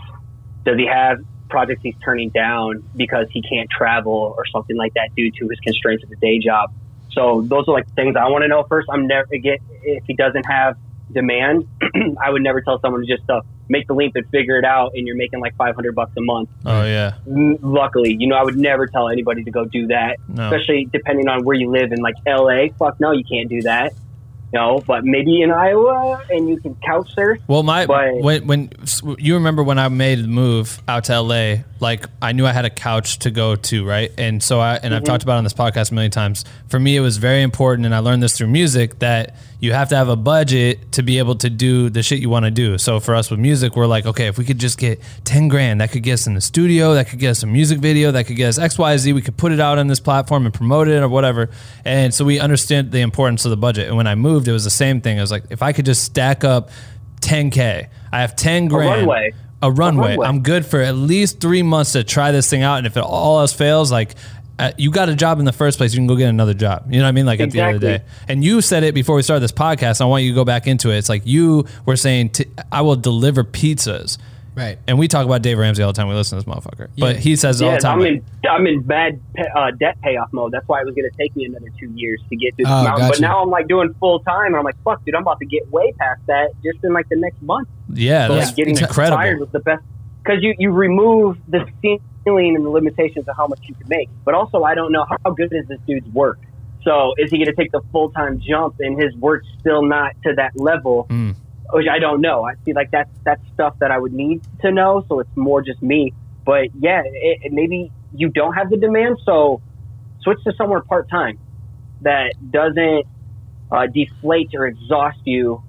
Does 0.65 0.77
he 0.77 0.87
have 0.87 1.19
projects 1.49 1.81
he's 1.83 1.93
turning 2.03 2.29
down 2.29 2.83
because 2.95 3.27
he 3.31 3.43
can't 3.43 3.69
travel 3.69 4.33
or 4.35 4.43
something 4.51 4.75
like 4.75 4.93
that 4.95 5.09
due 5.15 5.29
to 5.31 5.47
his 5.49 5.59
constraints 5.59 6.03
of 6.03 6.09
the 6.09 6.15
day 6.15 6.39
job? 6.39 6.71
So 7.11 7.45
those 7.47 7.67
are 7.67 7.73
like 7.73 7.87
things 7.95 8.15
I 8.15 8.27
want 8.29 8.41
to 8.43 8.47
know 8.47 8.63
first. 8.67 8.87
I'm 8.91 9.05
never 9.05 9.27
again 9.31 9.57
if 9.83 10.03
he 10.07 10.15
doesn't 10.15 10.45
have 10.45 10.77
demand, 11.13 11.67
I 12.21 12.29
would 12.29 12.41
never 12.41 12.61
tell 12.61 12.79
someone 12.81 13.01
to 13.01 13.07
just 13.07 13.29
uh, 13.29 13.41
make 13.69 13.87
the 13.87 13.93
leap 13.93 14.13
and 14.15 14.27
figure 14.29 14.57
it 14.57 14.65
out, 14.65 14.91
and 14.95 15.05
you're 15.07 15.15
making 15.15 15.39
like 15.39 15.55
500 15.55 15.93
bucks 15.95 16.11
a 16.17 16.21
month 16.21 16.49
Oh 16.65 16.83
yeah. 16.83 17.13
Luckily, 17.25 18.15
you 18.19 18.27
know, 18.27 18.35
I 18.35 18.43
would 18.43 18.57
never 18.57 18.87
tell 18.87 19.09
anybody 19.09 19.43
to 19.43 19.51
go 19.51 19.65
do 19.65 19.87
that, 19.87 20.17
No. 20.27 20.45
especially 20.45 20.87
depending 20.91 21.27
on 21.27 21.43
where 21.43 21.55
you 21.55 21.69
live 21.71 21.91
in 21.91 21.99
like 21.99 22.15
LA. 22.27 22.67
Fuck 22.77 22.99
no, 22.99 23.11
you 23.11 23.23
can't 23.23 23.49
do 23.49 23.61
that. 23.63 23.93
No, 24.53 24.83
but 24.85 25.05
maybe 25.05 25.41
in 25.41 25.49
Iowa 25.49 26.21
and 26.29 26.49
you 26.49 26.59
can 26.59 26.75
couch 26.85 27.13
surf. 27.15 27.39
Well, 27.47 27.63
my 27.63 27.85
But- 27.85 28.21
when 28.21 28.45
when 28.47 28.69
you 29.17 29.35
remember 29.35 29.63
when 29.63 29.79
I 29.79 29.87
made 29.87 30.19
the 30.19 30.27
move 30.27 30.81
out 30.89 31.05
to 31.05 31.21
LA, 31.21 31.63
like 31.79 32.05
I 32.21 32.33
knew 32.33 32.45
I 32.45 32.51
had 32.51 32.65
a 32.65 32.69
couch 32.69 33.19
to 33.19 33.31
go 33.31 33.55
to, 33.55 33.85
right? 33.85 34.11
And 34.17 34.43
so 34.43 34.59
I 34.59 34.75
and 34.83 34.93
I've 34.93 35.05
talked 35.05 35.23
about 35.23 35.35
it 35.35 35.37
on 35.37 35.43
this 35.45 35.53
podcast 35.53 35.91
a 35.91 35.93
million 35.93 36.11
times. 36.11 36.43
For 36.67 36.79
me, 36.81 36.97
it 36.97 36.99
was 36.99 37.15
very 37.15 37.41
important, 37.43 37.85
and 37.85 37.95
I 37.95 37.99
learned 37.99 38.21
this 38.23 38.37
through 38.37 38.47
music 38.47 38.99
that 38.99 39.35
you 39.61 39.73
have 39.73 39.89
to 39.89 39.95
have 39.95 40.09
a 40.09 40.15
budget 40.15 40.91
to 40.91 41.03
be 41.03 41.19
able 41.19 41.35
to 41.35 41.47
do 41.47 41.89
the 41.91 42.01
shit 42.01 42.19
you 42.19 42.31
want 42.31 42.45
to 42.45 42.51
do. 42.51 42.79
So 42.79 42.99
for 42.99 43.13
us 43.13 43.29
with 43.29 43.39
music, 43.39 43.75
we're 43.75 43.85
like, 43.85 44.07
okay, 44.07 44.25
if 44.25 44.39
we 44.39 44.43
could 44.43 44.57
just 44.57 44.79
get 44.79 44.99
ten 45.23 45.47
grand, 45.47 45.79
that 45.81 45.91
could 45.91 46.01
get 46.01 46.13
us 46.13 46.25
in 46.25 46.33
the 46.33 46.41
studio, 46.41 46.95
that 46.95 47.07
could 47.07 47.19
get 47.19 47.29
us 47.29 47.43
a 47.43 47.47
music 47.47 47.77
video, 47.77 48.11
that 48.11 48.25
could 48.25 48.35
get 48.35 48.49
us 48.49 48.57
X, 48.57 48.79
Y, 48.79 48.97
Z. 48.97 49.13
We 49.13 49.21
could 49.21 49.37
put 49.37 49.51
it 49.51 49.59
out 49.59 49.77
on 49.77 49.85
this 49.85 49.99
platform 49.99 50.45
and 50.47 50.53
promote 50.53 50.87
it 50.87 51.01
or 51.03 51.07
whatever. 51.07 51.51
And 51.85 52.11
so 52.11 52.25
we 52.25 52.39
understand 52.39 52.91
the 52.91 53.01
importance 53.01 53.45
of 53.45 53.51
the 53.51 53.57
budget. 53.57 53.87
And 53.87 53.95
when 53.95 54.07
I 54.07 54.15
moved, 54.15 54.47
it 54.47 54.51
was 54.51 54.63
the 54.63 54.71
same 54.71 54.99
thing. 54.99 55.19
I 55.19 55.21
was 55.21 55.31
like, 55.31 55.43
if 55.51 55.61
I 55.61 55.73
could 55.73 55.85
just 55.85 56.03
stack 56.03 56.43
up 56.43 56.71
10k, 57.21 57.87
I 58.11 58.21
have 58.21 58.35
10 58.35 58.67
grand. 58.67 59.07
runway. 59.07 59.31
A 59.61 59.71
runway. 59.71 60.09
runway. 60.09 60.25
I'm 60.25 60.41
good 60.41 60.65
for 60.65 60.81
at 60.81 60.95
least 60.95 61.39
three 61.39 61.61
months 61.61 61.91
to 61.91 62.03
try 62.03 62.31
this 62.31 62.49
thing 62.49 62.63
out. 62.63 62.79
And 62.79 62.87
if 62.87 62.97
it 62.97 63.03
all 63.03 63.41
else 63.41 63.53
fails, 63.53 63.91
like 63.91 64.15
uh, 64.59 64.71
you 64.77 64.91
got 64.91 65.09
a 65.09 65.15
job 65.15 65.39
in 65.39 65.45
the 65.45 65.51
first 65.53 65.77
place, 65.77 65.93
you 65.93 65.99
can 65.99 66.07
go 66.07 66.15
get 66.15 66.29
another 66.29 66.53
job. 66.53 66.85
You 66.91 66.99
know 66.99 67.05
what 67.05 67.09
I 67.09 67.11
mean? 67.13 67.25
Like 67.25 67.39
at 67.39 67.51
the 67.51 67.59
end 67.61 67.75
of 67.75 67.81
the 67.81 67.97
day. 67.99 68.03
And 68.27 68.43
you 68.43 68.61
said 68.61 68.83
it 68.83 68.93
before 68.93 69.15
we 69.15 69.23
started 69.23 69.41
this 69.41 69.51
podcast. 69.51 70.01
I 70.01 70.05
want 70.05 70.23
you 70.23 70.31
to 70.31 70.35
go 70.35 70.45
back 70.45 70.67
into 70.67 70.91
it. 70.91 70.97
It's 70.97 71.09
like 71.09 71.23
you 71.25 71.65
were 71.85 71.95
saying, 71.95 72.29
t- 72.29 72.45
I 72.71 72.81
will 72.81 72.95
deliver 72.95 73.43
pizzas. 73.43 74.17
Right. 74.53 74.77
And 74.85 74.99
we 74.99 75.07
talk 75.07 75.25
about 75.25 75.41
Dave 75.41 75.57
Ramsey 75.57 75.81
all 75.81 75.93
the 75.93 75.97
time. 75.97 76.09
We 76.09 76.13
listen 76.13 76.37
to 76.37 76.45
this 76.45 76.53
motherfucker. 76.53 76.89
But 76.97 77.15
he 77.15 77.37
says 77.37 77.61
it 77.61 77.65
all 77.65 77.71
the 77.71 77.77
time. 77.77 77.99
I'm 78.01 78.05
in 78.05 78.25
I'm 78.49 78.67
in 78.67 78.81
bad 78.81 79.21
pa- 79.33 79.43
uh, 79.59 79.71
debt 79.71 79.97
payoff 80.01 80.33
mode. 80.33 80.51
That's 80.51 80.67
why 80.67 80.81
it 80.81 80.85
was 80.85 80.93
going 80.93 81.09
to 81.09 81.17
take 81.17 81.33
me 81.37 81.45
another 81.45 81.69
two 81.79 81.89
years 81.95 82.19
to 82.29 82.35
get 82.35 82.55
through 82.57 82.65
this 82.65 82.71
Oh, 82.73 82.83
mountain. 82.83 83.07
gotcha. 83.07 83.11
But 83.13 83.21
now 83.21 83.41
I'm 83.41 83.49
like 83.49 83.69
doing 83.69 83.93
full 84.01 84.19
time, 84.19 84.47
and 84.47 84.57
I'm 84.57 84.65
like, 84.65 84.75
fuck, 84.83 85.05
dude, 85.05 85.15
I'm 85.15 85.21
about 85.21 85.39
to 85.39 85.45
get 85.45 85.71
way 85.71 85.93
past 85.93 86.19
that 86.27 86.49
just 86.65 86.83
in 86.83 86.91
like 86.91 87.07
the 87.07 87.15
next 87.15 87.41
month. 87.41 87.69
yeah, 87.93 88.27
So 88.27 88.35
that's 88.35 88.47
like 88.47 88.55
getting 88.57 88.77
incredible. 88.77 89.19
inspired 89.19 89.39
was 89.39 89.49
the 89.51 89.59
best 89.61 89.83
because 90.21 90.43
you, 90.43 90.53
you 90.59 90.71
remove 90.71 91.37
the 91.47 91.65
ceiling 92.23 92.55
and 92.55 92.65
the 92.65 92.69
limitations 92.69 93.27
of 93.27 93.35
how 93.37 93.47
much 93.47 93.59
you 93.67 93.75
can 93.75 93.87
make. 93.87 94.09
But 94.25 94.33
also, 94.35 94.63
I 94.63 94.75
don't 94.75 94.91
know 94.91 95.05
how 95.23 95.31
good 95.31 95.51
is 95.51 95.67
this 95.67 95.79
dude's 95.87 96.07
work. 96.13 96.39
So 96.83 97.13
is 97.17 97.29
he 97.29 97.37
going 97.37 97.47
to 97.47 97.53
take 97.53 97.71
the 97.71 97.81
full 97.91 98.09
time 98.11 98.39
jump 98.39 98.75
and 98.79 98.99
his 99.01 99.15
work's 99.15 99.47
still 99.59 99.83
not 99.85 100.13
to 100.25 100.33
that 100.35 100.51
level? 100.55 101.07
Mm. 101.09 101.35
Which 101.73 101.85
I 101.89 101.99
don't 101.99 102.21
know. 102.21 102.43
I 102.43 102.53
feel 102.65 102.75
like 102.75 102.89
that's 102.91 103.09
that's 103.23 103.41
stuff 103.53 103.75
that 103.79 103.91
I 103.91 103.97
would 103.99 104.13
need 104.13 104.41
to 104.61 104.71
know. 104.71 105.05
So 105.07 105.19
it's 105.19 105.29
more 105.35 105.61
just 105.61 105.81
me. 105.81 106.13
But 106.45 106.69
yeah, 106.79 107.01
it, 107.05 107.39
it- 107.43 107.53
maybe 107.53 107.91
you 108.13 108.29
don't 108.29 108.53
have 108.53 108.69
the 108.69 108.77
demand, 108.77 109.17
so 109.25 109.61
switch 110.21 110.39
to 110.45 110.53
somewhere 110.57 110.81
part 110.81 111.09
time 111.09 111.39
that 112.01 112.33
doesn't 112.49 113.05
uh, 113.71 113.87
deflate 113.87 114.49
or 114.53 114.65
exhaust 114.65 115.19
you 115.23 115.63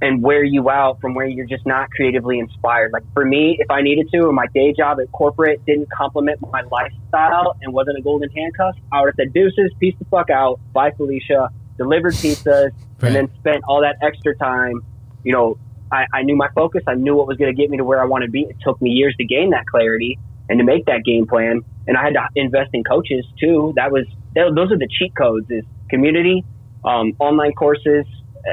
and 0.00 0.22
wear 0.22 0.44
you 0.44 0.70
out 0.70 0.98
from 1.00 1.14
where 1.14 1.26
you're 1.26 1.46
just 1.46 1.66
not 1.66 1.90
creatively 1.90 2.38
inspired. 2.38 2.90
Like 2.92 3.02
for 3.14 3.24
me, 3.24 3.56
if 3.58 3.70
I 3.70 3.82
needed 3.82 4.06
to, 4.14 4.26
and 4.26 4.34
my 4.34 4.46
day 4.54 4.72
job 4.76 4.98
at 5.00 5.10
corporate 5.12 5.60
didn't 5.66 5.88
complement 5.96 6.38
my 6.52 6.62
lifestyle 6.70 7.56
and 7.62 7.72
wasn't 7.72 7.98
a 7.98 8.02
golden 8.02 8.28
handcuff, 8.34 8.74
I 8.92 9.00
would 9.00 9.08
have 9.08 9.14
said 9.18 9.32
deuces, 9.32 9.72
peace 9.80 9.94
the 9.98 10.06
fuck 10.10 10.30
out, 10.30 10.60
bye 10.72 10.92
Felicia, 10.96 11.50
delivered 11.76 12.14
pizzas, 12.14 12.70
Right. 13.00 13.08
and 13.08 13.14
then 13.14 13.28
spent 13.38 13.62
all 13.68 13.82
that 13.82 13.96
extra 14.02 14.34
time. 14.36 14.80
You 15.22 15.32
know, 15.32 15.56
I, 15.92 16.06
I 16.12 16.22
knew 16.22 16.36
my 16.36 16.48
focus. 16.54 16.82
I 16.88 16.94
knew 16.94 17.14
what 17.14 17.28
was 17.28 17.36
going 17.36 17.54
to 17.54 17.60
get 17.60 17.70
me 17.70 17.76
to 17.76 17.84
where 17.84 18.00
I 18.00 18.06
want 18.06 18.24
to 18.24 18.30
be. 18.30 18.40
It 18.40 18.56
took 18.60 18.80
me 18.82 18.90
years 18.90 19.14
to 19.20 19.24
gain 19.24 19.50
that 19.50 19.66
clarity 19.66 20.18
and 20.48 20.58
to 20.58 20.64
make 20.64 20.86
that 20.86 21.02
game 21.04 21.26
plan. 21.28 21.60
And 21.86 21.96
I 21.96 22.02
had 22.02 22.14
to 22.14 22.20
invest 22.34 22.70
in 22.72 22.82
coaches 22.84 23.24
too. 23.40 23.72
That 23.76 23.92
was 23.92 24.04
th- 24.34 24.52
those 24.54 24.72
are 24.72 24.78
the 24.78 24.88
cheat 24.98 25.12
codes: 25.16 25.46
is 25.48 25.64
community, 25.88 26.44
um, 26.84 27.12
online 27.20 27.52
courses, 27.52 28.04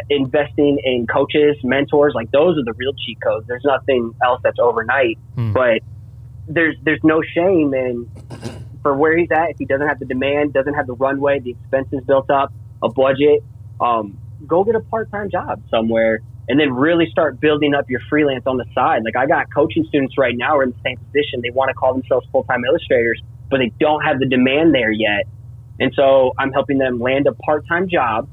investing 0.10 0.80
in 0.84 1.08
coaches, 1.08 1.58
mentors. 1.64 2.14
Like 2.16 2.32
those 2.32 2.58
are 2.58 2.64
the 2.64 2.74
real 2.78 2.94
cheat 3.06 3.20
codes. 3.22 3.48
There's 3.48 3.64
nothing 3.66 4.14
else 4.24 4.42
that's 4.44 4.60
overnight. 4.60 5.18
Hmm. 5.36 5.54
But 5.54 5.82
there's 6.48 6.76
there's 6.84 7.04
no 7.04 7.22
shame 7.22 7.74
in 7.74 8.10
for 8.82 8.96
where 8.96 9.18
he's 9.18 9.32
at. 9.32 9.52
If 9.52 9.58
he 9.58 9.66
doesn't 9.66 9.88
have 9.88 10.00
the 10.00 10.06
demand, 10.06 10.54
doesn't 10.54 10.74
have 10.74 10.88
the 10.88 10.94
runway, 10.94 11.40
the 11.40 11.52
expenses 11.52 12.02
built 12.06 12.30
up, 12.30 12.54
a 12.84 12.90
budget. 12.90 13.44
Um, 13.80 14.18
go 14.46 14.64
get 14.64 14.76
a 14.76 14.80
part 14.80 15.12
time 15.12 15.30
job 15.30 15.62
somewhere 15.70 16.22
and 16.48 16.60
then 16.60 16.74
really 16.74 17.10
start 17.10 17.40
building 17.40 17.74
up 17.74 17.90
your 17.90 18.02
freelance 18.10 18.44
on 18.46 18.58
the 18.58 18.66
side. 18.74 19.04
Like 19.04 19.16
I 19.16 19.26
got 19.26 19.52
coaching 19.54 19.86
students 19.90 20.18
right 20.18 20.36
now 20.36 20.58
are 20.58 20.64
in 20.64 20.72
the 20.72 20.80
same 20.84 20.98
position. 20.98 21.42
They 21.42 21.50
want 21.50 21.70
to 21.70 21.74
call 21.74 21.94
themselves 21.94 22.28
full 22.32 22.44
time 22.44 22.64
illustrators, 22.66 23.22
but 23.50 23.58
they 23.58 23.72
don't 23.80 24.02
have 24.02 24.20
the 24.20 24.28
demand 24.28 24.74
there 24.74 24.92
yet. 24.92 25.28
And 25.80 25.92
so 25.96 26.34
I'm 26.38 26.52
helping 26.52 26.78
them 26.78 27.00
land 27.00 27.28
a 27.28 27.34
part 27.34 27.68
time 27.68 27.90
job 27.90 28.30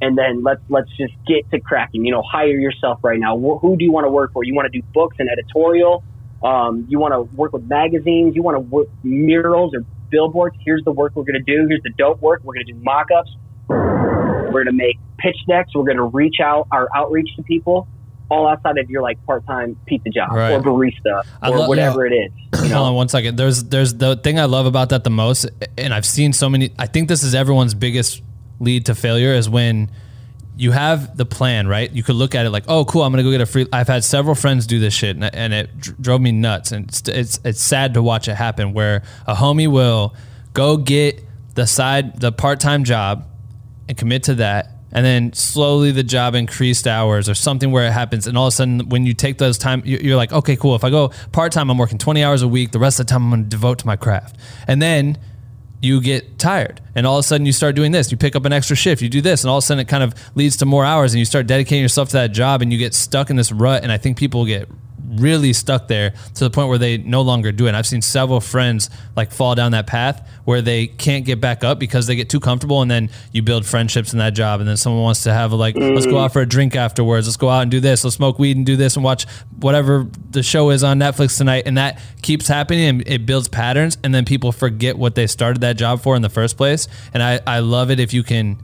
and 0.00 0.16
then 0.18 0.42
let's 0.42 0.60
let's 0.68 0.88
just 0.96 1.14
get 1.26 1.50
to 1.50 1.60
cracking. 1.60 2.04
You 2.04 2.12
know, 2.12 2.22
hire 2.22 2.46
yourself 2.58 3.00
right 3.02 3.18
now. 3.18 3.36
Wh- 3.38 3.60
Who 3.60 3.76
do 3.76 3.84
you 3.84 3.92
want 3.92 4.04
to 4.06 4.10
work 4.10 4.32
for? 4.32 4.44
You 4.44 4.54
want 4.54 4.70
to 4.72 4.80
do 4.80 4.84
books 4.92 5.16
and 5.18 5.28
editorial. 5.30 6.02
Um, 6.42 6.86
you 6.88 6.98
want 6.98 7.12
to 7.14 7.22
work 7.36 7.52
with 7.52 7.64
magazines. 7.64 8.36
You 8.36 8.42
want 8.42 8.56
to 8.56 8.60
work 8.60 8.88
murals 9.02 9.74
or 9.74 9.84
billboards. 10.10 10.56
Here's 10.64 10.82
the 10.84 10.92
work 10.92 11.12
we're 11.16 11.22
going 11.24 11.42
to 11.42 11.56
do. 11.56 11.66
Here's 11.68 11.82
the 11.82 11.90
dope 11.96 12.20
work. 12.20 12.42
We're 12.44 12.54
going 12.54 12.66
to 12.66 12.72
do 12.72 12.78
mock-ups. 12.82 13.30
We're 13.68 14.50
going 14.52 14.66
to 14.66 14.72
make 14.72 14.98
pitch 15.18 15.36
decks. 15.48 15.70
We're 15.74 15.84
going 15.84 15.96
to 15.96 16.04
reach 16.04 16.36
out 16.42 16.68
our 16.70 16.88
outreach 16.94 17.34
to 17.36 17.42
people, 17.42 17.88
all 18.30 18.46
outside 18.46 18.78
of 18.78 18.90
your 18.90 19.00
like 19.02 19.24
part-time 19.26 19.76
pizza 19.86 20.10
job 20.10 20.32
Right. 20.32 20.52
or 20.52 20.60
barista 20.60 21.22
I 21.42 21.50
or 21.50 21.58
lo- 21.60 21.68
whatever 21.68 22.06
it 22.06 22.12
is. 22.12 22.30
You 22.62 22.74
Hold 22.74 22.88
on 22.88 22.94
one 22.94 23.08
second. 23.08 23.36
There's 23.36 23.64
there's 23.64 23.94
the 23.94 24.16
thing 24.16 24.38
I 24.38 24.44
love 24.44 24.66
about 24.66 24.90
that 24.90 25.02
the 25.04 25.10
most, 25.10 25.48
and 25.78 25.92
I've 25.94 26.06
seen 26.06 26.32
so 26.32 26.48
many. 26.50 26.70
I 26.78 26.86
think 26.86 27.08
this 27.08 27.22
is 27.22 27.34
everyone's 27.34 27.74
biggest 27.74 28.22
lead 28.60 28.86
to 28.86 28.94
failure 28.94 29.32
is 29.32 29.48
when 29.48 29.90
you 30.56 30.70
have 30.70 31.16
the 31.16 31.26
plan, 31.26 31.66
right? 31.66 31.90
You 31.90 32.02
could 32.04 32.14
look 32.14 32.34
at 32.34 32.46
it 32.46 32.50
like, 32.50 32.64
oh, 32.68 32.84
cool, 32.84 33.02
I'm 33.02 33.12
gonna 33.12 33.24
go 33.24 33.30
get 33.32 33.40
a 33.40 33.46
free. 33.46 33.66
I've 33.72 33.88
had 33.88 34.04
several 34.04 34.34
friends 34.36 34.66
do 34.66 34.78
this 34.78 34.94
shit, 34.94 35.16
and, 35.16 35.52
it 35.52 35.80
dr- 35.80 36.00
drove 36.00 36.20
me 36.20 36.30
nuts. 36.32 36.70
And 36.70 36.88
it's, 36.88 37.02
it's 37.08 37.40
it's 37.44 37.60
sad 37.62 37.94
to 37.94 38.02
watch 38.02 38.28
it 38.28 38.34
happen, 38.36 38.72
where 38.72 39.02
a 39.26 39.34
homie 39.34 39.66
will 39.68 40.14
go 40.52 40.76
get 40.76 41.20
the 41.54 41.66
side, 41.66 42.20
the 42.20 42.30
part 42.30 42.60
time 42.60 42.84
job, 42.84 43.26
and 43.88 43.98
commit 43.98 44.22
to 44.24 44.34
that. 44.36 44.70
And 44.92 45.04
then 45.04 45.32
slowly 45.32 45.90
the 45.90 46.04
job 46.04 46.36
increased 46.36 46.86
hours 46.86 47.28
or 47.28 47.34
something 47.34 47.72
where 47.72 47.84
it 47.88 47.92
happens. 47.92 48.28
And 48.28 48.38
all 48.38 48.46
of 48.46 48.52
a 48.52 48.56
sudden, 48.56 48.88
when 48.90 49.04
you 49.06 49.12
take 49.12 49.38
those 49.38 49.58
time, 49.58 49.82
you- 49.84 49.98
you're 50.00 50.16
like, 50.16 50.32
okay, 50.32 50.54
cool. 50.54 50.76
If 50.76 50.84
I 50.84 50.90
go 50.90 51.08
part 51.32 51.50
time, 51.50 51.68
I'm 51.68 51.78
working 51.78 51.98
20 51.98 52.22
hours 52.22 52.42
a 52.42 52.48
week. 52.48 52.70
The 52.70 52.78
rest 52.78 53.00
of 53.00 53.06
the 53.06 53.10
time, 53.10 53.32
I'm 53.32 53.42
to 53.42 53.48
devote 53.48 53.80
to 53.80 53.86
my 53.88 53.96
craft. 53.96 54.36
And 54.68 54.80
then 54.80 55.18
you 55.84 56.00
get 56.00 56.38
tired. 56.38 56.80
And 56.94 57.06
all 57.06 57.18
of 57.18 57.20
a 57.20 57.28
sudden, 57.28 57.46
you 57.46 57.52
start 57.52 57.76
doing 57.76 57.92
this. 57.92 58.10
You 58.10 58.16
pick 58.16 58.34
up 58.34 58.44
an 58.44 58.52
extra 58.52 58.74
shift. 58.74 59.02
You 59.02 59.08
do 59.08 59.20
this. 59.20 59.44
And 59.44 59.50
all 59.50 59.58
of 59.58 59.64
a 59.64 59.66
sudden, 59.66 59.80
it 59.80 59.88
kind 59.88 60.02
of 60.02 60.14
leads 60.34 60.56
to 60.58 60.66
more 60.66 60.84
hours. 60.84 61.12
And 61.12 61.18
you 61.18 61.24
start 61.24 61.46
dedicating 61.46 61.82
yourself 61.82 62.08
to 62.10 62.16
that 62.16 62.32
job 62.32 62.62
and 62.62 62.72
you 62.72 62.78
get 62.78 62.94
stuck 62.94 63.30
in 63.30 63.36
this 63.36 63.52
rut. 63.52 63.82
And 63.82 63.92
I 63.92 63.98
think 63.98 64.16
people 64.16 64.44
get 64.46 64.68
really 65.20 65.52
stuck 65.52 65.88
there 65.88 66.14
to 66.34 66.44
the 66.44 66.50
point 66.50 66.68
where 66.68 66.78
they 66.78 66.98
no 66.98 67.22
longer 67.22 67.52
do 67.52 67.66
it. 67.66 67.68
And 67.68 67.76
I've 67.76 67.86
seen 67.86 68.02
several 68.02 68.40
friends 68.40 68.90
like 69.16 69.32
fall 69.32 69.54
down 69.54 69.72
that 69.72 69.86
path 69.86 70.28
where 70.44 70.62
they 70.62 70.86
can't 70.86 71.24
get 71.24 71.40
back 71.40 71.64
up 71.64 71.78
because 71.78 72.06
they 72.06 72.16
get 72.16 72.28
too 72.28 72.40
comfortable 72.40 72.82
and 72.82 72.90
then 72.90 73.10
you 73.32 73.42
build 73.42 73.66
friendships 73.66 74.12
in 74.12 74.18
that 74.18 74.34
job 74.34 74.60
and 74.60 74.68
then 74.68 74.76
someone 74.76 75.02
wants 75.02 75.22
to 75.24 75.32
have 75.32 75.52
a 75.52 75.56
like 75.56 75.76
let's 75.76 76.06
go 76.06 76.14
mm. 76.14 76.24
out 76.24 76.32
for 76.32 76.42
a 76.42 76.46
drink 76.46 76.76
afterwards. 76.76 77.26
Let's 77.26 77.36
go 77.36 77.48
out 77.48 77.62
and 77.62 77.70
do 77.70 77.80
this. 77.80 78.04
Let's 78.04 78.16
smoke 78.16 78.38
weed 78.38 78.56
and 78.56 78.66
do 78.66 78.76
this 78.76 78.96
and 78.96 79.04
watch 79.04 79.26
whatever 79.60 80.06
the 80.30 80.42
show 80.42 80.70
is 80.70 80.84
on 80.84 80.98
Netflix 80.98 81.38
tonight. 81.38 81.64
And 81.66 81.78
that 81.78 82.00
keeps 82.22 82.48
happening 82.48 82.88
and 82.88 83.08
it 83.08 83.26
builds 83.26 83.48
patterns 83.48 83.98
and 84.02 84.14
then 84.14 84.24
people 84.24 84.52
forget 84.52 84.98
what 84.98 85.14
they 85.14 85.26
started 85.26 85.60
that 85.62 85.76
job 85.76 86.00
for 86.00 86.16
in 86.16 86.22
the 86.22 86.28
first 86.28 86.56
place. 86.56 86.88
And 87.12 87.22
I, 87.22 87.40
I 87.46 87.60
love 87.60 87.90
it 87.90 88.00
if 88.00 88.12
you 88.12 88.22
can 88.22 88.58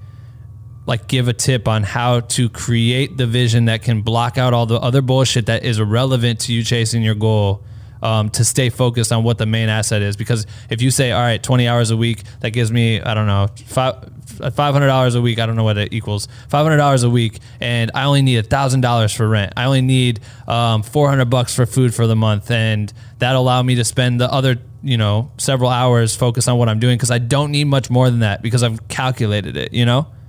like 0.86 1.06
give 1.06 1.28
a 1.28 1.32
tip 1.32 1.68
on 1.68 1.82
how 1.82 2.20
to 2.20 2.48
create 2.48 3.16
the 3.16 3.26
vision 3.26 3.66
that 3.66 3.82
can 3.82 4.02
block 4.02 4.38
out 4.38 4.54
all 4.54 4.66
the 4.66 4.78
other 4.78 5.02
bullshit 5.02 5.46
that 5.46 5.64
is 5.64 5.78
irrelevant 5.78 6.40
to 6.40 6.52
you 6.52 6.64
chasing 6.64 7.02
your 7.02 7.14
goal 7.14 7.62
um, 8.02 8.30
to 8.30 8.44
stay 8.44 8.70
focused 8.70 9.12
on 9.12 9.24
what 9.24 9.38
the 9.38 9.46
main 9.46 9.68
asset 9.68 10.02
is. 10.02 10.16
Because 10.16 10.46
if 10.68 10.82
you 10.82 10.90
say 10.90 11.12
all 11.12 11.20
right 11.20 11.42
20 11.42 11.68
hours 11.68 11.90
a 11.90 11.96
week 11.96 12.22
that 12.40 12.50
gives 12.50 12.72
me 12.72 13.00
i 13.00 13.14
don't 13.14 13.26
know 13.26 13.48
five, 13.66 14.10
$500 14.36 15.16
a 15.16 15.20
week 15.20 15.38
i 15.38 15.46
don't 15.46 15.56
know 15.56 15.64
what 15.64 15.76
it 15.76 15.92
equals 15.92 16.28
$500 16.48 17.04
a 17.04 17.10
week 17.10 17.40
and 17.60 17.90
i 17.94 18.04
only 18.04 18.22
need 18.22 18.42
$1000 18.44 19.16
for 19.16 19.28
rent. 19.28 19.52
I 19.56 19.64
only 19.64 19.82
need 19.82 20.20
um, 20.48 20.82
400 20.82 21.26
bucks 21.26 21.54
for 21.54 21.66
food 21.66 21.94
for 21.94 22.06
the 22.06 22.16
month 22.16 22.50
and 22.50 22.92
that'll 23.18 23.42
allow 23.42 23.62
me 23.62 23.74
to 23.76 23.84
spend 23.84 24.20
the 24.20 24.30
other 24.32 24.56
you 24.82 24.96
know 24.96 25.30
several 25.36 25.68
hours 25.68 26.16
focused 26.16 26.48
on 26.48 26.56
what 26.56 26.68
i'm 26.68 26.78
doing 26.78 26.96
because 26.96 27.10
i 27.10 27.18
don't 27.18 27.50
need 27.50 27.64
much 27.64 27.90
more 27.90 28.08
than 28.08 28.20
that 28.20 28.40
because 28.40 28.62
i've 28.62 28.88
calculated 28.88 29.56
it 29.56 29.74
you 29.74 29.84
know? 29.84 30.00
Uh, 30.00 30.19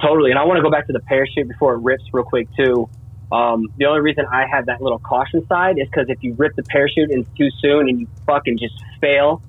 totally. 0.00 0.30
And 0.30 0.38
I 0.38 0.44
want 0.44 0.58
to 0.58 0.62
go 0.62 0.70
back 0.70 0.86
to 0.86 0.92
the 0.92 1.00
parachute 1.00 1.48
before 1.48 1.74
it 1.74 1.78
rips 1.78 2.04
real 2.12 2.24
quick 2.24 2.48
too. 2.56 2.88
Um, 3.32 3.66
the 3.78 3.86
only 3.86 4.00
reason 4.00 4.26
I 4.30 4.46
have 4.46 4.66
that 4.66 4.80
little 4.80 4.98
caution 4.98 5.46
side 5.46 5.78
is 5.78 5.86
because 5.88 6.08
if 6.08 6.22
you 6.22 6.34
rip 6.34 6.54
the 6.56 6.62
parachute 6.62 7.10
in 7.10 7.24
too 7.36 7.48
soon 7.60 7.88
and 7.88 8.00
you 8.00 8.06
fucking 8.26 8.58
just 8.58 8.74
fail 9.00 9.42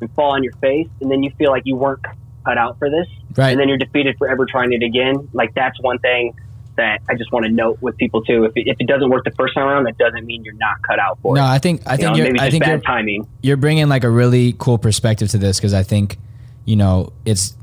and 0.00 0.10
fall 0.14 0.32
on 0.34 0.42
your 0.42 0.52
face, 0.54 0.88
and 1.00 1.10
then 1.10 1.22
you 1.22 1.30
feel 1.38 1.50
like 1.50 1.62
you 1.64 1.76
weren't 1.76 2.00
cut 2.44 2.58
out 2.58 2.78
for 2.78 2.90
this, 2.90 3.06
Right. 3.36 3.50
and 3.50 3.58
then 3.60 3.68
you're 3.68 3.78
defeated 3.78 4.16
forever 4.18 4.44
trying 4.46 4.72
it 4.72 4.82
again. 4.82 5.28
Like 5.32 5.54
that's 5.54 5.80
one 5.80 5.98
thing 5.98 6.34
that 6.76 7.00
I 7.08 7.14
just 7.14 7.30
want 7.32 7.46
to 7.46 7.50
note 7.52 7.78
with 7.80 7.96
people 7.96 8.22
too. 8.22 8.44
If 8.44 8.52
it, 8.56 8.66
if 8.68 8.76
it 8.80 8.86
doesn't 8.86 9.08
work 9.08 9.24
the 9.24 9.30
first 9.32 9.54
time 9.54 9.66
around, 9.68 9.84
that 9.84 9.96
doesn't 9.96 10.26
mean 10.26 10.44
you're 10.44 10.54
not 10.54 10.82
cut 10.82 10.98
out 10.98 11.18
for 11.22 11.34
No, 11.36 11.40
it. 11.42 11.44
No, 11.46 11.50
I 11.50 11.58
think 11.58 11.82
I 11.86 11.92
You 11.92 11.96
think 11.98 12.16
know, 12.18 12.24
you're 12.24 12.40
I 12.40 12.50
think 12.50 12.62
bad 12.64 12.70
you're, 12.70 12.80
timing. 12.80 13.28
you're 13.42 13.56
bringing 13.56 13.88
like 13.88 14.04
a 14.04 14.10
really 14.10 14.54
cool 14.58 14.78
perspective 14.78 15.28
to 15.30 15.38
this 15.38 15.58
because 15.58 15.72
I 15.74 15.82
think 15.84 16.18
you 16.64 16.76
know 16.76 17.12
it's 17.24 17.54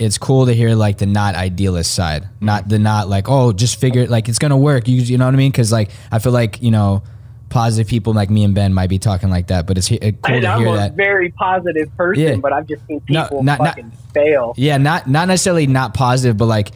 it's 0.00 0.18
cool 0.18 0.46
to 0.46 0.54
hear 0.54 0.74
like 0.74 0.98
the 0.98 1.06
not 1.06 1.34
idealist 1.34 1.94
side, 1.94 2.28
not 2.40 2.68
the 2.68 2.78
not 2.78 3.08
like 3.08 3.28
oh 3.28 3.52
just 3.52 3.78
figure 3.80 4.02
it 4.02 4.10
like 4.10 4.28
it's 4.28 4.38
gonna 4.38 4.56
work. 4.56 4.88
You 4.88 5.00
you 5.02 5.18
know 5.18 5.26
what 5.26 5.34
I 5.34 5.36
mean? 5.36 5.50
Because 5.52 5.70
like 5.70 5.90
I 6.10 6.18
feel 6.18 6.32
like 6.32 6.60
you 6.62 6.70
know 6.70 7.02
positive 7.50 7.88
people 7.88 8.12
like 8.14 8.30
me 8.30 8.44
and 8.44 8.54
Ben 8.54 8.72
might 8.72 8.88
be 8.88 8.98
talking 8.98 9.28
like 9.28 9.48
that, 9.48 9.66
but 9.66 9.76
it's 9.76 9.90
uh, 9.90 9.96
cool 9.98 10.34
And 10.34 10.42
to 10.42 10.48
I'm 10.48 10.60
hear 10.60 10.68
a 10.68 10.76
that. 10.76 10.94
very 10.94 11.30
positive 11.30 11.94
person, 11.96 12.22
Yeah. 12.22 12.36
but 12.36 12.52
I've 12.52 12.66
just 12.68 12.86
seen 12.86 13.02
No, 13.08 13.24
people 13.24 13.42
not- 13.42 13.58
not- 13.58 13.68
fucking 13.70 13.90
fail. 14.14 14.54
Yeah, 14.56 14.76
not 14.78 15.08
not 15.08 15.26
necessarily 15.28 15.66
not 15.66 15.92
positive, 15.92 16.36
but 16.36 16.46
like 16.46 16.70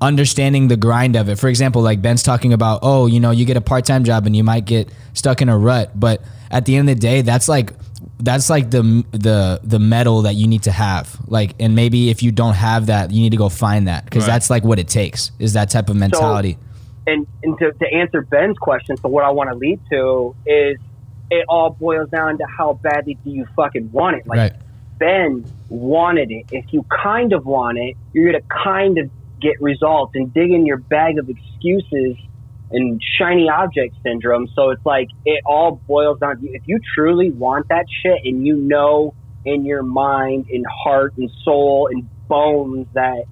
understanding 0.00 0.68
the 0.68 0.76
grind 0.76 1.16
of 1.16 1.28
it. 1.28 1.38
For 1.38 1.48
example, 1.48 1.82
like 1.82 2.00
Ben's 2.00 2.22
talking 2.22 2.52
about, 2.52 2.80
oh, 2.82 3.06
you 3.06 3.20
know, 3.20 3.30
you 3.30 3.44
get 3.44 3.56
a 3.56 3.60
part 3.60 3.84
time 3.84 4.04
job 4.04 4.26
and 4.26 4.36
you 4.36 4.44
might 4.44 4.64
get 4.64 4.88
stuck 5.14 5.42
in 5.42 5.48
a 5.48 5.58
rut, 5.58 5.98
but 5.98 6.22
at 6.50 6.66
the 6.66 6.76
end 6.76 6.88
of 6.88 6.96
the 6.96 7.00
day, 7.00 7.22
that's 7.22 7.48
like 7.48 7.72
that's 8.20 8.50
like 8.50 8.70
the 8.70 9.04
the 9.12 9.60
the 9.62 9.78
metal 9.78 10.22
that 10.22 10.34
you 10.34 10.46
need 10.46 10.64
to 10.64 10.72
have. 10.72 11.16
Like, 11.28 11.54
and 11.60 11.74
maybe 11.74 12.10
if 12.10 12.22
you 12.22 12.32
don't 12.32 12.54
have 12.54 12.86
that, 12.86 13.10
you 13.12 13.20
need 13.20 13.30
to 13.30 13.36
go 13.36 13.48
find 13.48 13.88
that 13.88 14.04
because 14.04 14.24
Right. 14.24 14.34
that's 14.34 14.50
like 14.50 14.64
what 14.64 14.78
it 14.78 14.88
takes 14.88 15.30
is 15.38 15.52
that 15.52 15.70
type 15.70 15.88
of 15.88 15.96
mentality. 15.96 16.58
and 17.06 17.26
and 17.42 17.58
to, 17.58 17.72
to 17.72 17.86
answer 17.94 18.22
Ben's 18.22 18.58
question, 18.58 18.96
so 18.96 19.08
what 19.08 19.24
I 19.24 19.30
want 19.30 19.50
to 19.50 19.56
lead 19.56 19.80
to 19.90 20.34
is 20.46 20.78
it 21.30 21.44
all 21.48 21.70
boils 21.70 22.08
down 22.10 22.38
to 22.38 22.44
how 22.46 22.74
badly 22.74 23.16
do 23.24 23.30
you 23.30 23.46
fucking 23.54 23.92
want 23.92 24.16
it. 24.16 24.26
Like 24.26 24.38
right. 24.38 24.52
Ben 24.98 25.44
wanted 25.68 26.30
it. 26.30 26.46
If 26.50 26.72
you 26.72 26.84
kind 26.90 27.32
of 27.32 27.46
want 27.46 27.78
it, 27.78 27.96
you're 28.12 28.32
gonna 28.32 28.44
kind 28.64 28.98
of 28.98 29.10
get 29.40 29.60
results 29.60 30.16
and 30.16 30.34
dig 30.34 30.50
in 30.50 30.66
your 30.66 30.78
bag 30.78 31.18
of 31.18 31.28
excuses 31.30 32.16
and 32.70 33.00
shiny 33.18 33.48
object 33.48 33.94
syndrome. 34.06 34.46
So 34.54 34.70
it's 34.70 34.82
like 34.84 35.08
it 35.24 35.40
all 35.46 35.82
boils 35.88 36.18
down 36.20 36.40
to 36.40 36.46
if 36.46 36.62
you 36.66 36.78
truly 36.96 37.30
want 37.30 37.66
that 37.70 37.86
shit 38.04 38.18
and 38.24 38.46
you 38.46 38.56
know 38.56 39.12
in 39.44 39.64
your 39.64 39.82
mind 39.82 40.46
and 40.50 40.64
heart 40.84 41.12
and 41.16 41.30
soul 41.44 41.88
and 41.90 42.08
bones 42.28 42.88
that 42.94 43.24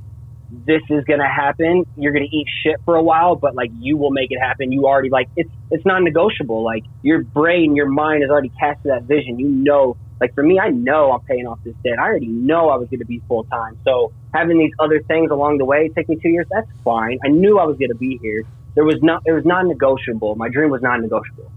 this 0.48 0.82
is 0.90 1.04
gonna 1.08 1.28
happen, 1.28 1.84
you're 1.96 2.12
gonna 2.12 2.26
eat 2.32 2.46
shit 2.64 2.76
for 2.84 2.94
a 2.94 3.02
while, 3.02 3.36
but 3.36 3.54
like 3.54 3.70
you 3.72 3.96
will 3.96 4.12
make 4.12 4.28
it 4.30 4.38
happen. 4.40 4.72
You 4.72 4.86
already 4.86 5.10
like 5.10 5.26
it's 5.36 5.50
it's 5.70 5.84
non 5.84 6.04
negotiable. 6.04 6.64
Like 6.64 6.82
your 7.02 7.22
brain, 7.34 7.74
your 7.74 7.88
mind 7.88 8.22
has 8.22 8.30
already 8.30 8.52
casted 8.60 8.92
that 8.92 9.02
vision. 9.06 9.38
You 9.38 9.48
know 9.48 9.96
like 10.20 10.30
for 10.34 10.42
me, 10.42 10.58
I 10.58 10.70
know 10.70 11.12
I'm 11.12 11.20
paying 11.28 11.46
off 11.46 11.58
this 11.64 11.74
debt. 11.84 11.98
I 11.98 12.04
already 12.04 12.28
know 12.28 12.70
I 12.70 12.76
was 12.76 12.88
going 12.90 13.00
to 13.00 13.06
be 13.06 13.22
full 13.28 13.44
time. 13.52 13.74
So 13.86 14.08
having 14.34 14.58
these 14.58 14.72
other 14.78 15.00
things 15.08 15.30
along 15.30 15.58
the 15.58 15.64
way 15.64 15.90
take 15.96 16.08
me 16.08 16.16
two 16.22 16.30
years. 16.30 16.46
That's 16.50 16.66
fine. 16.84 17.18
I 17.24 17.28
knew 17.28 17.58
I 17.58 17.64
was 17.64 17.76
going 17.78 17.90
to 17.90 17.96
be 17.96 18.18
here. 18.22 18.44
There 18.76 18.84
was 18.84 19.02
not. 19.02 19.22
It 19.26 19.32
was 19.32 19.44
non-negotiable. 19.44 20.36
My 20.36 20.48
dream 20.48 20.70
was 20.70 20.82
non-negotiable, 20.82 21.50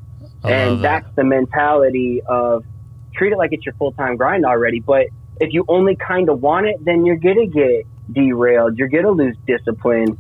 and 0.44 0.80
that. 0.80 1.04
that's 1.04 1.16
the 1.16 1.24
mentality 1.24 2.22
of 2.26 2.66
treat 3.14 3.32
it 3.34 3.38
like 3.38 3.54
it's 3.54 3.66
your 3.66 3.76
full 3.76 3.92
time 3.92 4.16
grind 4.16 4.46
already. 4.46 4.80
But 4.80 5.08
if 5.40 5.54
you 5.54 5.66
only 5.68 5.96
kind 5.96 6.30
of 6.30 6.42
want 6.42 6.66
it, 6.66 6.84
then 6.84 7.06
you're 7.06 7.18
gonna 7.18 7.46
get 7.46 7.86
derailed. 8.12 8.78
You're 8.78 8.88
gonna 8.88 9.12
lose 9.12 9.36
discipline. 9.46 10.18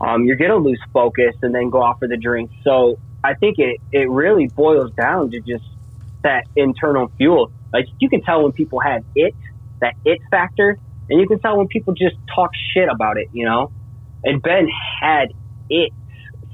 Um, 0.00 0.24
you're 0.24 0.36
gonna 0.36 0.56
lose 0.56 0.80
focus, 0.92 1.34
and 1.42 1.54
then 1.54 1.68
go 1.68 1.82
off 1.82 1.98
for 1.98 2.08
the 2.08 2.16
drink. 2.16 2.50
So 2.64 2.98
I 3.22 3.34
think 3.34 3.58
it 3.58 3.80
it 3.92 4.08
really 4.08 4.46
boils 4.46 4.92
down 4.92 5.32
to 5.32 5.40
just 5.40 5.64
that 6.22 6.46
internal 6.56 7.10
fuel. 7.16 7.52
Like 7.72 7.86
you 7.98 8.08
can 8.08 8.22
tell 8.22 8.42
when 8.42 8.52
people 8.52 8.80
have 8.80 9.04
it, 9.14 9.34
that 9.80 9.94
it 10.04 10.20
factor, 10.30 10.78
and 11.08 11.20
you 11.20 11.26
can 11.26 11.38
tell 11.38 11.56
when 11.56 11.68
people 11.68 11.94
just 11.94 12.16
talk 12.34 12.50
shit 12.72 12.88
about 12.88 13.16
it, 13.16 13.28
you 13.32 13.44
know? 13.44 13.70
And 14.24 14.42
Ben 14.42 14.68
had 15.00 15.32
it. 15.70 15.92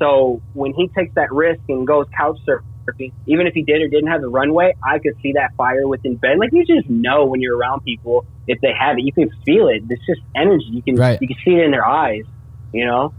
So 0.02 0.42
when 0.54 0.72
he 0.74 0.88
takes 0.88 1.14
that 1.14 1.30
risk 1.32 1.60
and 1.68 1.86
goes 1.86 2.06
couch 2.16 2.38
surfing, 2.46 3.12
even 3.26 3.46
if 3.46 3.54
he 3.54 3.62
did 3.62 3.80
or 3.82 3.88
didn't 3.88 4.08
have 4.08 4.20
the 4.20 4.28
runway, 4.28 4.74
I 4.82 4.98
could 4.98 5.14
see 5.22 5.32
that 5.34 5.54
fire 5.56 5.86
within 5.86 6.16
Ben. 6.16 6.38
Like 6.40 6.50
you 6.52 6.64
just 6.66 6.90
know 6.90 7.26
when 7.26 7.40
you're 7.40 7.56
around 7.56 7.84
people 7.84 8.26
if 8.48 8.60
they 8.60 8.72
have 8.76 8.98
it. 8.98 9.02
You 9.04 9.12
can 9.12 9.30
feel 9.46 9.68
it. 9.68 9.82
It's 9.88 10.04
just 10.04 10.20
energy. 10.34 10.66
You 10.70 10.82
can 10.82 10.96
Right. 10.96 11.18
you 11.20 11.28
can 11.28 11.36
see 11.44 11.52
it 11.52 11.64
in 11.64 11.70
their 11.70 11.86
eyes, 11.86 12.24
you 12.72 12.84
know? 12.84 13.14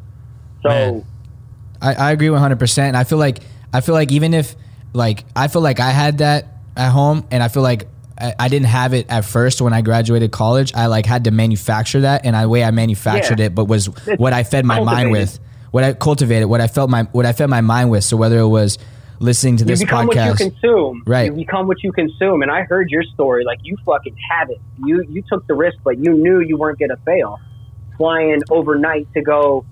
So 0.61 0.69
Man. 0.69 1.05
I, 1.81 1.93
I 1.93 2.11
agree 2.11 2.27
100%. 2.27 2.77
And 2.79 2.97
I 2.97 3.05
feel 3.05 3.17
like 3.17 3.39
I 3.71 3.79
feel 3.79 3.95
like 3.95 4.11
even 4.11 4.33
if 4.33 4.55
like 4.91 5.23
I 5.35 5.47
feel 5.47 5.61
like 5.61 5.79
I 5.79 5.91
had 5.91 6.17
that 6.17 6.47
at 6.75 6.91
home 6.91 7.25
and 7.31 7.41
I 7.41 7.47
feel 7.47 7.63
like 7.63 7.87
I, 8.19 8.33
I 8.37 8.47
didn't 8.49 8.67
have 8.67 8.93
it 8.93 9.05
at 9.09 9.23
first 9.25 9.61
when 9.61 9.71
I 9.73 9.81
graduated 9.81 10.31
college. 10.31 10.73
I 10.75 10.87
like 10.87 11.05
had 11.05 11.23
to 11.23 11.31
manufacture 11.31 12.01
that, 12.01 12.25
and 12.25 12.35
the 12.35 12.47
way 12.49 12.63
I 12.63 12.71
manufactured 12.71 13.39
Yeah. 13.39 13.45
it, 13.47 13.55
but 13.55 13.65
was 13.65 13.85
what 14.17 14.33
I 14.33 14.43
fed 14.43 14.65
my 14.65 14.81
mind 14.81 15.11
with, 15.11 15.39
what 15.73 15.83
I 15.83 15.93
cultivated, 15.93 16.45
what 16.45 16.61
I 16.61 16.67
felt 16.67 16.91
my 16.91 17.03
what 17.13 17.25
I 17.25 17.33
fed 17.33 17.49
my 17.49 17.61
mind 17.61 17.89
with. 17.89 18.03
So 18.03 18.15
whether 18.15 18.37
it 18.37 18.47
was 18.47 18.77
listening 19.19 19.57
to 19.57 19.65
this 19.65 19.79
You 19.79 19.87
become 19.87 20.07
podcast, 20.07 20.29
what 20.29 20.39
you 20.39 20.51
consume. 20.51 21.03
Right. 21.07 21.25
You 21.25 21.31
become 21.31 21.65
what 21.65 21.77
you 21.81 21.91
consume. 21.91 22.43
And 22.43 22.51
I 22.51 22.61
heard 22.61 22.91
your 22.91 23.01
story. 23.01 23.43
Like 23.43 23.57
you 23.63 23.75
fucking 23.83 24.15
had 24.29 24.51
it. 24.51 24.61
You 24.77 25.03
you 25.09 25.23
took 25.27 25.47
the 25.47 25.55
risk, 25.55 25.77
but 25.83 25.97
you 25.97 26.13
knew 26.13 26.41
you 26.41 26.57
weren't 26.57 26.77
gonna 26.77 26.99
fail. 27.05 27.39
Flying 27.97 28.41
overnight 28.51 29.07
to 29.15 29.23
go 29.23 29.65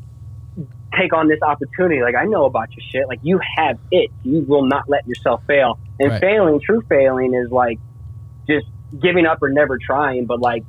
take 1.00 1.14
on 1.14 1.28
this 1.28 1.40
opportunity. 1.44 2.02
Like 2.02 2.16
I 2.16 2.26
know 2.26 2.46
about 2.46 2.70
your 2.76 2.84
shit. 2.92 3.08
Like 3.08 3.20
you 3.22 3.40
have 3.58 3.78
it. 3.92 4.10
You 4.24 4.44
will 4.48 4.66
not 4.66 4.90
let 4.90 5.08
yourself 5.08 5.44
fail. 5.46 5.78
And 6.00 6.10
Right. 6.10 6.20
failing, 6.20 6.60
true 6.66 6.82
failing 6.90 7.36
is 7.36 7.52
like 7.52 7.78
just 8.48 8.66
giving 9.00 9.28
up 9.28 9.38
or 9.44 9.50
never 9.50 9.78
trying, 9.78 10.26
but 10.26 10.42
like 10.42 10.64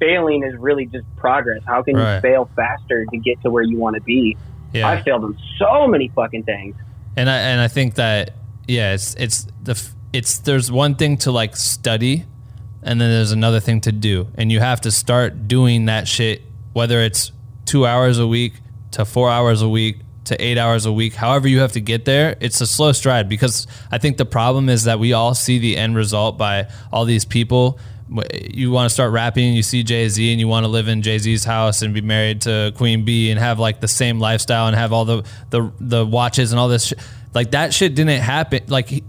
failing 0.00 0.42
is 0.44 0.56
really 0.56 0.86
just 0.86 1.04
progress. 1.16 1.62
How 1.66 1.82
can 1.82 1.96
Right. 1.96 2.16
you 2.16 2.20
fail 2.20 2.50
faster 2.56 3.06
to 3.06 3.16
get 3.18 3.40
to 3.42 3.50
where 3.50 3.62
you 3.62 3.78
want 3.78 3.94
to 3.96 4.02
be? 4.02 4.36
Yeah. 4.72 4.88
I 4.88 5.02
failed 5.02 5.24
on 5.24 5.36
so 5.58 5.86
many 5.86 6.08
fucking 6.08 6.44
things. 6.44 6.74
and 7.16 7.28
I 7.28 7.36
and 7.36 7.60
I 7.60 7.68
think 7.68 7.94
that 7.96 8.34
yeah, 8.66 8.94
it's 8.94 9.14
it's 9.16 9.46
the 9.62 9.80
it's 10.12 10.38
there's 10.38 10.70
one 10.72 10.94
thing 10.94 11.16
to 11.18 11.32
like 11.32 11.56
study, 11.56 12.24
and 12.82 13.00
then 13.00 13.10
there's 13.10 13.32
another 13.32 13.60
thing 13.60 13.80
to 13.82 13.92
do, 13.92 14.28
and 14.36 14.50
you 14.50 14.60
have 14.60 14.80
to 14.82 14.90
start 14.90 15.46
doing 15.48 15.86
that 15.86 16.06
shit. 16.08 16.42
Whether 16.72 17.00
it's 17.00 17.32
two 17.66 17.84
hours 17.84 18.18
a 18.18 18.26
week 18.26 18.54
to 18.92 19.04
four 19.04 19.28
hours 19.30 19.60
a 19.62 19.68
week 19.68 19.98
to 20.24 20.40
eight 20.44 20.56
hours 20.58 20.86
a 20.86 20.92
week, 20.92 21.14
however 21.14 21.48
you 21.48 21.58
have 21.60 21.72
to 21.72 21.80
get 21.80 22.04
there, 22.04 22.36
it's 22.40 22.60
a 22.60 22.66
slow 22.66 22.92
stride 22.92 23.28
because 23.28 23.66
I 23.90 23.98
think 23.98 24.16
the 24.18 24.24
problem 24.24 24.68
is 24.68 24.84
that 24.84 25.00
we 25.00 25.12
all 25.12 25.34
see 25.34 25.58
the 25.58 25.76
end 25.76 25.96
result 25.96 26.38
by 26.38 26.68
all 26.92 27.04
these 27.04 27.24
people. 27.24 27.78
You 28.52 28.72
want 28.72 28.88
to 28.88 28.92
start 28.92 29.12
rapping, 29.12 29.54
you 29.54 29.62
see 29.62 29.84
Jay 29.84 30.08
Z, 30.08 30.32
and 30.32 30.40
you 30.40 30.48
want 30.48 30.64
to 30.64 30.68
live 30.68 30.88
in 30.88 31.02
Jay 31.02 31.18
Z's 31.18 31.44
house 31.44 31.82
and 31.82 31.94
be 31.94 32.00
married 32.00 32.40
to 32.42 32.72
Queen 32.76 33.04
Bey 33.04 33.30
and 33.30 33.38
have 33.38 33.60
like 33.60 33.80
the 33.80 33.88
same 33.88 34.18
lifestyle 34.18 34.66
and 34.66 34.76
have 34.76 34.92
all 34.92 35.04
the 35.04 35.24
the 35.50 35.72
the 35.78 36.04
watches 36.04 36.52
and 36.52 36.58
all 36.58 36.68
this. 36.68 36.86
Shit. 36.86 36.98
Like 37.32 37.52
that 37.52 37.72
shit 37.72 37.94
didn't 37.94 38.20
happen. 38.20 38.64
Like 38.66 39.04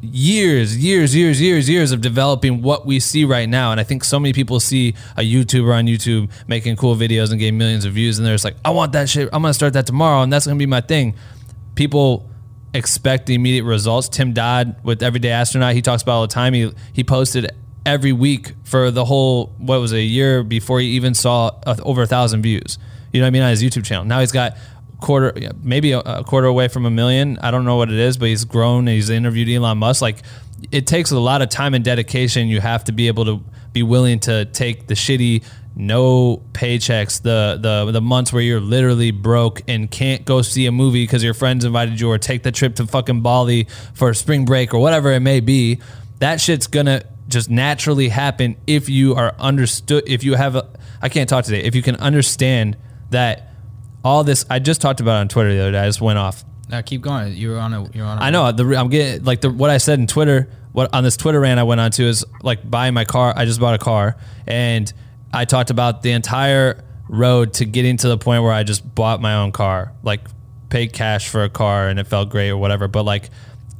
years, 0.00 0.76
years, 0.76 1.14
years, 1.14 1.40
years, 1.40 1.68
years 1.68 1.92
of 1.92 2.00
developing 2.00 2.62
what 2.62 2.84
we 2.84 2.98
see 2.98 3.24
right 3.24 3.48
now. 3.48 3.70
And 3.70 3.80
I 3.80 3.84
think 3.84 4.02
so 4.02 4.18
many 4.18 4.32
people 4.32 4.58
see 4.58 4.94
a 5.16 5.20
YouTuber 5.20 5.72
on 5.72 5.86
YouTube 5.86 6.30
making 6.48 6.74
cool 6.74 6.96
videos 6.96 7.30
and 7.30 7.38
getting 7.38 7.58
millions 7.58 7.84
of 7.84 7.92
views, 7.92 8.18
and 8.18 8.26
they're 8.26 8.34
just 8.34 8.44
like, 8.44 8.56
I 8.64 8.70
want 8.70 8.92
that 8.92 9.08
shit. 9.08 9.28
I'm 9.32 9.42
gonna 9.42 9.54
start 9.54 9.74
that 9.74 9.86
tomorrow, 9.86 10.22
and 10.22 10.32
that's 10.32 10.46
gonna 10.46 10.58
be 10.58 10.66
my 10.66 10.80
thing. 10.80 11.14
People 11.76 12.28
expect 12.74 13.26
the 13.26 13.34
immediate 13.34 13.64
results. 13.64 14.08
Tim 14.08 14.32
Dodd 14.32 14.76
with 14.82 15.02
Everyday 15.02 15.30
Astronaut, 15.30 15.74
he 15.74 15.82
talks 15.82 16.02
about 16.02 16.12
all 16.14 16.22
the 16.22 16.28
time. 16.28 16.52
He 16.52 16.72
he 16.92 17.04
posted 17.04 17.52
every 17.86 18.12
week 18.12 18.52
for 18.64 18.90
the 18.90 19.04
whole 19.04 19.46
what 19.58 19.80
was 19.80 19.92
it, 19.92 19.98
a 19.98 20.02
year 20.02 20.42
before 20.42 20.80
he 20.80 20.88
even 20.88 21.14
saw 21.14 21.50
over 21.82 22.02
a 22.02 22.06
thousand 22.06 22.42
views. 22.42 22.78
You 23.12 23.20
know 23.20 23.24
what 23.24 23.28
I 23.28 23.30
mean 23.30 23.42
on 23.42 23.50
his 23.50 23.62
YouTube 23.62 23.84
channel. 23.84 24.04
Now 24.04 24.20
he's 24.20 24.32
got 24.32 24.56
quarter, 25.00 25.34
maybe 25.62 25.92
a, 25.92 26.22
quarter 26.24 26.46
away 26.46 26.68
from 26.68 26.86
a 26.86 26.90
million. 26.90 27.38
I 27.38 27.50
don't 27.50 27.64
know 27.64 27.76
what 27.76 27.90
it 27.90 27.98
is, 27.98 28.16
but 28.16 28.28
he's 28.28 28.44
grown. 28.44 28.86
He's 28.86 29.10
interviewed 29.10 29.48
Elon 29.48 29.78
Musk. 29.78 30.02
Like 30.02 30.18
it 30.70 30.86
takes 30.86 31.10
a 31.10 31.18
lot 31.18 31.42
of 31.42 31.48
time 31.48 31.74
and 31.74 31.84
dedication. 31.84 32.48
You 32.48 32.60
have 32.60 32.84
to 32.84 32.92
be 32.92 33.08
able 33.08 33.24
to 33.24 33.42
be 33.72 33.82
willing 33.82 34.20
to 34.20 34.44
take 34.46 34.86
the 34.86 34.94
shitty 34.94 35.44
no 35.76 36.42
paychecks, 36.52 37.22
the 37.22 37.58
the 37.60 37.92
the 37.92 38.00
months 38.00 38.32
where 38.32 38.42
you're 38.42 38.60
literally 38.60 39.12
broke 39.12 39.62
and 39.68 39.90
can't 39.90 40.24
go 40.24 40.42
see 40.42 40.66
a 40.66 40.72
movie 40.72 41.04
because 41.04 41.22
your 41.22 41.34
friends 41.34 41.64
invited 41.64 42.00
you, 42.00 42.10
or 42.10 42.18
take 42.18 42.42
the 42.42 42.52
trip 42.52 42.76
to 42.76 42.86
fucking 42.86 43.22
Bali 43.22 43.66
for 43.94 44.12
spring 44.14 44.44
break 44.44 44.74
or 44.74 44.80
whatever 44.80 45.12
it 45.12 45.20
may 45.20 45.40
be. 45.40 45.80
That 46.18 46.40
shit's 46.40 46.66
gonna 46.66 47.04
just 47.30 47.48
naturally 47.48 48.08
happen 48.08 48.56
if 48.66 48.88
you 48.88 49.14
are 49.14 49.34
understood. 49.38 50.04
If 50.06 50.24
you 50.24 50.34
have 50.34 50.56
a, 50.56 50.68
I 51.00 51.08
can't 51.08 51.28
talk 51.28 51.44
today. 51.44 51.62
If 51.62 51.74
you 51.74 51.82
can 51.82 51.96
understand 51.96 52.76
that 53.10 53.48
all 54.04 54.24
this, 54.24 54.44
I 54.50 54.58
just 54.58 54.80
talked 54.80 55.00
about 55.00 55.16
on 55.16 55.28
Twitter 55.28 55.52
the 55.52 55.60
other 55.60 55.72
day. 55.72 55.80
I 55.80 55.86
just 55.86 56.00
went 56.00 56.18
off. 56.18 56.44
Now 56.68 56.82
keep 56.82 57.00
going. 57.00 57.34
You're 57.34 57.58
on 57.58 57.74
a. 57.74 57.90
You're 57.90 58.06
on. 58.06 58.18
A 58.18 58.20
I 58.22 58.30
know 58.30 58.52
the 58.52 58.76
I'm 58.76 58.88
getting 58.88 59.24
like 59.24 59.40
the 59.40 59.50
what 59.50 59.70
I 59.70 59.78
said 59.78 59.98
in 59.98 60.06
Twitter. 60.06 60.50
What 60.72 60.94
on 60.94 61.02
this 61.02 61.16
Twitter 61.16 61.40
rant 61.40 61.58
I 61.58 61.64
went 61.64 61.80
on 61.80 61.90
to 61.92 62.04
is 62.04 62.24
like 62.42 62.68
buying 62.68 62.94
my 62.94 63.04
car. 63.04 63.32
I 63.36 63.44
just 63.44 63.58
bought 63.58 63.74
a 63.74 63.78
car, 63.78 64.16
and 64.46 64.92
I 65.32 65.44
talked 65.44 65.70
about 65.70 66.02
the 66.02 66.12
entire 66.12 66.84
road 67.08 67.54
to 67.54 67.64
getting 67.64 67.96
to 67.96 68.08
the 68.08 68.16
point 68.16 68.44
where 68.44 68.52
I 68.52 68.62
just 68.62 68.94
bought 68.94 69.20
my 69.20 69.34
own 69.34 69.50
car, 69.50 69.92
like 70.04 70.20
paid 70.68 70.92
cash 70.92 71.28
for 71.28 71.42
a 71.42 71.50
car, 71.50 71.88
and 71.88 71.98
it 71.98 72.06
felt 72.06 72.30
great 72.30 72.50
or 72.50 72.56
whatever. 72.56 72.86
But 72.86 73.02
like 73.02 73.30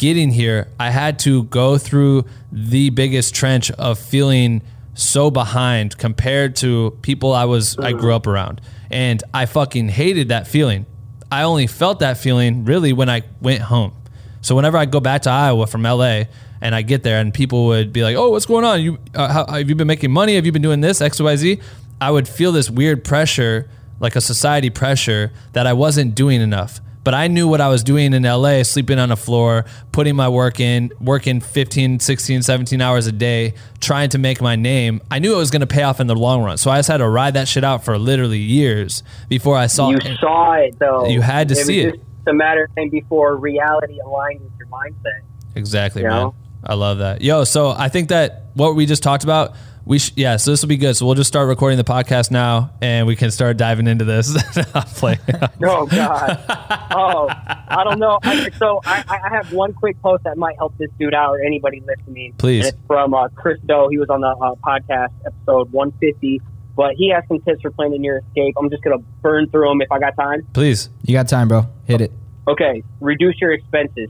getting 0.00 0.30
here, 0.30 0.66
I 0.80 0.88
had 0.88 1.18
to 1.20 1.44
go 1.44 1.76
through 1.76 2.24
the 2.50 2.88
biggest 2.88 3.34
trench 3.34 3.70
of 3.72 3.98
feeling 3.98 4.62
so 4.94 5.30
behind 5.30 5.98
compared 5.98 6.56
to 6.56 6.98
people 7.02 7.34
I 7.34 7.44
was 7.44 7.78
I 7.78 7.92
grew 7.92 8.14
up 8.14 8.26
around, 8.26 8.62
and 8.90 9.22
I 9.34 9.44
fucking 9.44 9.90
hated 9.90 10.28
that 10.28 10.48
feeling. 10.48 10.86
I 11.30 11.42
only 11.42 11.66
felt 11.66 11.98
that 11.98 12.16
feeling 12.16 12.64
really 12.64 12.94
when 12.94 13.10
I 13.10 13.24
went 13.42 13.60
home. 13.60 13.92
So 14.40 14.56
whenever 14.56 14.78
I 14.78 14.86
go 14.86 15.00
back 15.00 15.20
to 15.22 15.30
Iowa 15.30 15.66
from 15.66 15.82
LA 15.82 16.24
and 16.62 16.74
I 16.74 16.80
get 16.80 17.02
there 17.02 17.20
and 17.20 17.32
people 17.32 17.66
would 17.66 17.92
be 17.92 18.02
like, 18.02 18.16
"Oh, 18.16 18.30
what's 18.30 18.46
going 18.46 18.64
on? 18.64 18.80
You 18.80 18.98
uh, 19.14 19.28
how, 19.28 19.46
have 19.52 19.68
you 19.68 19.74
been 19.74 19.86
making 19.86 20.10
money? 20.12 20.36
Have 20.36 20.46
you 20.46 20.52
been 20.52 20.62
doing 20.62 20.80
this 20.80 21.02
X 21.02 21.20
Y 21.20 21.36
Z?" 21.36 21.60
I 22.00 22.10
would 22.10 22.26
feel 22.26 22.52
this 22.52 22.70
weird 22.70 23.04
pressure, 23.04 23.68
like 24.00 24.16
a 24.16 24.22
society 24.22 24.70
pressure 24.70 25.30
that 25.52 25.66
I 25.66 25.74
wasn't 25.74 26.14
doing 26.14 26.40
enough. 26.40 26.80
But 27.02 27.14
I 27.14 27.28
knew 27.28 27.48
what 27.48 27.60
I 27.62 27.68
was 27.68 27.82
doing 27.82 28.12
in 28.12 28.24
LA, 28.24 28.62
sleeping 28.62 28.98
on 28.98 29.08
the 29.08 29.16
floor, 29.16 29.64
putting 29.90 30.14
my 30.16 30.28
work 30.28 30.60
in, 30.60 30.92
working 31.00 31.40
15, 31.40 31.98
16, 32.00 32.42
17 32.42 32.80
hours 32.82 33.06
a 33.06 33.12
day, 33.12 33.54
trying 33.80 34.10
to 34.10 34.18
make 34.18 34.42
my 34.42 34.54
name. 34.56 35.00
I 35.10 35.18
knew 35.18 35.32
it 35.34 35.38
was 35.38 35.50
going 35.50 35.60
to 35.60 35.66
pay 35.66 35.82
off 35.82 35.98
in 36.00 36.08
the 36.08 36.14
long 36.14 36.42
run. 36.42 36.58
So 36.58 36.70
I 36.70 36.78
just 36.78 36.88
had 36.88 36.98
to 36.98 37.08
ride 37.08 37.34
that 37.34 37.48
shit 37.48 37.64
out 37.64 37.84
for 37.84 37.96
literally 37.98 38.38
years 38.38 39.02
before 39.30 39.56
I 39.56 39.66
saw 39.66 39.90
you 39.90 39.98
saw 40.20 40.52
it 40.54 40.78
though. 40.78 41.06
You 41.08 41.22
had 41.22 41.48
to 41.48 41.54
was 41.54 41.66
see 41.66 41.80
it. 41.80 41.94
just 41.94 42.04
a 42.26 42.34
matter 42.34 42.64
of 42.64 42.74
time 42.76 42.90
before 42.90 43.34
reality 43.36 43.98
aligned 44.04 44.40
with 44.42 44.52
your 44.58 44.68
mindset. 44.68 45.22
Exactly, 45.56 46.02
You 46.02 46.08
man. 46.08 46.16
know? 46.18 46.34
I 46.62 46.74
love 46.74 46.98
that. 46.98 47.22
Yo, 47.22 47.44
so 47.44 47.70
I 47.70 47.88
think 47.88 48.10
that 48.10 48.42
what 48.54 48.74
we 48.74 48.86
just 48.86 49.02
talked 49.02 49.24
about, 49.24 49.54
we 49.84 49.98
sh- 49.98 50.12
yeah, 50.16 50.36
so 50.36 50.50
this 50.50 50.62
will 50.62 50.68
be 50.68 50.76
good. 50.76 50.94
So 50.96 51.06
we'll 51.06 51.14
just 51.14 51.28
start 51.28 51.48
recording 51.48 51.78
the 51.78 51.84
podcast 51.84 52.30
now, 52.30 52.70
and 52.80 53.06
we 53.06 53.16
can 53.16 53.30
start 53.30 53.56
diving 53.56 53.86
into 53.86 54.04
this. 54.04 54.36
I'll 54.74 54.82
play. 54.82 55.18
Oh 55.62 55.86
God. 55.86 56.42
oh, 56.90 57.26
I 57.28 57.82
don't 57.84 57.98
know. 57.98 58.18
I, 58.22 58.50
so 58.50 58.80
I, 58.84 59.04
I 59.08 59.28
have 59.36 59.52
one 59.52 59.72
quick 59.74 60.00
post 60.00 60.24
that 60.24 60.38
might 60.38 60.56
help 60.56 60.76
this 60.78 60.90
dude 60.98 61.14
out 61.14 61.30
or 61.30 61.42
anybody 61.42 61.82
listening. 61.86 62.32
Please. 62.38 62.66
And 62.66 62.74
it's 62.74 62.86
from 62.86 63.12
uh, 63.14 63.28
Chris 63.34 63.58
Do. 63.66 63.88
He 63.90 63.98
was 63.98 64.08
on 64.08 64.20
the 64.22 64.28
uh, 64.28 64.54
podcast 64.56 65.12
episode 65.26 65.70
150, 65.72 66.40
but 66.76 66.94
he 66.96 67.10
has 67.10 67.24
some 67.28 67.40
tips 67.40 67.60
for 67.62 67.70
planning 67.70 68.02
your 68.02 68.18
escape. 68.18 68.54
I'm 68.58 68.70
just 68.70 68.82
gonna 68.82 69.02
burn 69.22 69.48
through 69.50 69.68
them 69.68 69.80
if 69.82 69.92
I 69.92 69.98
got 69.98 70.16
time. 70.16 70.46
Please. 70.52 70.88
You 71.02 71.12
got 71.14 71.28
time, 71.28 71.48
bro. 71.48 71.66
Hit 71.84 72.00
it. 72.00 72.12
Okay, 72.48 72.82
reduce 73.00 73.38
your 73.40 73.52
expenses. 73.52 74.08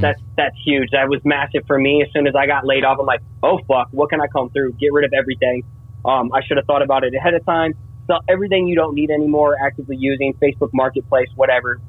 That's 0.00 0.20
that's 0.36 0.56
huge. 0.64 0.90
That 0.92 1.08
was 1.08 1.20
massive 1.24 1.64
for 1.66 1.78
me. 1.78 2.02
As 2.02 2.12
soon 2.12 2.26
as 2.26 2.34
I 2.34 2.46
got 2.46 2.66
laid 2.66 2.84
off, 2.84 2.98
I'm 3.00 3.06
like, 3.06 3.20
oh 3.42 3.58
fuck, 3.68 3.88
what 3.90 4.10
can 4.10 4.20
I 4.20 4.26
come 4.26 4.50
through? 4.50 4.72
Get 4.74 4.92
rid 4.92 5.04
of 5.04 5.12
everything. 5.12 5.62
Um, 6.04 6.32
I 6.32 6.40
should 6.46 6.56
have 6.56 6.66
thought 6.66 6.82
about 6.82 7.04
it 7.04 7.14
ahead 7.14 7.34
of 7.34 7.44
time. 7.44 7.74
Sell 8.06 8.20
everything 8.28 8.68
you 8.68 8.76
don't 8.76 8.94
need 8.94 9.10
anymore. 9.10 9.56
Actively 9.60 9.96
using 9.98 10.34
Facebook 10.34 10.70
Marketplace, 10.72 11.28
whatever. 11.34 11.80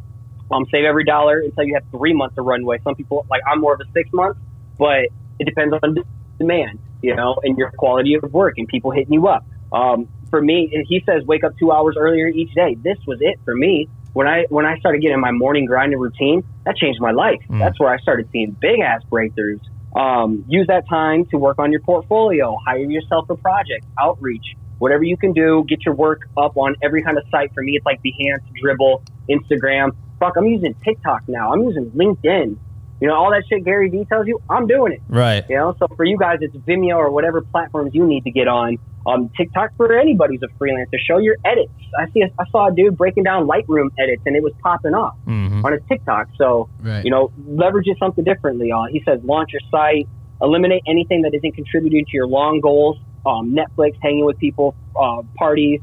Um, 0.50 0.66
save 0.72 0.86
every 0.86 1.04
dollar 1.04 1.40
until 1.40 1.66
you 1.66 1.76
have 1.76 1.84
three 1.92 2.14
months 2.14 2.38
of 2.38 2.46
runway. 2.46 2.80
Some 2.84 2.96
people 2.96 3.26
like 3.30 3.42
I'm 3.50 3.62
more 3.62 3.74
of 3.74 3.82
a 3.82 3.92
six 3.94 4.10
months, 4.14 4.40
but 4.78 5.10
it 5.40 5.46
depends 5.46 5.74
on 5.82 5.96
demand, 6.40 6.80
you 7.02 7.16
know, 7.16 7.40
and 7.44 7.58
your 7.58 7.72
quality 7.72 8.16
of 8.16 8.24
work 8.34 8.56
and 8.58 8.68
people 8.68 8.92
hitting 8.92 9.14
you 9.14 9.28
up. 9.28 9.46
Um, 9.72 10.08
for 10.30 10.42
me, 10.42 10.70
he 10.88 11.02
says 11.06 11.24
wake 11.26 11.44
up 11.44 11.54
two 11.60 11.72
hours 11.72 11.96
earlier 11.98 12.28
each 12.28 12.54
day. 12.54 12.76
This 12.82 12.98
was 13.06 13.20
it 13.22 13.40
for 13.46 13.56
me. 13.56 13.90
When 14.18 14.26
I 14.26 14.46
when 14.50 14.66
I 14.66 14.80
started 14.80 15.04
getting 15.04 15.20
my 15.20 15.30
morning 15.30 15.66
grinding 15.66 16.00
routine, 16.00 16.44
that 16.66 16.76
changed 16.76 17.00
my 17.00 17.12
life. 17.12 17.40
That's 17.60 17.80
where 17.80 17.94
I 17.94 18.00
started 18.00 18.28
seeing 18.32 18.58
big 18.60 18.80
ass 18.80 19.04
breakthroughs. 19.12 19.62
Um, 19.96 20.44
use 20.48 20.66
that 20.70 20.90
time 20.90 21.26
to 21.26 21.38
work 21.38 21.60
on 21.60 21.72
your 21.72 21.82
portfolio, 21.82 22.58
hire 22.66 22.80
yourself 22.80 23.30
a 23.30 23.36
project, 23.36 23.86
outreach, 24.00 24.56
whatever 24.80 25.04
you 25.04 25.18
can 25.18 25.34
do. 25.34 25.64
Get 25.70 25.86
your 25.86 25.94
work 25.94 26.22
up 26.36 26.58
on 26.58 26.76
every 26.82 27.04
kind 27.04 27.20
of 27.20 27.26
site. 27.30 27.54
For 27.54 27.62
me, 27.62 27.74
it's 27.76 27.86
like 27.86 28.02
Behance, 28.02 28.42
Dribbble, 28.60 29.04
Instagram. 29.30 29.92
Fuck, 30.20 30.34
I'm 30.36 30.48
using 30.48 30.74
TikTok 30.84 31.30
now. 31.30 31.54
I'm 31.54 31.62
using 31.62 31.92
LinkedIn. 31.92 32.58
You 33.00 33.08
know, 33.08 33.14
all 33.14 33.30
that 33.30 33.44
shit 33.48 33.64
Gary 33.66 33.90
Vee 33.90 34.06
tells 34.06 34.26
you, 34.26 34.42
I'm 34.50 34.66
doing 34.66 34.94
it. 34.94 35.02
Right. 35.08 35.46
You 35.48 35.58
know, 35.58 35.76
so 35.78 35.88
for 35.96 36.06
you 36.06 36.18
guys, 36.18 36.40
it's 36.42 36.56
Vimeo 36.56 36.96
or 36.96 37.12
whatever 37.12 37.42
platforms 37.42 37.94
you 37.94 38.08
need 38.08 38.24
to 38.24 38.32
get 38.32 38.48
on. 38.48 38.80
Um, 39.08 39.30
TikTok 39.38 39.70
for 39.78 39.98
anybody's 39.98 40.42
a 40.44 40.64
freelancer. 40.64 41.00
Show 41.00 41.18
your 41.20 41.38
edits. 41.46 41.72
I 41.98 42.06
see. 42.14 42.24
I 42.24 42.44
saw 42.52 42.68
a 42.68 42.76
dude 42.76 42.98
breaking 42.98 43.24
down 43.24 43.48
Lightroom 43.48 43.88
edits, 43.98 44.22
and 44.26 44.36
it 44.36 44.44
was 44.44 44.52
popping 44.62 44.94
off 44.94 45.16
Mhm. 45.26 45.64
on 45.64 45.72
his 45.72 45.82
TikTok. 45.90 46.28
So 46.38 46.68
Right. 46.84 47.04
you 47.06 47.12
know, 47.12 47.32
leverage 47.48 47.88
it 47.88 47.98
something 48.00 48.24
differently. 48.26 48.72
Uh, 48.72 48.84
he 48.92 49.02
says 49.08 49.24
launch 49.24 49.54
your 49.54 49.62
site, 49.72 50.08
eliminate 50.42 50.82
anything 50.88 51.22
that 51.22 51.34
isn't 51.34 51.56
contributing 51.56 52.04
to 52.06 52.12
your 52.14 52.28
long 52.28 52.60
goals. 52.60 52.98
Um, 53.26 53.56
Netflix, 53.56 53.94
hanging 54.02 54.26
with 54.26 54.38
people, 54.40 54.76
uh, 55.00 55.22
parties. 55.38 55.80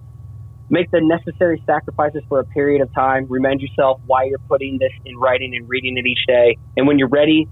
Make 0.71 0.91
the 0.91 1.01
necessary 1.01 1.63
sacrifices 1.67 2.23
for 2.29 2.41
a 2.41 2.45
period 2.45 2.81
of 2.81 2.93
time. 2.95 3.27
Remind 3.29 3.61
yourself 3.61 4.01
why 4.07 4.25
you're 4.25 4.39
putting 4.49 4.79
this 4.79 4.93
in 5.05 5.17
writing 5.19 5.55
and 5.55 5.69
reading 5.69 5.97
it 5.99 6.07
each 6.07 6.25
day. 6.27 6.57
And 6.77 6.87
when 6.87 6.99
you're 6.99 7.09
ready, 7.09 7.47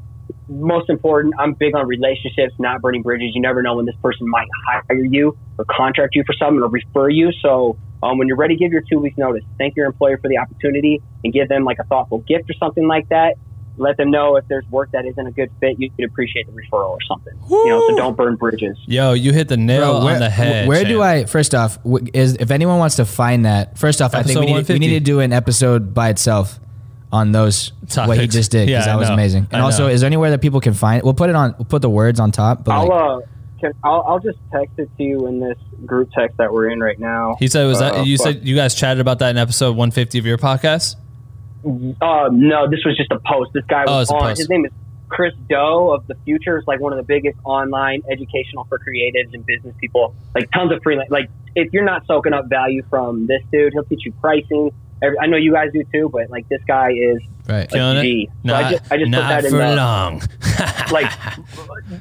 most 0.49 0.91
important, 0.91 1.35
I'm 1.39 1.55
big 1.55 1.75
on 1.75 1.87
relationships, 1.87 2.55
not 2.59 2.83
burning 2.83 3.03
bridges. 3.03 3.31
You 3.35 3.41
never 3.41 3.63
know 3.63 3.77
when 3.77 3.87
this 3.87 3.97
person 4.03 4.29
might 4.29 4.49
hire 4.67 4.97
you 4.97 5.37
or 5.59 5.65
contract 5.65 6.15
you 6.15 6.25
for 6.27 6.35
something 6.35 6.63
or 6.63 6.69
refer 6.69 7.09
you. 7.09 7.31
So 7.43 7.79
um, 8.03 8.19
when 8.19 8.29
you're 8.29 8.37
ready, 8.37 8.57
give 8.57 8.73
your 8.73 8.83
two 8.91 8.99
weeks 8.99 9.17
notice. 9.17 9.45
Thank 9.59 9.77
your 9.77 9.87
employer 9.87 10.19
for 10.19 10.29
the 10.29 10.39
opportunity 10.39 11.01
and 11.25 11.33
give 11.33 11.49
them 11.49 11.65
like 11.65 11.79
a 11.79 11.85
thoughtful 11.85 12.19
gift 12.19 12.51
or 12.51 12.55
something 12.55 12.87
like 12.87 13.09
that. 13.09 13.37
Let 13.79 13.97
them 13.97 14.11
know 14.11 14.37
if 14.37 14.47
there's 14.49 14.67
work 14.69 14.91
that 14.93 15.07
isn't 15.07 15.27
a 15.27 15.31
good 15.31 15.51
fit, 15.59 15.77
you 15.79 15.91
could 15.91 16.05
appreciate 16.05 16.47
the 16.47 16.53
referral 16.53 16.91
or 16.91 16.99
something. 17.09 17.33
You 17.49 17.69
know, 17.69 17.89
so 17.89 17.97
don't 17.97 18.17
burn 18.17 18.37
bridges. 18.37 18.77
Yo, 18.85 19.15
you 19.15 19.33
hit 19.33 19.49
the 19.49 19.57
nail 19.57 19.93
Bro, 19.93 20.05
where, 20.05 20.15
on 20.15 20.21
the 20.21 20.29
head. 20.29 20.69
where 20.69 20.85
do. 20.85 21.01
I? 21.01 21.25
First 21.25 21.55
off, 21.55 21.79
is 22.13 22.35
if 22.35 22.51
anyone 22.51 22.79
wants 22.79 22.97
to 22.97 23.07
find 23.07 23.47
that. 23.47 23.79
First 23.79 24.03
off, 24.03 24.15
I 24.15 24.25
think 24.25 24.41
we 24.41 24.47
need, 24.47 24.69
we 24.69 24.79
need 24.79 24.91
to 24.91 25.01
do 25.01 25.21
an 25.21 25.33
episode 25.33 25.95
by 25.95 26.11
itself 26.11 26.61
on 27.13 27.31
those 27.33 27.73
what 27.95 28.19
he 28.19 28.27
just 28.27 28.51
did 28.51 28.67
because 28.67 28.87
Yeah, 28.87 28.93
I 28.93 28.95
that 28.95 28.99
was 28.99 29.09
know. 29.09 29.15
amazing. 29.15 29.47
And 29.53 29.61
I 29.61 29.65
also, 29.65 29.85
know. 29.85 29.89
is 29.93 30.01
there 30.01 30.07
anywhere 30.09 30.31
that 30.31 30.41
people 30.41 30.61
can 30.61 30.73
find? 30.75 31.03
We'll 31.03 31.13
put 31.15 31.29
it 31.31 31.37
on. 31.37 31.55
We'll 31.59 31.67
put 31.67 31.83
the 31.83 31.91
words 31.91 32.19
on 32.19 32.33
top. 32.33 32.65
But 32.65 32.73
I'll 32.73 32.89
like, 32.89 33.25
uh, 33.25 33.27
can, 33.61 33.73
I'll, 33.85 34.03
I'll 34.09 34.19
just 34.21 34.39
text 34.51 34.79
it 34.79 34.89
to 34.97 35.03
you 35.03 35.27
in 35.27 35.39
this 35.39 35.59
group 35.85 36.11
text 36.17 36.39
that 36.39 36.53
we're 36.53 36.71
in 36.71 36.81
right 36.81 36.99
now. 36.99 37.37
He 37.39 37.49
said, 37.49 37.67
"Was 37.67 37.81
that 37.81 37.95
Uh, 37.97 38.03
you 38.03 38.17
fuck. 38.17 38.27
said 38.29 38.49
you 38.49 38.57
guys 38.57 38.75
chatted 38.75 39.01
about 39.01 39.19
that 39.21 39.31
in 39.31 39.37
episode 39.37 39.77
150 39.77 40.19
of 40.19 40.27
your 40.27 40.39
podcast?" 40.39 40.97
Uh, 41.65 42.29
no, 42.33 42.69
this 42.69 42.81
was 42.85 42.97
just 42.97 43.11
a 43.13 43.21
post. 43.21 43.53
This 43.53 43.65
guy 43.69 43.85
Oh, 43.87 43.99
was 43.99 44.11
it's 44.11 44.13
on. 44.23 44.31
His 44.37 44.49
name 44.49 44.65
is 44.65 44.73
Chris 45.09 45.33
Do 45.49 45.55
of 45.93 46.07
the 46.07 46.15
Futur. 46.25 46.57
It's 46.59 46.67
like 46.67 46.81
one 46.81 46.93
of 46.93 46.97
the 46.97 47.05
biggest 47.05 47.39
online 47.45 48.03
educational 48.11 48.65
for 48.65 48.79
creatives 48.79 49.33
and 49.35 49.45
business 49.47 49.75
people. 49.79 50.15
Like 50.35 50.51
tons 50.51 50.73
of 50.73 50.83
freelance. 50.83 51.11
Like 51.11 51.31
if 51.55 51.73
you're 51.73 51.85
not 51.85 52.05
soaking 52.07 52.33
up 52.33 52.47
value 52.49 52.83
from 52.91 53.27
this 53.27 53.43
dude, 53.53 53.75
he'll 53.75 53.85
teach 53.85 54.05
you 54.05 54.13
pricing. 54.21 54.73
Every, 55.03 55.19
I 55.19 55.27
know 55.27 55.37
you 55.37 55.53
guys 55.53 55.71
do 55.73 55.83
too, 55.93 56.09
but 56.13 56.31
like 56.31 56.49
this 56.49 56.63
guy 56.67 56.93
is 56.93 57.19
right. 57.49 57.65
a 57.65 57.67
Killing 57.67 58.27
So 58.29 58.33
Not, 58.45 58.65
I 58.65 58.71
just, 58.71 58.93
I 58.93 58.97
just 58.97 59.11
put 59.11 59.19
not 59.19 59.29
that 59.29 59.45
in 59.45 59.51
for 59.51 59.57
the, 59.59 59.77
long. 59.77 60.21
like 60.93 61.11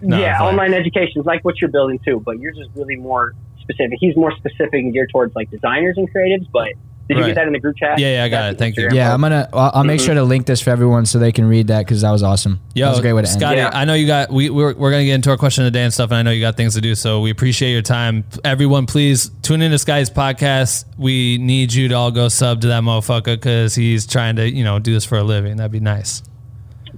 yeah, 0.04 0.38
fine. 0.38 0.54
online 0.54 0.74
education 0.74 1.20
is 1.20 1.26
like 1.26 1.44
what 1.44 1.60
you're 1.60 1.72
building 1.72 2.00
too, 2.06 2.22
but 2.24 2.40
you're 2.40 2.54
just 2.54 2.70
really 2.76 2.96
more 2.96 3.34
specific. 3.60 3.98
He's 4.00 4.16
more 4.16 4.32
specific 4.36 4.74
and 4.74 4.94
geared 4.94 5.10
towards 5.12 5.36
like 5.36 5.50
designers 5.50 5.98
and 5.98 6.12
creatives. 6.14 6.48
But 6.52 6.70
did 7.08 7.18
you 7.18 7.26
get 7.26 7.36
that 7.36 7.48
in 7.48 7.52
the 7.54 7.60
group 7.60 7.76
chat? 7.76 8.00
Yeah, 8.00 8.16
yeah, 8.18 8.24
I 8.24 8.30
got 8.30 8.42
That's 8.42 8.54
it. 8.56 8.58
Thank 8.60 8.78
you. 8.78 8.90
Yeah. 8.94 9.14
I'm 9.14 9.20
gonna. 9.22 9.50
I'll, 9.52 9.72
I'll 9.76 9.84
make 9.84 10.00
Mhm. 10.00 10.06
sure 10.06 10.14
to 10.16 10.24
link 10.24 10.46
this 10.46 10.62
for 10.62 10.70
everyone 10.70 11.06
so 11.06 11.20
they 11.20 11.32
can 11.34 11.46
read 11.46 11.68
that 11.68 11.80
because 11.80 12.02
that 12.02 12.12
was 12.12 12.24
awesome. 12.24 12.60
Yeah, 12.74 12.86
that 12.86 12.92
was 12.92 13.00
a 13.00 13.02
great 13.02 13.14
way 13.14 13.22
to 13.24 13.28
end. 13.28 13.38
Scotty, 13.40 13.58
Yeah. 13.58 13.70
I 13.74 13.84
know 13.86 13.94
you 13.96 14.08
got 14.08 14.32
we 14.32 14.50
we're, 14.50 14.74
we're 14.76 14.92
gonna 14.92 15.04
get 15.04 15.16
into 15.16 15.30
our 15.30 15.36
question 15.38 15.66
of 15.66 15.74
the 15.74 15.78
day 15.78 15.84
and 15.84 15.94
stuff, 15.94 16.12
and 16.12 16.18
I 16.18 16.22
know 16.22 16.32
you 16.32 16.40
got 16.42 16.56
things 16.56 16.76
to 16.76 16.82
do, 16.82 16.96
so 16.96 17.20
we 17.20 17.30
appreciate 17.32 17.74
your 17.74 17.82
time. 17.82 18.24
Everyone, 18.46 18.86
please 18.86 19.30
tune 19.42 19.62
into 19.62 19.78
Scotty's 19.78 20.10
podcast. 20.10 20.86
We 20.98 21.38
need 21.38 21.74
you 21.74 21.90
to 21.90 21.96
all 21.96 22.12
go 22.12 22.30
sub 22.30 22.62
to 22.62 22.68
that 22.68 22.84
motherfucker 22.84 23.26
because 23.36 23.76
he's 23.76 24.08
trying 24.08 24.38
to 24.38 24.50
you 24.50 24.64
know 24.64 24.80
do 24.80 24.94
this 24.94 25.04
for 25.04 25.18
a 25.18 25.24
living. 25.24 25.58
That'd 25.58 25.72
be 25.74 25.80
nice. 25.82 26.24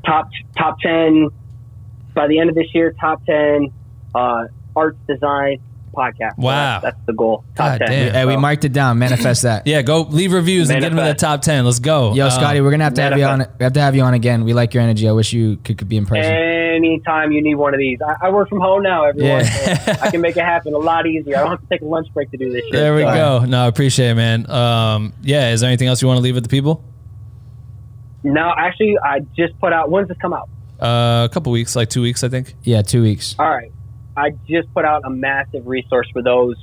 top 0.06 0.30
top 0.58 0.80
ten 0.82 1.30
by 2.14 2.28
the 2.28 2.38
end 2.40 2.50
of 2.50 2.56
this 2.56 2.68
year. 2.76 2.94
Top 3.00 3.26
ten 3.26 3.72
uh, 4.14 4.44
arts 4.76 5.00
design 5.08 5.60
podcast. 5.94 6.36
So 6.36 6.42
Wow. 6.44 6.80
that's, 6.82 6.96
that's 6.96 7.06
the 7.06 7.14
goal. 7.14 7.44
Top 7.56 7.80
God 7.80 7.86
ten. 7.88 7.90
damn. 7.90 8.14
Hey, 8.14 8.26
we 8.26 8.36
marked 8.38 8.66
it 8.66 8.74
down. 8.74 9.00
Manifest 9.00 9.44
that. 9.44 9.66
Yeah, 9.68 9.82
go 9.82 10.02
leave 10.02 10.34
reviews 10.34 10.70
and 10.70 10.82
get 10.82 10.92
into 10.92 11.04
the 11.04 11.14
top 11.14 11.42
ten. 11.42 11.64
Let's 11.66 11.80
go. 11.80 12.14
Yo, 12.14 12.26
Um, 12.26 12.32
Scotty, 12.32 12.62
we're 12.62 12.72
gonna 12.72 12.84
have 12.84 12.94
to 12.96 13.02
have 13.02 13.18
you 13.18 13.26
on. 13.26 13.40
We 13.60 13.64
have 13.64 13.74
to 13.74 13.80
have 13.82 13.96
you 13.96 14.02
on 14.04 14.14
again. 14.14 14.44
We 14.44 14.54
like 14.54 14.74
your 14.74 14.84
energy. 14.84 15.08
I 15.08 15.12
wish 15.12 15.32
you 15.34 15.58
could, 15.64 15.78
could 15.78 15.88
be 15.90 15.98
in 15.98 16.06
person. 16.06 16.32
Anytime 16.34 17.32
you 17.32 17.42
need 17.42 17.56
one 17.56 17.74
of 17.74 17.78
these, 17.80 18.00
I, 18.02 18.28
I 18.28 18.30
work 18.32 18.50
from 18.50 18.60
home 18.60 18.82
now. 18.84 19.06
Everyone, 19.06 19.40
Yeah. 19.46 19.78
so 19.78 19.92
I 20.02 20.10
can 20.12 20.22
make 20.22 20.36
it 20.38 20.44
happen 20.44 20.74
a 20.74 20.78
lot 20.78 21.06
easier. 21.06 21.38
I 21.38 21.42
don't 21.42 21.52
have 21.52 21.62
to 21.62 21.68
take 21.68 21.82
a 21.82 21.86
lunch 21.86 22.08
break 22.14 22.32
to 22.32 22.38
do 22.38 22.52
this. 22.52 22.64
Shit, 22.64 22.72
There 22.74 22.96
we 22.96 23.04
so- 23.04 23.14
go. 23.42 23.46
No, 23.46 23.64
I 23.64 23.68
appreciate 23.68 24.10
it, 24.10 24.16
man. 24.16 24.50
Um, 24.50 25.14
yeah, 25.22 25.52
is 25.52 25.62
there 25.62 25.68
anything 25.70 25.88
else 25.88 26.02
you 26.02 26.08
want 26.08 26.18
to 26.18 26.22
leave 26.24 26.34
with 26.36 26.44
the 26.44 26.50
people? 26.50 26.84
No, 28.24 28.54
actually, 28.58 28.98
I 29.04 29.20
just 29.38 29.58
put 29.60 29.74
out. 29.74 29.92
When's 29.92 30.08
this 30.08 30.18
come 30.18 30.34
out? 30.34 30.50
Uh, 30.82 31.26
a 31.26 31.30
couple 31.32 31.52
weeks, 31.52 31.76
like 31.76 31.90
two 31.90 32.02
weeks, 32.02 32.24
I 32.24 32.30
think. 32.30 32.56
yeah, 32.64 32.82
two 32.82 33.02
weeks. 33.02 33.36
All 33.38 33.50
right. 33.50 33.72
I 34.16 34.32
just 34.48 34.74
put 34.74 34.86
out 34.86 35.04
a 35.06 35.10
massive 35.10 35.66
resource 35.66 36.08
for 36.14 36.22
those 36.22 36.56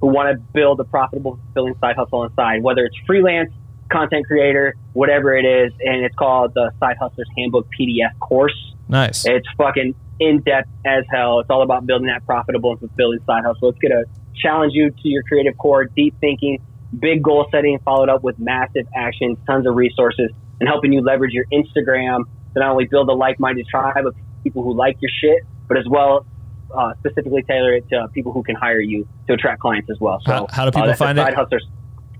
who 0.00 0.08
want 0.08 0.34
to 0.34 0.42
build 0.52 0.80
a 0.80 0.84
profitable, 0.84 1.38
fulfilling 1.46 1.74
side 1.80 1.96
hustle 1.96 2.20
on 2.20 2.28
the 2.28 2.34
side, 2.34 2.62
whether 2.62 2.84
it's 2.84 2.96
freelance, 3.06 3.50
content 3.90 4.26
creator, 4.26 4.74
whatever 4.92 5.36
it 5.36 5.44
is. 5.44 5.72
And 5.80 6.04
it's 6.04 6.14
called 6.14 6.52
the 6.54 6.72
Side 6.80 6.96
Hustlers 7.00 7.28
Handbook 7.36 7.68
PDF 7.78 8.18
course. 8.20 8.74
Nice. 8.88 9.24
It's 9.26 9.46
fucking 9.56 9.94
in 10.20 10.40
depth 10.42 10.68
as 10.84 11.04
hell. 11.10 11.40
It's 11.40 11.50
all 11.50 11.62
about 11.62 11.86
building 11.86 12.08
that 12.08 12.24
profitable 12.26 12.72
and 12.72 12.80
fulfilling 12.80 13.20
side 13.26 13.44
hustle. 13.44 13.70
It's 13.70 13.78
going 13.78 13.92
to 13.92 14.04
challenge 14.40 14.72
you 14.74 14.90
to 14.90 15.08
your 15.08 15.22
creative 15.22 15.56
core, 15.56 15.84
deep 15.84 16.14
thinking, 16.20 16.58
big 16.98 17.22
goal 17.22 17.46
setting, 17.50 17.78
followed 17.84 18.08
up 18.08 18.22
with 18.22 18.38
massive 18.38 18.86
actions, 18.94 19.38
tons 19.46 19.66
of 19.66 19.74
resources, 19.74 20.30
and 20.60 20.68
helping 20.68 20.92
you 20.92 21.00
leverage 21.00 21.32
your 21.32 21.44
Instagram 21.52 22.24
to 22.54 22.60
not 22.60 22.70
only 22.70 22.86
build 22.86 23.08
a 23.08 23.12
like 23.12 23.40
minded 23.40 23.66
tribe 23.68 24.06
of 24.06 24.14
people 24.42 24.62
who 24.62 24.74
like 24.74 24.96
your 25.00 25.10
shit, 25.20 25.42
but 25.68 25.78
as 25.78 25.84
well. 25.88 26.26
Uh, 26.74 26.92
specifically 26.98 27.42
tailor 27.44 27.74
it 27.74 27.88
to 27.88 28.08
people 28.12 28.32
who 28.32 28.42
can 28.42 28.56
hire 28.56 28.80
you 28.80 29.06
to 29.28 29.34
attract 29.34 29.60
clients 29.60 29.88
as 29.90 29.98
well. 30.00 30.20
So, 30.26 30.32
How- 30.32 30.46
how 30.50 30.64
do 30.64 30.68
uh, 30.68 30.70
people 30.72 30.86
that's 30.88 31.00
at 31.00 31.04
find 31.06 31.18
it? 31.18 31.22
Side 31.22 31.34
Hustlers, 31.34 31.66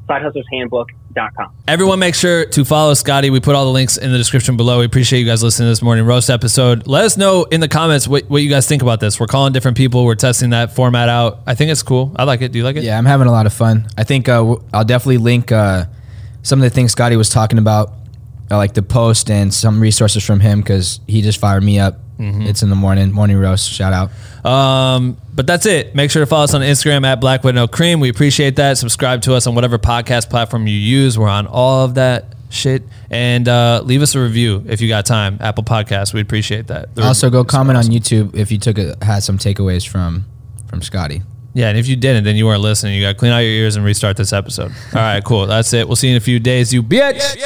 sidehustlershandbook.com. 0.08 1.52
Everyone, 1.68 1.98
make 1.98 2.14
sure 2.14 2.44
to 2.46 2.64
follow 2.64 2.94
Scotty. 2.94 3.30
We 3.30 3.40
put 3.40 3.54
all 3.54 3.64
the 3.64 3.70
links 3.72 3.96
in 3.96 4.10
the 4.12 4.18
description 4.18 4.56
below. 4.56 4.80
We 4.80 4.84
appreciate 4.84 5.20
you 5.20 5.26
guys 5.26 5.42
listening 5.42 5.66
to 5.66 5.70
this 5.70 5.82
morning 5.82 6.04
roast 6.06 6.30
episode. 6.30 6.86
Let 6.86 7.04
us 7.04 7.16
know 7.16 7.44
in 7.44 7.60
the 7.60 7.68
comments 7.68 8.06
what, 8.08 8.24
what 8.28 8.42
you 8.42 8.48
guys 8.50 8.66
think 8.68 8.82
about 8.82 9.00
this. 9.00 9.18
We're 9.18 9.26
calling 9.26 9.52
different 9.52 9.76
people. 9.76 10.04
We're 10.04 10.14
testing 10.14 10.50
that 10.50 10.74
format 10.74 11.08
out. 11.08 11.40
I 11.46 11.54
think 11.54 11.70
it's 11.70 11.82
cool. 11.82 12.12
I 12.16 12.24
like 12.24 12.42
it. 12.42 12.52
Do 12.52 12.58
you 12.58 12.64
like 12.64 12.76
it? 12.76 12.84
Yeah, 12.84 12.98
I'm 12.98 13.06
having 13.06 13.26
a 13.26 13.32
lot 13.32 13.46
of 13.46 13.52
fun. 13.52 13.86
I 13.96 14.04
think 14.04 14.28
uh, 14.28 14.38
w- 14.38 14.62
I'll 14.72 14.84
definitely 14.84 15.18
link 15.18 15.52
uh, 15.52 15.86
some 16.42 16.58
of 16.60 16.64
the 16.64 16.70
things 16.70 16.92
Scotty 16.92 17.16
was 17.16 17.28
talking 17.28 17.58
about, 17.58 17.92
uh, 18.50 18.56
like 18.56 18.74
the 18.74 18.82
post 18.82 19.30
and 19.30 19.52
some 19.52 19.80
resources 19.80 20.24
from 20.24 20.40
him 20.40 20.60
because 20.60 21.00
he 21.06 21.22
just 21.22 21.40
fired 21.40 21.62
me 21.62 21.78
up. 21.78 21.98
It's 22.18 22.62
in 22.62 22.70
the 22.70 22.76
morning, 22.76 23.10
morning 23.12 23.38
roast. 23.38 23.68
Shout 23.70 23.92
out. 23.92 24.10
Um, 24.48 25.16
but 25.34 25.46
that's 25.46 25.66
it. 25.66 25.94
Make 25.94 26.10
sure 26.10 26.20
to 26.22 26.26
follow 26.26 26.44
us 26.44 26.54
on 26.54 26.60
Instagram 26.60 27.04
at 27.04 27.20
Black 27.20 27.42
with 27.44 27.54
No 27.54 27.66
Cream. 27.66 28.00
We 28.00 28.08
appreciate 28.08 28.56
that. 28.56 28.78
Subscribe 28.78 29.22
to 29.22 29.34
us 29.34 29.46
on 29.46 29.54
whatever 29.54 29.78
podcast 29.78 30.30
platform 30.30 30.66
you 30.66 30.76
use. 30.76 31.18
We're 31.18 31.28
on 31.28 31.46
all 31.46 31.84
of 31.84 31.94
that 31.94 32.34
shit. 32.50 32.82
And 33.10 33.48
uh, 33.48 33.82
leave 33.84 34.00
us 34.02 34.14
a 34.14 34.20
review 34.22 34.64
if 34.68 34.80
you 34.80 34.88
got 34.88 35.06
time. 35.06 35.38
Apple 35.40 35.64
Podcasts. 35.64 36.14
We 36.14 36.20
appreciate 36.20 36.68
that. 36.68 36.94
The 36.94 37.02
Also, 37.02 37.30
go 37.30 37.38
reviews 37.38 37.54
are 37.54 37.56
comment 37.58 37.78
on. 37.78 37.84
YouTube 37.84 38.34
if 38.36 38.52
you 38.52 38.58
took 38.58 38.78
a, 38.78 38.96
had 39.02 39.22
some 39.22 39.38
takeaways 39.38 39.86
from 39.86 40.24
from 40.68 40.82
Scotty. 40.82 41.22
Yeah, 41.52 41.68
and 41.68 41.78
if 41.78 41.86
you 41.86 41.94
didn't, 41.94 42.24
then 42.24 42.34
you 42.34 42.46
weren't 42.46 42.62
listening. 42.62 42.94
You 42.94 43.02
got 43.02 43.10
to 43.10 43.14
clean 43.14 43.30
out 43.30 43.38
your 43.38 43.50
ears 43.50 43.76
and 43.76 43.84
restart 43.84 44.16
this 44.16 44.32
episode. 44.32 44.72
All 44.92 45.00
right, 45.00 45.22
cool. 45.22 45.46
That's 45.46 45.72
it. 45.72 45.86
We'll 45.86 45.94
see 45.94 46.08
you 46.08 46.14
in 46.14 46.16
a 46.16 46.20
few 46.20 46.40
days, 46.40 46.72
you 46.74 46.82
bitch. 46.82 47.36